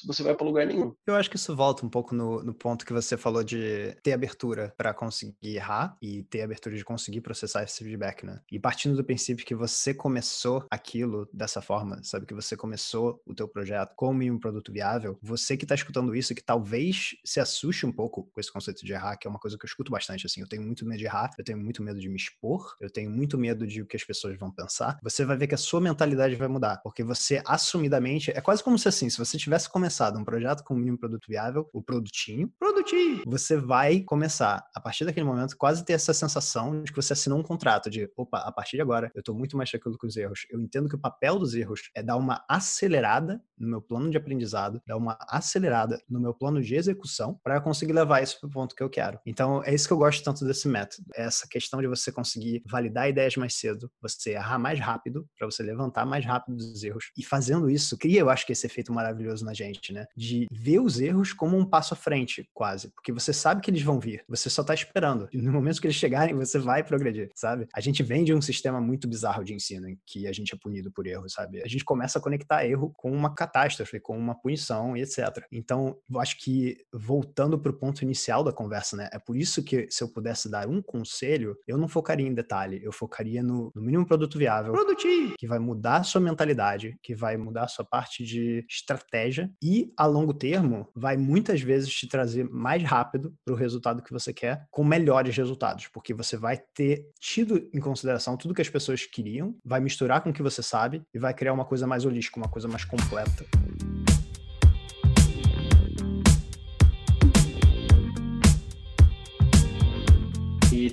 você 0.05 0.23
vai 0.23 0.35
para 0.35 0.45
lugar 0.45 0.65
nenhum. 0.65 0.93
Eu 1.05 1.15
acho 1.15 1.29
que 1.29 1.35
isso 1.35 1.55
volta 1.55 1.85
um 1.85 1.89
pouco 1.89 2.13
no, 2.13 2.43
no 2.43 2.53
ponto 2.53 2.85
que 2.85 2.93
você 2.93 3.17
falou 3.17 3.43
de 3.43 3.95
ter 4.03 4.13
abertura 4.13 4.73
para 4.77 4.93
conseguir 4.93 5.55
errar 5.55 5.97
e 6.01 6.23
ter 6.23 6.41
abertura 6.41 6.75
de 6.75 6.83
conseguir 6.83 7.21
processar 7.21 7.63
esse 7.63 7.83
feedback, 7.83 8.25
né? 8.25 8.39
E 8.51 8.59
partindo 8.59 8.95
do 8.95 9.03
princípio 9.03 9.45
que 9.45 9.55
você 9.55 9.93
começou 9.93 10.65
aquilo 10.69 11.27
dessa 11.33 11.61
forma, 11.61 12.01
sabe? 12.03 12.25
Que 12.25 12.33
você 12.33 12.57
começou 12.57 13.21
o 13.25 13.33
teu 13.33 13.47
projeto 13.47 13.93
como 13.95 14.23
um 14.23 14.39
produto 14.39 14.71
viável, 14.71 15.17
você 15.21 15.57
que 15.57 15.65
está 15.65 15.75
escutando 15.75 16.15
isso, 16.15 16.33
que 16.33 16.43
talvez 16.43 17.15
se 17.23 17.39
assuste 17.39 17.85
um 17.85 17.91
pouco 17.91 18.29
com 18.31 18.39
esse 18.39 18.51
conceito 18.51 18.85
de 18.85 18.93
errar, 18.93 19.17
que 19.17 19.27
é 19.27 19.29
uma 19.29 19.39
coisa 19.39 19.57
que 19.57 19.65
eu 19.65 19.67
escuto 19.67 19.91
bastante, 19.91 20.25
assim, 20.25 20.41
eu 20.41 20.47
tenho 20.47 20.63
muito 20.63 20.85
medo 20.85 20.99
de 20.99 21.05
errar, 21.05 21.31
eu 21.37 21.43
tenho 21.43 21.57
muito 21.57 21.83
medo 21.83 21.99
de 21.99 22.09
me 22.09 22.15
expor, 22.15 22.75
eu 22.79 22.89
tenho 22.89 23.09
muito 23.09 23.37
medo 23.37 23.67
de 23.67 23.81
o 23.81 23.85
que 23.85 23.95
as 23.95 24.03
pessoas 24.03 24.37
vão 24.37 24.51
pensar, 24.51 24.99
você 25.03 25.25
vai 25.25 25.37
ver 25.37 25.47
que 25.47 25.55
a 25.55 25.57
sua 25.57 25.81
mentalidade 25.81 26.35
vai 26.35 26.47
mudar, 26.47 26.77
porque 26.83 27.03
você 27.03 27.41
assumidamente, 27.45 28.31
é 28.31 28.41
quase 28.41 28.63
como 28.63 28.77
se 28.77 28.87
assim, 28.87 29.09
se 29.09 29.17
você 29.17 29.37
tivesse 29.45 29.69
começado 29.69 30.19
um 30.19 30.25
projeto 30.25 30.63
com 30.63 30.73
o 30.73 30.77
mínimo 30.77 30.97
produto 30.97 31.25
viável, 31.27 31.69
o 31.73 31.81
produtinho, 31.81 32.51
produtinho, 32.59 33.21
você 33.25 33.57
vai 33.57 34.01
começar, 34.01 34.65
a 34.75 34.81
partir 34.81 35.05
daquele 35.05 35.25
momento, 35.25 35.55
quase 35.57 35.83
ter 35.85 35.93
essa 35.93 36.13
sensação 36.13 36.81
de 36.83 36.91
que 36.91 36.95
você 36.95 37.13
assinou 37.13 37.39
um 37.39 37.43
contrato 37.43 37.89
de, 37.89 38.09
opa, 38.15 38.39
a 38.39 38.51
partir 38.51 38.77
de 38.77 38.81
agora, 38.81 39.11
eu 39.15 39.23
tô 39.23 39.33
muito 39.33 39.55
mais 39.55 39.69
tranquilo 39.69 39.97
com 39.97 40.07
os 40.07 40.17
erros, 40.17 40.45
eu 40.49 40.59
entendo 40.59 40.89
que 40.89 40.95
o 40.95 40.99
papel 40.99 41.39
dos 41.39 41.53
erros 41.55 41.89
é 41.95 42.01
dar 42.01 42.17
uma 42.17 42.43
acelerada 42.49 43.41
no 43.57 43.67
meu 43.67 43.81
plano 43.81 44.09
de 44.09 44.17
aprendizado, 44.17 44.81
dar 44.85 44.97
uma 44.97 45.17
acelerada 45.29 46.01
no 46.09 46.19
meu 46.19 46.33
plano 46.33 46.61
de 46.61 46.75
execução 46.75 47.39
para 47.43 47.61
conseguir 47.61 47.93
levar 47.93 48.21
isso 48.21 48.39
para 48.39 48.47
o 48.47 48.51
ponto 48.51 48.75
que 48.75 48.83
eu 48.83 48.89
quero. 48.89 49.19
Então, 49.25 49.63
é 49.63 49.73
isso 49.73 49.87
que 49.87 49.93
eu 49.93 49.97
gosto 49.97 50.23
tanto 50.23 50.45
desse 50.45 50.67
método. 50.67 51.05
É 51.15 51.23
essa 51.23 51.47
questão 51.47 51.81
de 51.81 51.87
você 51.87 52.11
conseguir 52.11 52.63
validar 52.65 53.09
ideias 53.09 53.35
mais 53.35 53.55
cedo, 53.55 53.91
você 54.01 54.31
errar 54.31 54.59
mais 54.59 54.79
rápido, 54.79 55.27
para 55.37 55.49
você 55.49 55.63
levantar 55.63 56.05
mais 56.05 56.25
rápido 56.25 56.57
dos 56.57 56.83
erros. 56.83 57.11
E 57.17 57.23
fazendo 57.23 57.69
isso, 57.69 57.97
cria, 57.97 58.19
eu 58.19 58.29
acho 58.29 58.45
que 58.45 58.51
esse 58.51 58.65
efeito 58.65 58.93
maravilhoso 58.93 59.34
na 59.41 59.53
gente, 59.53 59.93
né? 59.93 60.05
De 60.15 60.47
ver 60.51 60.79
os 60.79 60.99
erros 60.99 61.33
como 61.33 61.57
um 61.57 61.65
passo 61.65 61.93
à 61.93 61.97
frente, 61.97 62.47
quase. 62.53 62.89
Porque 62.89 63.11
você 63.11 63.33
sabe 63.33 63.61
que 63.61 63.69
eles 63.69 63.81
vão 63.81 63.99
vir, 63.99 64.23
você 64.27 64.49
só 64.49 64.63
tá 64.63 64.73
esperando. 64.73 65.27
E 65.31 65.37
no 65.37 65.51
momento 65.51 65.79
que 65.79 65.87
eles 65.87 65.95
chegarem, 65.95 66.35
você 66.35 66.59
vai 66.59 66.83
progredir, 66.83 67.29
sabe? 67.35 67.67
A 67.73 67.81
gente 67.81 68.03
vem 68.03 68.23
de 68.23 68.33
um 68.33 68.41
sistema 68.41 68.79
muito 68.79 69.07
bizarro 69.07 69.43
de 69.43 69.53
ensino, 69.53 69.89
em 69.89 69.97
que 70.05 70.27
a 70.27 70.33
gente 70.33 70.53
é 70.53 70.57
punido 70.57 70.91
por 70.91 71.07
erro, 71.07 71.29
sabe? 71.29 71.61
A 71.63 71.67
gente 71.67 71.83
começa 71.83 72.19
a 72.19 72.21
conectar 72.21 72.65
erro 72.65 72.93
com 72.95 73.11
uma 73.11 73.33
catástrofe, 73.33 73.99
com 73.99 74.17
uma 74.17 74.35
punição 74.35 74.95
e 74.95 75.01
etc. 75.01 75.45
Então, 75.51 75.97
eu 76.09 76.19
acho 76.19 76.37
que 76.37 76.77
voltando 76.93 77.59
para 77.59 77.71
o 77.71 77.77
ponto 77.77 78.01
inicial 78.03 78.43
da 78.43 78.51
conversa, 78.51 78.95
né? 78.95 79.09
É 79.11 79.19
por 79.19 79.35
isso 79.37 79.63
que 79.63 79.87
se 79.89 80.03
eu 80.03 80.09
pudesse 80.09 80.49
dar 80.49 80.67
um 80.67 80.81
conselho, 80.81 81.57
eu 81.67 81.77
não 81.77 81.87
focaria 81.87 82.27
em 82.27 82.33
detalhe, 82.33 82.81
eu 82.83 82.91
focaria 82.91 83.41
no, 83.41 83.71
no 83.75 83.81
mínimo 83.81 84.05
produto 84.05 84.37
viável, 84.37 84.71
produtivo, 84.73 85.33
que 85.37 85.47
vai 85.47 85.59
mudar 85.59 85.97
a 85.97 86.03
sua 86.03 86.21
mentalidade, 86.21 86.97
que 87.01 87.15
vai 87.15 87.37
mudar 87.37 87.63
a 87.63 87.67
sua 87.67 87.85
parte 87.85 88.23
de 88.23 88.65
estratégia 88.69 89.24
estratégia 89.25 89.51
e 89.61 89.91
a 89.97 90.05
longo 90.05 90.33
termo 90.33 90.87
vai 90.95 91.17
muitas 91.17 91.61
vezes 91.61 91.93
te 91.93 92.07
trazer 92.07 92.47
mais 92.49 92.83
rápido 92.83 93.33
para 93.43 93.53
o 93.53 93.57
resultado 93.57 94.01
que 94.01 94.11
você 94.11 94.33
quer, 94.33 94.65
com 94.71 94.83
melhores 94.83 95.35
resultados, 95.35 95.87
porque 95.87 96.13
você 96.13 96.37
vai 96.37 96.57
ter 96.73 97.09
tido 97.19 97.67
em 97.73 97.79
consideração 97.79 98.37
tudo 98.37 98.53
que 98.53 98.61
as 98.61 98.69
pessoas 98.69 99.05
queriam, 99.05 99.55
vai 99.63 99.79
misturar 99.79 100.21
com 100.21 100.29
o 100.29 100.33
que 100.33 100.43
você 100.43 100.61
sabe 100.61 101.01
e 101.13 101.19
vai 101.19 101.33
criar 101.33 101.53
uma 101.53 101.65
coisa 101.65 101.87
mais 101.87 102.05
holística, 102.05 102.37
uma 102.37 102.49
coisa 102.49 102.67
mais 102.67 102.85
completa. 102.85 103.45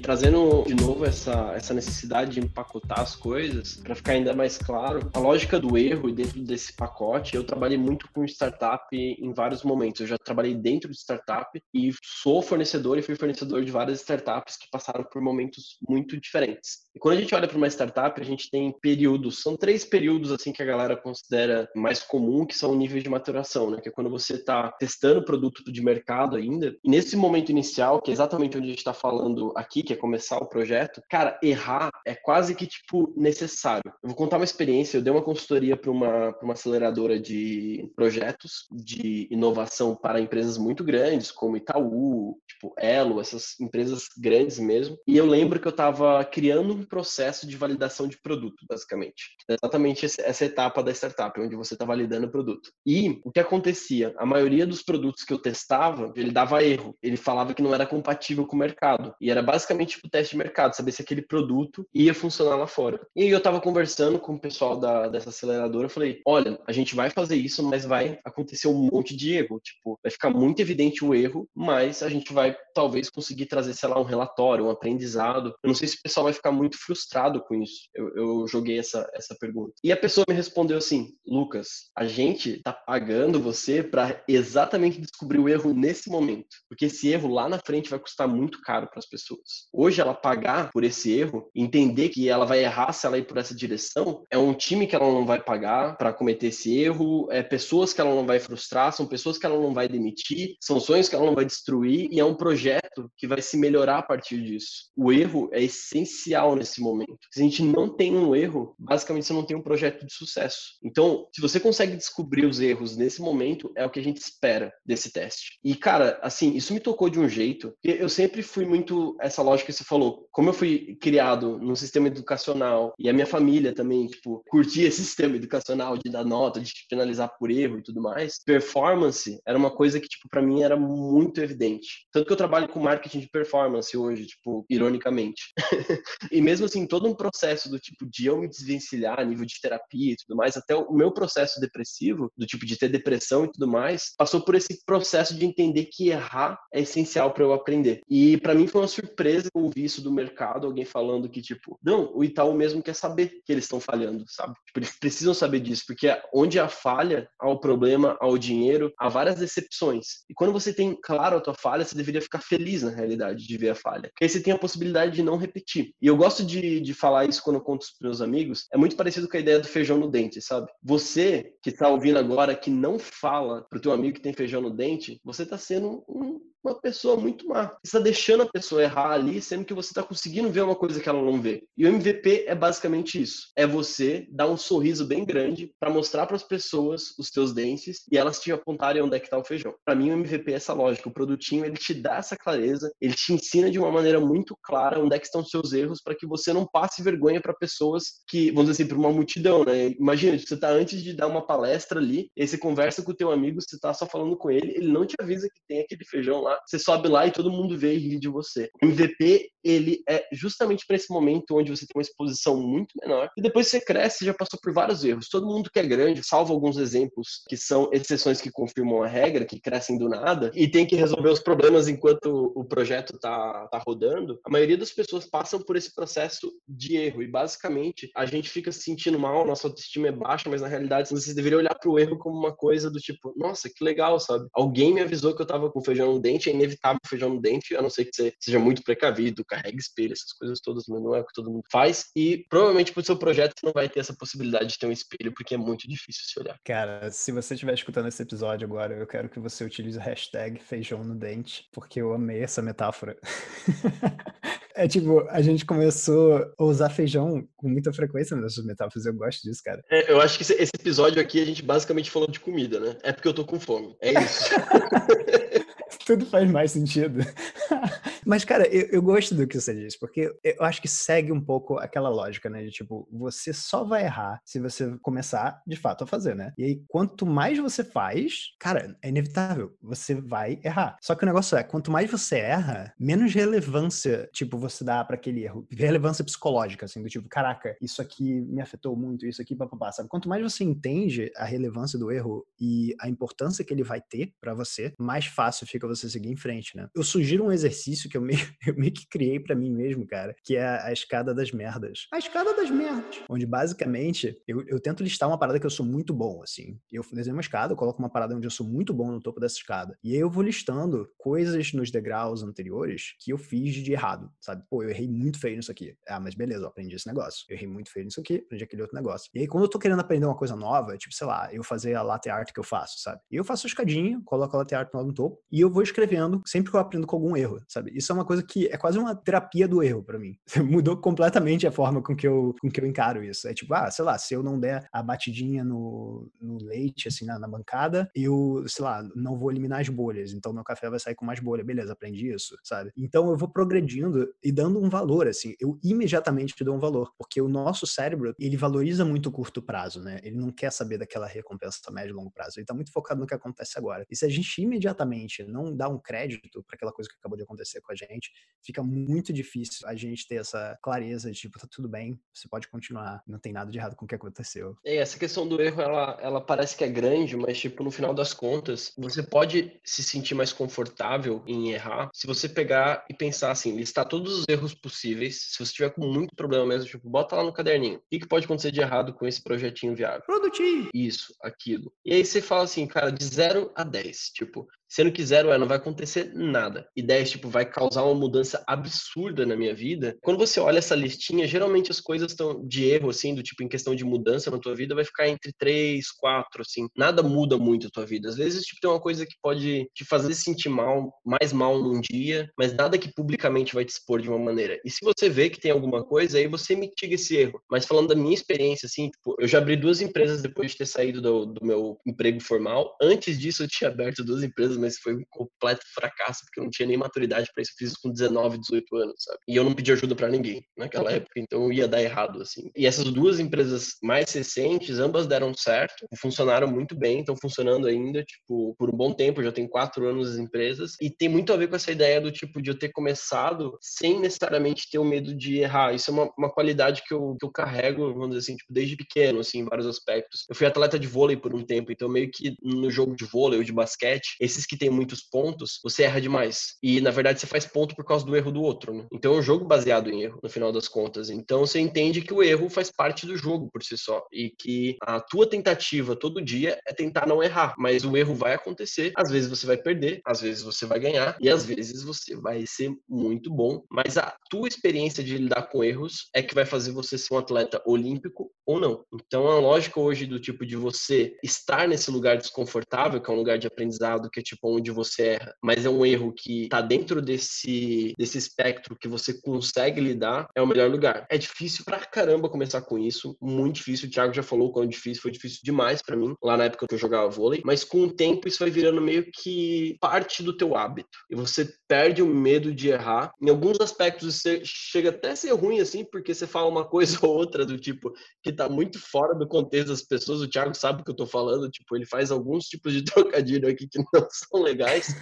Trazendo 0.03 0.65
de 0.65 0.75
novo 0.75 1.05
essa, 1.05 1.53
essa 1.55 1.73
necessidade 1.73 2.33
de 2.33 2.41
empacotar 2.41 3.01
as 3.01 3.15
coisas, 3.15 3.77
para 3.77 3.95
ficar 3.95 4.13
ainda 4.13 4.35
mais 4.35 4.59
claro, 4.59 5.09
a 5.15 5.19
lógica 5.19 5.59
do 5.59 5.79
erro 5.79 6.09
e 6.09 6.13
dentro 6.13 6.41
desse 6.43 6.75
pacote, 6.75 7.37
eu 7.37 7.45
trabalhei 7.45 7.79
muito 7.79 8.09
com 8.13 8.25
startup 8.25 8.85
em 8.93 9.33
vários 9.33 9.63
momentos. 9.63 10.01
Eu 10.01 10.07
já 10.07 10.19
trabalhei 10.19 10.55
dentro 10.55 10.91
de 10.91 10.97
startup 10.97 11.61
e 11.73 11.93
sou 12.03 12.43
fornecedor 12.43 12.99
e 12.99 13.03
fui 13.03 13.15
fornecedor 13.15 13.65
de 13.65 13.71
várias 13.71 14.01
startups 14.01 14.57
que 14.57 14.69
passaram 14.71 15.05
por 15.05 15.23
momentos 15.23 15.79
muito 15.89 16.21
diferentes. 16.21 16.83
E 16.95 16.99
quando 16.99 17.17
a 17.17 17.21
gente 17.21 17.35
olha 17.35 17.49
para 17.49 17.57
uma 17.57 17.69
startup, 17.69 18.21
a 18.21 18.25
gente 18.25 18.51
tem 18.51 18.73
períodos, 18.81 19.41
são 19.41 19.57
três 19.57 19.85
períodos 19.85 20.33
assim 20.33 20.53
que 20.53 20.63
a 20.63 20.67
galera 20.67 20.97
considera 20.97 21.69
mais 21.77 22.03
comum, 22.03 22.45
que 22.45 22.57
são 22.57 22.73
o 22.73 22.77
nível 22.77 23.01
de 23.01 23.09
maturação, 23.09 23.71
né? 23.71 23.81
Que 23.81 23.89
é 23.89 23.93
quando 23.93 24.11
você 24.11 24.35
está 24.35 24.71
testando 24.73 25.21
o 25.21 25.25
produto 25.25 25.71
de 25.73 25.83
mercado 25.83 26.37
ainda. 26.37 26.75
E 26.83 26.91
nesse 26.91 27.17
momento 27.17 27.51
inicial, 27.51 28.01
que 28.01 28.11
é 28.11 28.15
exatamente 28.15 28.57
onde 28.57 28.67
a 28.67 28.71
gente 28.71 28.79
está 28.79 28.93
falando 28.93 29.53
aqui, 29.57 29.83
aqui, 29.83 29.92
é 29.93 29.97
começar 29.97 30.39
o 30.39 30.49
projeto, 30.49 31.03
cara, 31.09 31.39
errar 31.43 31.91
é 32.07 32.15
quase 32.15 32.55
que, 32.55 32.67
tipo, 32.67 33.13
necessário. 33.17 33.93
Eu 34.03 34.09
vou 34.09 34.17
contar 34.17 34.37
uma 34.39 34.45
experiência, 34.45 34.97
eu 34.97 35.03
dei 35.03 35.13
uma 35.13 35.23
consultoria 35.23 35.77
para 35.77 35.91
uma, 35.91 36.37
uma 36.43 36.53
aceleradora 36.55 37.19
de 37.19 37.91
projetos 37.95 38.67
de 38.73 39.29
inovação 39.31 39.95
para 39.95 40.21
empresas 40.21 40.59
muito 40.59 40.85
grandes, 40.85 41.31
como 41.31 41.57
Itaú, 41.57 42.39
tipo, 42.47 42.75
Elo, 42.79 43.21
essas 43.21 43.59
empresas 43.61 44.05
grandes 44.19 44.59
mesmo. 44.59 44.97
E 45.07 45.17
eu 45.17 45.27
lembro 45.27 45.61
que 45.61 45.67
eu 45.67 45.71
estava 45.71 46.25
criando 46.25 46.75
um 46.75 46.85
processo 46.85 47.47
de 47.47 47.57
validação 47.57 48.07
de 48.09 48.21
produto, 48.21 48.65
basicamente. 48.69 49.37
É 49.49 49.55
exatamente 49.55 50.07
essa 50.07 50.45
etapa 50.45 50.83
da 50.83 50.93
startup, 50.93 51.41
onde 51.41 51.57
você 51.57 51.75
está 51.75 51.85
validando 51.85 52.27
o 52.27 52.31
produto. 52.31 52.71
E 52.87 53.21
o 53.25 53.31
que 53.31 53.41
acontecia? 53.41 54.15
A 54.19 54.27
maioria 54.27 54.67
dos 54.67 54.83
produtos 54.83 55.25
que 55.25 55.33
eu 55.33 55.39
testava, 55.39 56.13
ele 56.17 56.31
dava 56.31 56.63
erro. 56.63 56.97
Ele 57.03 57.17
falava 57.17 57.55
que 57.55 57.63
não 57.63 57.75
era 57.75 57.87
compatível 57.87 58.47
com 58.47 58.57
o 58.57 58.59
mercado. 58.59 59.15
E 59.21 59.31
era 59.31 59.43
basicamente 59.43 59.82
basicamente 59.83 59.97
tipo 59.97 60.09
teste 60.09 60.33
de 60.33 60.39
mercado, 60.39 60.75
saber 60.75 60.93
se 60.93 61.03
aquele 61.03 61.23
produto 61.23 61.87
ia 61.95 62.15
funcionar 62.15 62.57
lá 62.57 62.67
fora. 62.67 63.01
E 63.15 63.23
aí 63.23 63.31
eu 63.31 63.41
tava 63.41 63.61
conversando 63.61 64.19
com 64.19 64.35
o 64.35 64.41
pessoal 64.41 64.79
da, 64.79 65.09
dessa 65.09 65.31
aceleradora, 65.31 65.87
eu 65.87 65.91
falei, 65.91 66.21
olha, 66.27 66.59
a 66.67 66.73
gente 66.73 66.95
vai 66.95 67.11
fazer 67.11 67.37
isso, 67.37 67.63
mas 67.63 67.85
vai 67.85 68.19
acontecer 68.25 68.69
um 68.69 68.89
monte 68.93 69.17
de 69.17 69.35
erro, 69.35 69.61
tipo, 69.61 69.99
vai 70.03 70.11
ficar 70.11 70.31
muito 70.31 70.61
evidente 70.61 71.05
o 71.05 71.15
erro, 71.15 71.49
mas 71.55 72.03
a 72.03 72.09
gente 72.09 72.33
vai 72.33 72.57
talvez 72.75 73.11
conseguir 73.11 73.47
trazer, 73.47 73.75
sei 73.75 73.89
lá, 73.89 74.01
um 74.01 74.05
relatório, 74.05 74.67
um 74.67 74.71
aprendizado. 74.71 75.55
Eu 75.63 75.69
não 75.69 75.75
sei 75.75 75.89
se 75.89 75.97
o 75.97 76.03
pessoal 76.03 76.25
vai 76.25 76.33
ficar 76.33 76.53
muito 76.53 76.79
frustrado 76.79 77.43
com 77.43 77.55
isso. 77.55 77.89
Eu, 77.95 78.15
eu 78.15 78.49
joguei 78.49 78.79
essa, 78.79 79.09
essa 79.15 79.37
pergunta. 79.39 79.75
E 79.83 79.93
a 79.93 79.97
pessoa 79.97 80.25
me 80.29 80.35
respondeu 80.35 80.79
assim, 80.79 81.15
Lucas, 81.27 81.91
a 81.97 82.05
gente 82.05 82.63
tá 82.63 82.73
pagando 82.73 83.41
você 83.41 83.83
para 83.83 84.23
exatamente 84.29 85.01
descobrir 85.01 85.39
o 85.39 85.49
erro 85.49 85.75
nesse 85.75 86.09
momento, 86.09 86.57
porque 86.69 86.87
esse 86.87 87.09
erro 87.09 87.29
lá 87.29 87.49
na 87.49 87.59
frente 87.59 87.91
vai 87.91 87.99
custar 87.99 88.29
muito 88.29 88.61
caro 88.61 88.89
para 88.89 88.99
as 88.99 89.07
pessoas. 89.07 89.69
Hoje, 89.73 90.01
ela 90.01 90.15
pagar 90.15 90.71
por 90.71 90.85
esse 90.85 91.13
erro, 91.13 91.49
entender 91.55 92.11
que 92.11 92.29
ela 92.29 92.45
vai 92.45 92.63
errar 92.63 92.93
se 92.93 93.07
ela 93.07 93.19
ir 93.19 93.27
por 93.27 93.39
essa 93.39 93.55
direção, 93.55 94.23
é 94.31 94.37
um 94.37 94.53
time 94.53 94.87
que 94.87 94.95
ela 94.95 95.07
não 95.07 95.25
vai 95.25 95.41
pagar 95.41 95.97
para 95.97 96.13
cometer 96.13 96.49
esse 96.49 96.79
erro, 96.79 97.27
é 97.31 97.43
pessoas 97.43 97.93
que 97.93 98.01
ela 98.01 98.15
não 98.15 98.27
vai 98.27 98.39
frustrar, 98.39 98.93
são 98.93 99.07
pessoas 99.07 99.39
que 99.39 99.47
ela 99.47 99.59
não 99.59 99.73
vai 99.73 99.89
demitir, 99.89 100.57
são 100.61 100.79
sonhos 100.79 101.09
que 101.09 101.15
ela 101.15 101.25
não 101.25 101.35
vai 101.35 101.45
destruir 101.45 102.09
e 102.11 102.21
é 102.21 102.25
um 102.25 102.35
projeto 102.35 103.11
que 103.17 103.27
vai 103.27 103.41
se 103.41 103.57
melhorar 103.57 103.99
a 103.99 104.03
partir 104.03 104.43
disso. 104.43 104.91
O 104.97 105.13
erro 105.13 105.49
é 105.53 105.63
essencial 105.63 106.55
nesse 106.55 106.81
momento. 106.81 107.19
Se 107.33 107.41
a 107.41 107.45
gente 107.45 107.63
não 107.63 107.89
tem 107.89 108.15
um 108.15 108.37
erro, 108.37 108.75
basicamente 108.79 109.27
você 109.27 109.33
não 109.33 109.45
tem 109.45 109.57
um 109.57 109.63
projeto 109.63 110.05
de 110.05 110.13
sucesso. 110.13 110.77
Então, 110.85 111.27
se 111.33 111.41
você 111.41 111.59
consegue 111.59 111.97
descobrir 111.97 112.45
os 112.45 112.61
erros 112.61 112.97
nesse 112.97 113.23
momento, 113.23 113.73
é 113.77 113.87
o 113.87 113.91
que 113.91 114.01
a 114.01 114.05
gente 114.05 114.19
espera 114.19 114.73
desse 114.85 115.11
teste. 115.11 115.59
E, 115.65 115.75
cara, 115.75 116.19
assim, 116.23 116.55
isso 116.55 116.75
me 116.75 116.81
tocou 116.81 117.09
de 117.09 117.19
um 117.19 117.29
jeito, 117.29 117.75
eu 117.83 118.09
sempre 118.09 118.43
fui 118.43 118.67
muito 118.67 119.17
essa 119.21 119.43
lógica 119.43 119.62
que 119.65 119.73
você 119.73 119.85
falou, 119.85 120.27
como 120.31 120.51
eu 120.51 120.55
fui 120.55 120.97
criado 121.01 121.59
num 121.59 121.77
sistema 121.77 122.09
educacional 122.09 122.95
e 122.99 123.09
a 123.09 123.13
minha 123.13 123.27
família 123.27 123.75
também, 123.75 124.07
tipo, 124.07 124.43
curtia 124.49 124.89
esse 124.89 125.03
sistema 125.05 125.37
educacional 125.37 125.97
de 125.97 126.11
dar 126.11 126.25
nota, 126.25 126.61
de 126.61 126.73
finalizar 126.89 127.31
por 127.39 127.51
erro 127.51 127.79
e 127.79 127.83
tudo 127.83 128.01
mais, 128.01 128.39
performance 128.45 129.41
era 129.47 129.59
uma 129.59 129.71
coisa 129.71 130.01
que, 130.01 130.09
tipo, 130.09 130.29
para 130.29 130.43
mim 130.43 130.63
era 130.63 130.77
muito 130.77 131.41
evidente. 131.41 132.07
Tanto 132.13 132.27
que 132.27 132.33
eu 132.33 132.37
trabalho 132.37 132.69
com 132.69 132.81
marketing 132.81 133.21
de 133.21 133.29
performance 133.29 133.97
hoje, 133.97 134.27
tipo, 134.27 134.65
ironicamente. 134.69 135.43
e 136.31 136.41
mesmo 136.41 136.67
assim, 136.67 136.87
todo 136.87 137.09
um 137.09 137.15
processo 137.15 137.69
do 137.69 137.79
tipo 137.79 138.07
de 138.09 138.27
eu 138.27 138.39
me 138.39 138.49
desvencilhar 138.49 139.21
a 139.21 139.25
nível 139.25 139.45
de 139.45 139.61
terapia 139.61 140.13
e 140.13 140.17
tudo 140.17 140.37
mais, 140.37 140.57
até 140.57 140.75
o 140.75 140.93
meu 140.93 141.13
processo 141.13 141.61
depressivo, 141.61 142.31
do 142.37 142.47
tipo 142.47 142.65
de 142.67 142.77
ter 142.77 142.89
depressão 142.89 143.45
e 143.45 143.53
tudo 143.53 143.69
mais, 143.69 144.13
passou 144.17 144.41
por 144.41 144.55
esse 144.55 144.85
processo 144.85 145.35
de 145.35 145.45
entender 145.45 145.87
que 145.87 146.09
errar 146.09 146.59
é 146.73 146.81
essencial 146.81 147.33
para 147.33 147.45
eu 147.45 147.53
aprender. 147.53 148.01
E 148.09 148.37
para 148.39 148.55
mim 148.55 148.67
foi 148.67 148.81
uma 148.81 148.89
surpresa 148.89 149.49
ouvir 149.55 149.85
isso 149.85 150.03
do 150.03 150.13
mercado, 150.13 150.67
alguém 150.67 150.85
falando 150.85 151.29
que, 151.29 151.43
tipo, 151.43 151.79
não, 151.83 152.13
o 152.15 152.25
Itaú 152.25 152.55
mesmo 152.55 152.83
quer 152.83 152.95
saber 152.95 153.41
que 153.45 153.53
eles 153.53 153.65
estão 153.65 153.81
falhando, 153.81 154.25
sabe? 154.29 154.55
Tipo, 154.67 154.79
eles 154.79 154.99
precisam 154.99 155.35
saber 155.35 155.61
disso, 155.61 155.85
porque 155.87 156.09
onde 156.33 156.59
há 156.59 156.69
falha, 156.69 157.29
há 157.39 157.49
o 157.49 157.59
problema, 157.59 158.17
há 158.21 158.29
o 158.29 158.39
dinheiro, 158.39 158.93
há 158.99 159.09
várias 159.09 159.37
decepções. 159.37 160.25
E 160.29 160.35
quando 160.35 160.53
você 160.53 160.73
tem 160.73 160.97
claro 161.03 161.37
a 161.37 161.41
tua 161.41 161.55
falha, 161.55 161.85
você 161.85 161.95
deveria 161.95 162.21
ficar 162.21 162.41
feliz, 162.41 162.83
na 162.83 162.91
realidade, 162.91 163.47
de 163.47 163.59
ver 163.59 163.71
a 163.71 163.75
falha. 163.75 164.09
Porque 164.11 164.25
aí 164.25 164.29
você 164.29 164.43
tem 164.43 164.53
a 164.53 164.59
possibilidade 164.59 165.13
de 165.13 165.23
não 165.23 165.37
repetir. 165.37 165.95
E 166.01 166.07
eu 166.07 166.17
gosto 166.17 166.45
de, 166.45 166.81
de 166.81 166.95
falar 166.95 167.27
isso 167.27 167.43
quando 167.43 167.57
eu 167.57 167.63
conto 167.63 167.87
para 167.99 168.09
meus 168.09 168.21
amigos, 168.21 168.67
é 168.73 168.77
muito 168.77 168.97
parecido 168.97 169.29
com 169.29 169.37
a 169.37 169.41
ideia 169.41 169.61
do 169.61 169.69
feijão 169.69 169.99
no 169.99 170.11
dente, 170.11 170.41
sabe? 170.41 170.71
Você 170.83 171.53
que 171.63 171.71
está 171.71 171.89
ouvindo 171.89 172.19
agora, 172.19 172.55
que 172.55 172.71
não 172.71 172.99
fala 172.99 173.67
pro 173.69 173.81
teu 173.81 173.93
amigo 173.93 174.17
que 174.17 174.23
tem 174.23 174.33
feijão 174.33 174.61
no 174.61 174.71
dente, 174.71 175.21
você 175.25 175.43
está 175.43 175.59
sendo 175.59 176.05
um 176.09 176.41
uma 176.63 176.81
pessoa 176.81 177.17
muito 177.17 177.47
má. 177.49 177.69
Você 177.83 177.97
está 177.97 177.99
deixando 177.99 178.43
a 178.45 178.49
pessoa 178.49 178.83
errar 178.83 179.13
ali, 179.13 179.41
sendo 179.41 179.65
que 179.65 179.75
você 179.75 179.91
está 179.91 180.03
conseguindo 180.03 180.51
ver 180.51 180.63
uma 180.63 180.77
coisa 180.77 181.01
que 181.01 181.09
ela 181.09 181.23
não 181.23 181.41
vê. 181.41 181.65
E 181.77 181.85
o 181.85 181.89
MVP 181.89 182.45
é 182.47 182.55
basicamente 182.55 183.21
isso. 183.21 183.49
É 183.57 183.67
você 183.67 184.27
dar 184.31 184.49
um 184.49 184.57
sorriso 184.57 185.05
bem 185.05 185.25
grande 185.25 185.73
para 185.81 185.91
mostrar 185.91 186.27
para 186.27 186.37
as 186.37 186.43
pessoas 186.43 187.15
os 187.19 187.31
teus 187.31 187.53
dentes 187.53 188.03
e 188.11 188.17
elas 188.17 188.41
te 188.41 188.53
apontarem 188.53 189.03
onde 189.03 189.17
é 189.17 189.21
que 189.21 189.27
está 189.27 189.39
o 189.39 189.45
feijão. 189.45 189.75
Para 189.85 189.95
mim, 189.95 190.11
o 190.11 190.15
MVP 190.15 190.53
é 190.53 190.57
essa 190.57 190.73
lógica. 190.73 191.09
O 191.09 191.13
produtinho, 191.13 191.65
ele 191.65 191.77
te 191.77 191.95
dá 191.95 192.17
essa 192.17 192.37
clareza, 192.37 192.91
ele 193.01 193.15
te 193.15 193.33
ensina 193.33 193.71
de 193.71 193.79
uma 193.79 193.91
maneira 193.91 194.21
muito 194.21 194.57
clara 194.63 195.01
onde 195.01 195.17
é 195.17 195.19
que 195.19 195.27
estão 195.27 195.41
os 195.41 195.51
seus 195.51 195.73
erros 195.73 196.01
para 196.03 196.15
que 196.15 196.27
você 196.27 196.53
não 196.53 196.67
passe 196.67 197.03
vergonha 197.03 197.41
para 197.41 197.55
pessoas 197.55 198.05
que, 198.29 198.51
vamos 198.51 198.71
dizer 198.71 198.83
assim, 198.83 198.89
para 198.89 198.99
uma 198.99 199.13
multidão, 199.13 199.65
né? 199.65 199.89
Imagina, 199.99 200.39
você 200.39 200.55
está 200.55 200.69
antes 200.71 201.03
de 201.03 201.15
dar 201.15 201.27
uma 201.27 201.45
palestra 201.45 201.99
ali, 201.99 202.31
e 202.37 202.43
aí 202.43 202.49
você 202.49 202.57
conversa 202.57 203.03
com 203.03 203.11
o 203.11 203.17
teu 203.17 203.31
amigo, 203.31 203.61
você 203.61 203.77
está 203.77 203.93
só 203.93 204.07
falando 204.07 204.37
com 204.37 204.51
ele, 204.51 204.73
ele 204.77 204.93
não 204.93 205.07
te 205.07 205.15
avisa 205.21 205.49
que 205.49 205.61
tem 205.67 205.81
aquele 205.81 206.05
feijão 206.05 206.41
lá 206.41 206.52
você 206.67 206.79
sobe 206.79 207.09
lá 207.09 207.27
e 207.27 207.33
todo 207.33 207.51
mundo 207.51 207.79
vê 207.79 207.95
e 207.95 207.99
ri 207.99 208.19
de 208.19 208.29
você. 208.29 208.71
MVP, 208.83 209.49
ele 209.65 210.03
é 210.09 210.27
justamente 210.33 210.87
para 210.87 210.97
esse 210.97 211.13
momento 211.13 211.57
onde 211.57 211.71
você 211.71 211.87
tem 211.87 211.99
uma 211.99 212.03
exposição 212.03 212.57
muito 212.57 212.95
menor 213.01 213.31
e 213.37 213.43
depois 213.43 213.69
você 213.69 213.81
cresce 213.81 214.25
já 214.25 214.35
passou 214.35 214.59
por 214.61 214.73
vários 214.73 215.05
erros. 215.05 215.29
Todo 215.29 215.47
mundo 215.47 215.71
que 215.71 215.79
é 215.79 215.83
grande, 215.83 216.23
salvo 216.23 216.53
alguns 216.53 216.77
exemplos 216.77 217.43
que 217.49 217.57
são 217.57 217.89
exceções 217.93 218.41
que 218.41 218.51
confirmam 218.51 219.03
a 219.03 219.07
regra, 219.07 219.45
que 219.45 219.61
crescem 219.61 219.99
do 219.99 220.09
nada 220.09 220.51
e 220.55 220.69
tem 220.69 220.87
que 220.87 220.97
resolver 220.97 221.31
os 221.31 221.41
problemas 221.41 221.89
enquanto 221.89 222.53
o 222.55 222.65
projeto 222.65 223.19
tá, 223.19 223.69
tá 223.69 223.79
rodando, 223.79 224.39
a 224.45 224.51
maioria 224.51 224.77
das 224.77 224.91
pessoas 224.91 225.27
passam 225.27 225.61
por 225.61 225.77
esse 225.77 225.95
processo 225.95 226.53
de 226.69 226.97
erro 226.97 227.23
e 227.23 227.29
basicamente 227.29 228.11
a 228.17 228.27
gente 228.27 228.49
fica 228.49 228.71
se 228.73 228.83
sentindo 228.83 229.19
mal, 229.19 229.47
nossa 229.47 229.67
autoestima 229.67 230.09
é 230.09 230.13
baixa, 230.13 230.51
mas 230.51 230.61
na 230.61 230.69
realidade 230.69 231.11
você 231.11 231.35
deveria 231.35 231.59
olhar 231.59 231.75
para 231.75 231.91
o 231.91 231.99
erro 231.99 232.19
como 232.19 232.39
uma 232.39 232.55
coisa 232.55 232.91
do 232.91 232.99
tipo, 232.99 233.33
nossa, 233.37 233.69
que 233.69 233.85
legal, 233.85 234.19
sabe? 234.19 234.47
Alguém 234.53 234.93
me 234.95 235.01
avisou 235.01 235.35
que 235.35 235.43
eu 235.43 235.47
tava 235.47 235.71
com 235.71 235.83
feijão 235.83 236.13
no 236.13 236.21
dente, 236.21 236.51
é 236.51 236.53
inevitável 236.53 237.01
feijão 237.07 237.31
no 237.31 237.41
dente, 237.41 237.77
a 237.77 237.83
não 237.83 237.91
ser 237.91 238.05
que 238.05 238.15
você 238.15 238.33
seja 238.41 238.59
muito 238.59 238.83
precavido, 238.83 239.45
carregue 239.53 239.79
espelho, 239.79 240.13
essas 240.13 240.33
coisas 240.33 240.61
todas, 240.61 240.85
mas 240.89 241.03
não 241.03 241.15
é 241.15 241.21
o 241.21 241.27
que 241.27 241.35
todo 241.35 241.51
mundo 241.51 241.65
faz. 241.71 242.07
E 242.17 242.47
provavelmente 242.49 242.93
pro 242.93 243.05
seu 243.05 243.17
projeto 243.17 243.53
você 243.59 243.67
não 243.67 243.73
vai 243.73 243.89
ter 243.89 244.01
essa 244.01 244.15
possibilidade 244.15 244.67
de 244.67 244.79
ter 244.79 244.87
um 244.87 244.93
espelho, 244.93 245.33
porque 245.35 245.55
é 245.55 245.59
muito 245.59 245.87
difícil 245.87 246.23
se 246.25 246.41
olhar. 246.41 246.59
Cara, 246.65 247.11
se 247.11 247.31
você 247.33 247.55
estiver 247.55 247.75
escutando 247.75 248.09
esse 248.09 248.23
episódio 248.23 248.67
agora, 248.67 248.95
eu 248.95 249.07
quero 249.07 249.29
que 249.29 249.39
você 249.39 249.65
utilize 249.65 249.99
a 249.99 250.03
hashtag 250.03 250.61
feijão 250.61 251.05
no 251.05 251.15
dente, 251.15 251.69
porque 251.73 252.01
eu 252.01 252.13
amei 252.15 252.43
essa 252.43 252.63
metáfora. 252.63 253.17
É 254.75 254.89
tipo, 254.89 255.27
a 255.29 255.43
gente 255.43 255.67
começou 255.67 256.51
a 256.59 256.65
usar 256.65 256.89
feijão 256.89 257.47
com 257.57 257.69
muita 257.69 257.93
frequência 257.93 258.35
nessas 258.37 258.65
metáforas. 258.65 259.05
Eu 259.05 259.13
gosto 259.15 259.43
disso, 259.43 259.61
cara. 259.63 259.85
É, 259.91 260.11
eu 260.11 260.21
acho 260.21 260.39
que 260.39 260.43
esse 260.43 260.73
episódio 260.75 261.21
aqui 261.21 261.43
a 261.43 261.45
gente 261.45 261.63
basicamente 261.63 262.11
falou 262.11 262.27
de 262.31 262.41
comida, 262.41 262.81
né? 262.81 262.97
É 263.03 263.13
porque 263.13 263.29
eu 263.29 263.35
tô 263.35 263.45
com 263.45 263.61
fome. 263.61 263.95
É 264.01 264.13
isso. 264.13 264.49
Tudo 266.05 266.27
faz 266.27 266.51
mais 266.51 266.73
sentido. 266.73 267.21
Mas, 268.27 268.45
cara, 268.45 268.67
eu, 268.69 268.89
eu, 268.93 269.03
gosto 269.03 269.35
do 269.35 269.47
que 269.47 269.61
você 269.61 269.75
disse, 269.75 269.99
porque 269.99 270.33
eu 270.45 270.65
acho 270.65 270.81
que 270.81 270.89
segue 270.89 271.33
um 271.33 271.41
pouco 271.41 271.79
aquela 271.79 272.09
lógica, 272.09 272.49
né? 272.49 272.63
De 272.63 272.71
tipo, 272.71 273.09
você 273.11 273.53
só 273.53 273.85
vai 273.85 274.05
errar 274.05 274.41
se 274.45 274.61
você 274.61 274.97
começar 275.03 275.61
de 275.67 275.77
fato 275.77 276.05
a 276.05 276.07
fazer, 276.07 276.35
né? 276.35 276.53
E 276.57 276.65
aí, 276.65 276.83
quanto 276.89 277.27
mais 277.27 277.59
você 277.59 277.83
faz, 277.83 278.53
cara, 278.59 278.97
é 279.03 279.09
inevitável, 279.09 279.77
você 279.83 280.15
vai 280.15 280.61
errar. 280.65 280.97
Só 281.01 281.15
que 281.15 281.25
o 281.25 281.27
negócio 281.27 281.57
é, 281.57 281.63
quanto 281.63 281.91
mais 281.91 282.11
você 282.11 282.39
erra, 282.39 282.93
menos 282.99 283.35
relevância, 283.35 284.29
tipo, 284.33 284.57
você 284.59 284.85
dá 284.85 285.05
para 285.05 285.17
aquele 285.17 285.45
erro. 285.45 285.67
Relevância 285.71 286.25
psicológica, 286.25 286.87
assim, 286.87 287.03
do 287.03 287.09
tipo, 287.09 287.29
caraca, 287.29 287.77
isso 287.81 288.01
aqui 288.01 288.41
me 288.43 288.61
afetou 288.61 288.97
muito, 288.97 289.27
isso 289.27 289.43
aqui, 289.43 289.57
papapá, 289.57 289.91
sabe? 289.93 290.09
Quanto 290.09 290.29
mais 290.29 290.43
você 290.43 290.65
entende 290.65 291.31
a 291.37 291.45
relevância 291.45 291.99
do 291.99 292.11
erro 292.11 292.47
e 292.61 292.95
a 293.01 293.09
importância 293.09 293.65
que 293.65 293.73
ele 293.73 293.83
vai 293.83 294.01
ter 294.01 294.33
para 294.41 294.55
você, 294.55 294.93
mais 294.99 295.27
fácil 295.27 295.67
fica 295.67 295.87
você 295.95 296.09
seguir 296.09 296.31
em 296.31 296.37
frente, 296.37 296.77
né? 296.77 296.89
Eu 296.95 297.03
sugiro 297.03 297.45
um 297.45 297.53
exercício 297.53 298.09
que 298.09 298.17
eu 298.17 298.23
meio, 298.23 298.39
eu 298.67 298.75
meio 298.75 298.93
que 298.93 299.07
criei 299.09 299.39
para 299.41 299.55
mim 299.55 299.71
mesmo, 299.71 300.07
cara, 300.07 300.35
que 300.45 300.57
é 300.57 300.67
a 300.67 300.93
escada 300.93 301.35
das 301.35 301.53
merdas. 301.53 302.07
A 302.13 302.19
escada 302.19 302.55
das 302.55 302.71
merdas. 302.71 303.21
Onde 303.29 303.47
basicamente 303.47 304.37
eu, 304.47 304.63
eu 304.67 304.81
tento 304.81 305.03
listar 305.03 305.29
uma 305.29 305.39
parada 305.39 305.59
que 305.59 305.67
eu 305.67 305.71
sou 305.71 305.85
muito 305.85 306.13
bom, 306.13 306.43
assim. 306.43 306.79
Eu 306.91 307.05
desenho 307.13 307.37
uma 307.37 307.43
escada, 307.43 307.73
eu 307.73 307.77
coloco 307.77 307.99
uma 307.99 308.11
parada 308.11 308.35
onde 308.37 308.47
eu 308.47 308.51
sou 308.51 308.67
muito 308.67 308.93
bom 308.93 309.11
no 309.11 309.21
topo 309.21 309.41
dessa 309.41 309.57
escada. 309.57 309.97
E 310.03 310.15
aí 310.15 310.21
eu 310.21 310.31
vou 310.31 310.43
listando 310.43 311.09
coisas 311.19 311.73
nos 311.73 311.91
degraus 311.91 312.43
anteriores 312.43 313.15
que 313.21 313.33
eu 313.33 313.39
fiz 313.39 313.75
de 313.75 313.93
errado, 313.93 314.31
sabe? 314.41 314.65
Pô, 314.69 314.83
eu 314.83 314.91
errei 314.91 315.09
muito 315.09 315.39
feio 315.39 315.57
nisso 315.57 315.71
aqui. 315.71 315.95
Ah, 316.09 316.21
mas 316.21 316.35
beleza, 316.35 316.65
eu 316.65 316.69
aprendi 316.69 316.97
esse 316.97 317.07
negócio. 317.07 317.45
Eu 317.49 317.57
errei 317.57 317.69
muito 317.69 317.91
feio 317.91 318.05
nisso 318.05 318.21
aqui, 318.21 318.37
aprendi 318.37 318.65
aquele 318.65 318.83
outro 318.83 318.97
negócio. 318.97 319.31
E 319.35 319.41
aí 319.41 319.47
quando 319.47 319.65
eu 319.65 319.71
tô 319.71 319.79
querendo 319.79 320.01
aprender 320.01 320.27
uma 320.27 320.37
coisa 320.37 320.57
nova, 320.57 320.97
tipo, 320.97 321.15
sei 321.15 321.27
lá, 321.27 321.53
eu 321.53 321.63
fazer 321.63 321.95
a 321.95 322.03
latte 322.03 322.29
art 322.29 322.53
que 322.53 322.61
eu 322.61 322.65
faço, 322.65 323.01
sabe? 323.01 323.21
Eu 323.31 323.45
faço 323.45 323.67
a 323.67 323.69
escadinha, 323.69 324.21
coloco 324.25 324.57
a 324.57 324.61
latte 324.61 324.75
art 324.75 324.93
no 324.93 325.13
topo 325.13 325.41
e 325.51 325.61
eu 325.61 325.71
vou 325.71 325.82
escrevendo 325.83 326.43
sempre 326.47 326.71
que 326.71 326.77
eu 326.77 326.81
aprendo 326.81 327.07
com 327.07 327.17
algum 327.17 327.37
erro, 327.37 327.61
sabe? 327.69 327.93
Isso 327.95 328.11
é 328.13 328.15
uma 328.15 328.25
coisa 328.25 328.43
que 328.43 328.67
é 328.67 328.77
quase 328.77 328.99
uma 328.99 329.15
terapia 329.15 329.69
do 329.69 329.83
erro 329.83 330.03
para 330.03 330.19
mim. 330.19 330.37
Mudou 330.65 330.97
completamente 330.97 331.67
a 331.67 331.73
forma 331.73 332.03
com 332.03 332.17
que 332.17 332.27
eu 332.27 332.55
com 332.61 332.71
que 332.71 332.81
eu 332.81 332.87
encaro 332.87 333.23
isso. 333.23 333.49
É 333.49 333.55
tipo, 333.55 333.73
ah, 333.75 333.91
sei 333.91 334.05
lá, 334.05 334.19
se 334.19 334.35
eu 334.35 334.43
não 334.43 334.59
der 334.59 334.89
a 334.93 335.03
batidinha 335.03 335.65
no, 335.65 336.31
no 336.41 336.59
leite 336.63 337.09
assim 337.09 337.25
na, 337.25 337.39
na 337.39 337.49
bancada, 337.49 338.09
eu, 338.15 338.65
sei 338.67 338.85
lá, 338.85 339.03
não 339.15 339.39
vou 339.39 339.51
eliminar 339.51 339.81
as 339.81 339.89
bolhas, 339.89 340.33
então 340.33 340.53
meu 340.53 340.65
café 340.65 340.89
vai 340.89 340.99
sair 340.99 341.15
com 341.15 341.25
mais 341.25 341.41
bolha. 341.41 341.65
Beleza, 341.65 341.93
aprendi 341.93 342.33
isso, 342.33 342.57
sabe? 342.63 342.91
Então 342.97 343.31
eu 343.31 343.37
vou 343.37 343.49
progredindo 343.49 344.33
e 344.43 344.53
dando 344.53 344.81
um 344.81 344.89
valor 344.89 345.27
assim. 345.27 345.55
Eu 345.61 345.79
imediatamente 345.83 346.63
dou 346.63 346.77
um 346.77 346.81
valor, 346.81 347.13
porque 347.19 347.41
o 347.41 347.49
nosso 347.49 347.87
cérebro, 347.87 348.35
ele 348.39 348.57
valoriza 348.57 349.05
muito 349.05 349.29
o 349.29 349.33
curto 349.33 349.61
prazo, 349.61 350.03
né? 350.03 350.21
Ele 350.23 350.37
não 350.37 350.51
quer 350.53 350.71
saber 350.71 350.99
daquela 350.99 351.27
recompensa 351.27 351.81
médio 351.91 352.13
e 352.13 352.17
longo 352.17 352.31
prazo. 352.31 352.59
Ele 352.59 352.67
tá 352.67 352.75
muito 352.75 352.93
focado 352.93 353.21
no 353.21 353.27
que 353.27 353.35
acontece 353.35 353.79
agora. 353.79 354.05
E 354.11 354.17
se 354.17 354.25
a 354.25 354.29
gente 354.29 354.61
imediatamente 354.61 355.45
não 355.45 355.72
dá 355.77 355.89
um 355.89 355.99
crédito 355.99 356.63
para 356.65 356.77
aquela 356.77 356.93
coisa 356.93 357.11
que 357.11 357.17
acabou 357.17 357.37
de 357.37 357.45
acontecer 357.45 357.81
com 357.81 357.93
a 357.93 357.95
gente, 357.95 358.31
fica 358.65 358.83
muito 358.83 359.33
difícil 359.33 359.87
a 359.87 359.95
gente 359.95 360.27
ter 360.27 360.37
essa 360.37 360.79
clareza 360.83 361.31
de 361.31 361.39
tipo, 361.39 361.59
tá 361.59 361.67
tudo 361.71 361.89
bem, 361.89 362.21
você 362.33 362.49
pode 362.49 362.69
continuar, 362.69 363.23
não 363.27 363.39
tem 363.39 363.53
nada 363.53 363.71
de 363.71 363.79
errado 363.79 363.97
com 363.97 364.05
o 364.05 364.09
que 364.09 364.15
aconteceu. 364.15 364.77
É, 364.85 364.97
essa 364.97 365.19
questão 365.19 365.47
do 365.47 365.61
erro, 365.61 365.81
ela, 365.83 366.19
ela 366.21 366.41
parece 366.41 366.77
que 366.77 366.85
é 366.85 366.89
grande, 366.89 367.37
mas 367.37 367.59
tipo, 367.59 367.83
no 367.83 367.91
final 367.91 368.15
das 368.15 368.33
contas, 368.33 368.93
você 368.97 369.23
pode 369.23 369.81
se 369.85 370.03
sentir 370.03 370.35
mais 370.35 370.53
confortável 370.53 371.43
em 371.47 371.73
errar 371.73 372.11
se 372.13 372.27
você 372.27 372.49
pegar 372.49 373.05
e 373.09 373.15
pensar 373.15 373.51
assim, 373.51 373.77
listar 373.77 374.07
todos 374.07 374.41
os 374.41 374.45
erros 374.49 374.75
possíveis, 374.75 375.51
se 375.51 375.59
você 375.59 375.73
tiver 375.73 375.91
com 375.91 376.07
muito 376.07 376.35
problema 376.35 376.67
mesmo, 376.67 376.89
tipo, 376.89 377.09
bota 377.09 377.37
lá 377.37 377.43
no 377.43 377.53
caderninho. 377.53 377.99
O 377.99 378.03
que, 378.11 378.21
que 378.21 378.29
pode 378.29 378.45
acontecer 378.45 378.71
de 378.71 378.81
errado 378.81 379.13
com 379.13 379.27
esse 379.27 379.43
projetinho 379.43 379.95
viável? 379.95 380.23
Produtivo. 380.23 380.91
Isso, 380.95 381.35
aquilo. 381.43 381.93
E 382.05 382.15
aí 382.15 382.25
você 382.25 382.41
fala 382.41 382.65
assim, 382.65 382.87
cara, 382.87 383.11
de 383.11 383.25
0 383.25 383.73
a 383.75 383.85
10, 383.85 384.31
tipo, 384.35 384.69
Sendo 384.93 385.11
que 385.11 385.25
zero 385.25 385.51
é, 385.51 385.57
não 385.57 385.67
vai 385.67 385.79
acontecer 385.79 386.33
nada. 386.35 386.87
E 386.95 387.03
10, 387.03 387.31
tipo, 387.31 387.49
vai 387.49 387.65
causar 387.65 388.03
uma 388.03 388.15
mudança 388.15 388.63
absurda 388.67 389.47
na 389.47 389.57
minha 389.57 389.75
vida. 389.75 390.15
Quando 390.21 390.37
você 390.37 390.61
olha 390.61 390.81
essa 390.81 390.95
listinha, 390.95 391.49
geralmente 391.49 391.91
as 391.91 391.99
coisas 391.99 392.31
estão 392.31 392.63
de 392.69 392.85
erro, 392.85 393.09
assim, 393.09 393.35
do 393.35 393.43
tipo, 393.43 393.63
em 393.63 393.69
questão 393.69 393.95
de 393.95 394.05
mudança 394.05 394.51
na 394.51 394.59
tua 394.59 394.75
vida, 394.75 394.95
vai 394.95 395.03
ficar 395.03 395.29
entre 395.29 395.51
3, 395.57 396.11
4, 396.11 396.61
assim. 396.61 396.89
Nada 396.95 397.23
muda 397.23 397.57
muito 397.57 397.87
a 397.87 397.91
tua 397.91 398.05
vida. 398.05 398.29
Às 398.29 398.37
vezes, 398.37 398.65
tipo, 398.65 398.83
tem 398.83 398.91
uma 398.91 399.01
coisa 399.01 399.25
que 399.25 399.33
pode 399.41 399.89
te 399.95 400.05
fazer 400.05 400.35
sentir 400.35 400.69
mal, 400.69 401.11
mais 401.25 401.55
mal 401.55 401.83
num 401.83 401.99
dia, 401.99 402.51
mas 402.59 402.75
nada 402.75 402.99
que 402.99 403.11
publicamente 403.15 403.75
vai 403.75 403.87
te 403.87 403.93
expor 403.93 404.21
de 404.21 404.29
uma 404.29 404.39
maneira. 404.39 404.79
E 404.85 404.91
se 404.91 405.03
você 405.03 405.27
vê 405.27 405.49
que 405.49 405.59
tem 405.59 405.71
alguma 405.71 406.05
coisa, 406.05 406.37
aí 406.37 406.47
você 406.47 406.77
mitiga 406.77 407.15
esse 407.15 407.35
erro. 407.35 407.63
Mas 407.71 407.87
falando 407.87 408.09
da 408.09 408.15
minha 408.15 408.35
experiência, 408.35 408.85
assim, 408.85 409.09
tipo, 409.09 409.37
eu 409.41 409.49
já 409.49 409.57
abri 409.57 409.75
duas 409.75 410.03
empresas 410.03 410.43
depois 410.43 410.73
de 410.73 410.77
ter 410.77 410.87
saído 410.87 411.23
do, 411.23 411.47
do 411.47 411.65
meu 411.65 411.97
emprego 412.07 412.43
formal. 412.43 412.95
Antes 413.01 413.41
disso, 413.41 413.63
eu 413.63 413.69
tinha 413.69 413.89
aberto 413.89 414.23
duas 414.23 414.43
empresas 414.43 414.82
mas 414.83 414.99
foi 414.99 415.15
um 415.15 415.23
completo 415.31 415.83
fracasso, 415.95 416.41
porque 416.45 416.61
eu 416.61 416.65
não 416.65 416.71
tinha 416.71 416.89
nem 416.89 416.97
maturidade 416.97 417.49
para 417.55 417.63
isso. 417.63 417.73
Eu 417.73 417.79
fiz 417.79 417.89
isso 417.91 418.01
com 418.03 418.11
19, 418.11 418.59
18 418.59 418.97
anos, 418.97 419.15
sabe? 419.19 419.39
E 419.49 419.57
eu 419.57 419.65
não 419.65 419.75
pedi 419.75 419.93
ajuda 419.93 420.15
para 420.15 420.29
ninguém 420.29 420.63
naquela 420.77 421.13
época, 421.13 421.39
então 421.39 421.73
ia 421.73 421.87
dar 421.87 422.03
errado, 422.03 422.43
assim. 422.43 422.71
E 422.77 422.87
essas 422.87 423.05
duas 423.05 423.39
empresas 423.39 423.95
mais 424.03 424.33
recentes, 424.33 424.99
ambas 424.99 425.27
deram 425.27 425.55
certo, 425.55 426.07
funcionaram 426.21 426.67
muito 426.67 426.97
bem, 426.97 427.21
estão 427.21 427.37
funcionando 427.37 427.87
ainda, 427.87 428.25
tipo, 428.25 428.75
por 428.77 428.91
um 428.93 428.97
bom 428.97 429.13
tempo, 429.13 429.43
já 429.43 429.53
tem 429.53 429.69
quatro 429.69 430.07
anos 430.09 430.31
as 430.31 430.37
empresas, 430.37 430.93
e 431.01 431.11
tem 431.11 431.29
muito 431.29 431.53
a 431.53 431.57
ver 431.57 431.69
com 431.69 431.77
essa 431.77 431.93
ideia 431.93 432.21
do 432.21 432.33
tipo 432.33 432.61
de 432.61 432.71
eu 432.71 432.79
ter 432.79 432.91
começado 432.91 433.79
sem 433.81 434.19
necessariamente 434.19 434.89
ter 434.91 434.99
o 434.99 435.05
medo 435.05 435.35
de 435.35 435.59
errar. 435.59 435.95
Isso 435.95 436.11
é 436.11 436.15
uma, 436.15 436.31
uma 436.37 436.51
qualidade 436.53 437.03
que 437.07 437.15
eu, 437.15 437.37
que 437.39 437.47
eu 437.47 437.51
carrego, 437.51 438.13
vamos 438.13 438.31
dizer 438.31 438.41
assim, 438.41 438.57
tipo, 438.57 438.73
desde 438.73 438.97
pequeno, 438.97 439.41
assim, 439.41 439.61
em 439.61 439.65
vários 439.65 439.87
aspectos. 439.87 440.45
Eu 440.49 440.57
fui 440.57 440.67
atleta 440.67 440.99
de 440.99 441.07
vôlei 441.07 441.37
por 441.37 441.55
um 441.55 441.65
tempo, 441.65 441.93
então 441.93 442.09
meio 442.09 442.31
que 442.31 442.55
no 442.63 442.91
jogo 442.91 443.15
de 443.15 443.25
vôlei 443.25 443.59
ou 443.59 443.65
de 443.65 443.73
basquete, 443.73 444.37
esses 444.41 444.67
que 444.73 444.79
tem 444.79 444.89
muitos 444.89 445.21
pontos, 445.21 445.79
você 445.85 446.05
erra 446.05 446.19
demais. 446.19 446.79
E 446.83 446.99
na 447.03 447.11
verdade 447.11 447.39
você 447.39 447.47
faz 447.47 447.67
ponto 447.67 447.95
por 447.95 448.07
causa 448.07 448.25
do 448.25 448.35
erro 448.35 448.51
do 448.51 448.63
outro, 448.63 448.95
né? 448.95 449.07
Então 449.13 449.35
é 449.35 449.39
um 449.39 449.43
jogo 449.43 449.67
baseado 449.67 450.11
em 450.11 450.23
erro, 450.23 450.41
no 450.43 450.49
final 450.49 450.73
das 450.73 450.89
contas. 450.89 451.29
Então 451.29 451.61
você 451.61 451.79
entende 451.79 452.23
que 452.23 452.33
o 452.33 452.43
erro 452.43 452.71
faz 452.71 452.91
parte 452.91 453.27
do 453.27 453.37
jogo 453.37 453.69
por 453.71 453.83
si 453.83 453.99
só 453.99 454.25
e 454.33 454.49
que 454.49 454.97
a 455.03 455.21
tua 455.21 455.47
tentativa 455.47 456.17
todo 456.17 456.41
dia 456.41 456.81
é 456.89 456.95
tentar 456.95 457.27
não 457.27 457.43
errar, 457.43 457.75
mas 457.77 458.03
o 458.03 458.17
erro 458.17 458.35
vai 458.35 458.55
acontecer. 458.55 459.13
Às 459.15 459.31
vezes 459.31 459.51
você 459.51 459.67
vai 459.67 459.77
perder, 459.77 460.23
às 460.25 460.41
vezes 460.41 460.63
você 460.63 460.87
vai 460.87 460.99
ganhar 460.99 461.37
e 461.39 461.51
às 461.51 461.67
vezes 461.67 462.03
você 462.03 462.35
vai 462.35 462.65
ser 462.67 462.91
muito 463.07 463.51
bom, 463.51 463.85
mas 463.91 464.17
a 464.17 464.35
tua 464.49 464.69
experiência 464.69 465.23
de 465.23 465.37
lidar 465.37 465.69
com 465.69 465.85
erros 465.85 466.31
é 466.35 466.43
que 466.43 466.55
vai 466.55 466.65
fazer 466.65 466.93
você 466.93 467.19
ser 467.19 467.35
um 467.35 467.39
atleta 467.39 467.83
olímpico 467.85 468.51
ou 468.65 468.81
não. 468.81 469.05
Então 469.13 469.49
a 469.49 469.59
lógica 469.59 470.01
hoje 470.01 470.25
do 470.25 470.41
tipo 470.41 470.65
de 470.65 470.77
você 470.77 471.37
estar 471.43 471.87
nesse 471.87 472.11
lugar 472.11 472.39
desconfortável, 472.39 473.21
que 473.21 473.31
é 473.31 473.35
um 473.35 473.37
lugar 473.37 473.59
de 473.59 473.67
aprendizado, 473.67 474.31
que 474.31 474.41
é 474.41 474.43
tipo 474.43 474.62
onde 474.63 474.91
você 474.91 475.23
erra, 475.23 475.55
mas 475.63 475.85
é 475.85 475.91
um 475.91 476.05
erro 476.05 476.33
que 476.33 476.65
está 476.65 476.81
dentro 476.81 477.21
desse, 477.21 478.15
desse 478.19 478.39
espectro 478.39 478.97
que 478.97 479.09
você 479.09 479.41
consegue 479.41 480.01
lidar, 480.01 480.47
é 480.55 480.63
o 480.63 480.67
melhor 480.67 480.91
lugar. 480.91 481.27
É 481.31 481.39
difícil 481.39 481.85
pra 481.85 481.99
caramba 481.99 482.49
começar 482.49 482.83
com 482.83 482.99
isso, 482.99 483.37
muito 483.41 483.77
difícil. 483.77 484.09
O 484.09 484.11
Thiago 484.11 484.35
já 484.35 484.43
falou 484.43 484.73
quando 484.73 484.91
difícil, 484.91 485.23
foi 485.23 485.31
difícil 485.31 485.61
demais 485.63 486.03
para 486.03 486.17
mim, 486.17 486.35
lá 486.43 486.57
na 486.57 486.65
época 486.65 486.87
que 486.87 486.95
eu 486.95 486.99
jogava 486.99 487.29
vôlei, 487.29 487.63
mas 487.65 487.85
com 487.85 488.05
o 488.05 488.13
tempo 488.13 488.47
isso 488.49 488.59
vai 488.59 488.71
virando 488.71 489.01
meio 489.01 489.31
que 489.33 489.97
parte 490.01 490.43
do 490.43 490.57
teu 490.57 490.77
hábito. 490.77 491.19
E 491.31 491.35
você 491.35 491.73
perde 491.89 492.23
o 492.23 492.27
medo 492.27 492.75
de 492.75 492.89
errar. 492.89 493.33
Em 493.41 493.51
alguns 493.51 493.81
aspectos 493.81 494.37
você 494.37 494.63
chega 494.65 495.11
até 495.11 495.31
a 495.33 495.37
ser 495.37 495.53
ruim 495.53 495.81
assim, 495.81 496.05
porque 496.05 496.35
você 496.35 496.47
fala 496.47 496.69
uma 496.69 496.85
coisa 496.89 497.19
ou 497.23 497.31
outra 497.35 497.65
do 497.65 497.79
tipo 497.79 498.13
que 498.43 498.53
tá 498.53 498.69
muito 498.69 498.99
fora 498.99 499.35
do 499.35 499.47
contexto 499.47 499.89
das 499.89 500.03
pessoas. 500.03 500.41
O 500.41 500.49
Thiago 500.49 500.75
sabe 500.75 501.03
o 501.03 501.05
que 501.05 501.11
eu 501.11 501.17
tô 501.17 501.27
falando, 501.27 501.71
tipo, 501.71 501.97
ele 501.97 502.07
faz 502.07 502.31
alguns 502.31 502.67
tipos 502.67 502.93
de 502.93 503.05
trocadilho 503.05 503.69
aqui 503.69 503.89
que 503.89 503.99
não 503.99 504.27
são 504.45 504.63
legais 504.63 505.15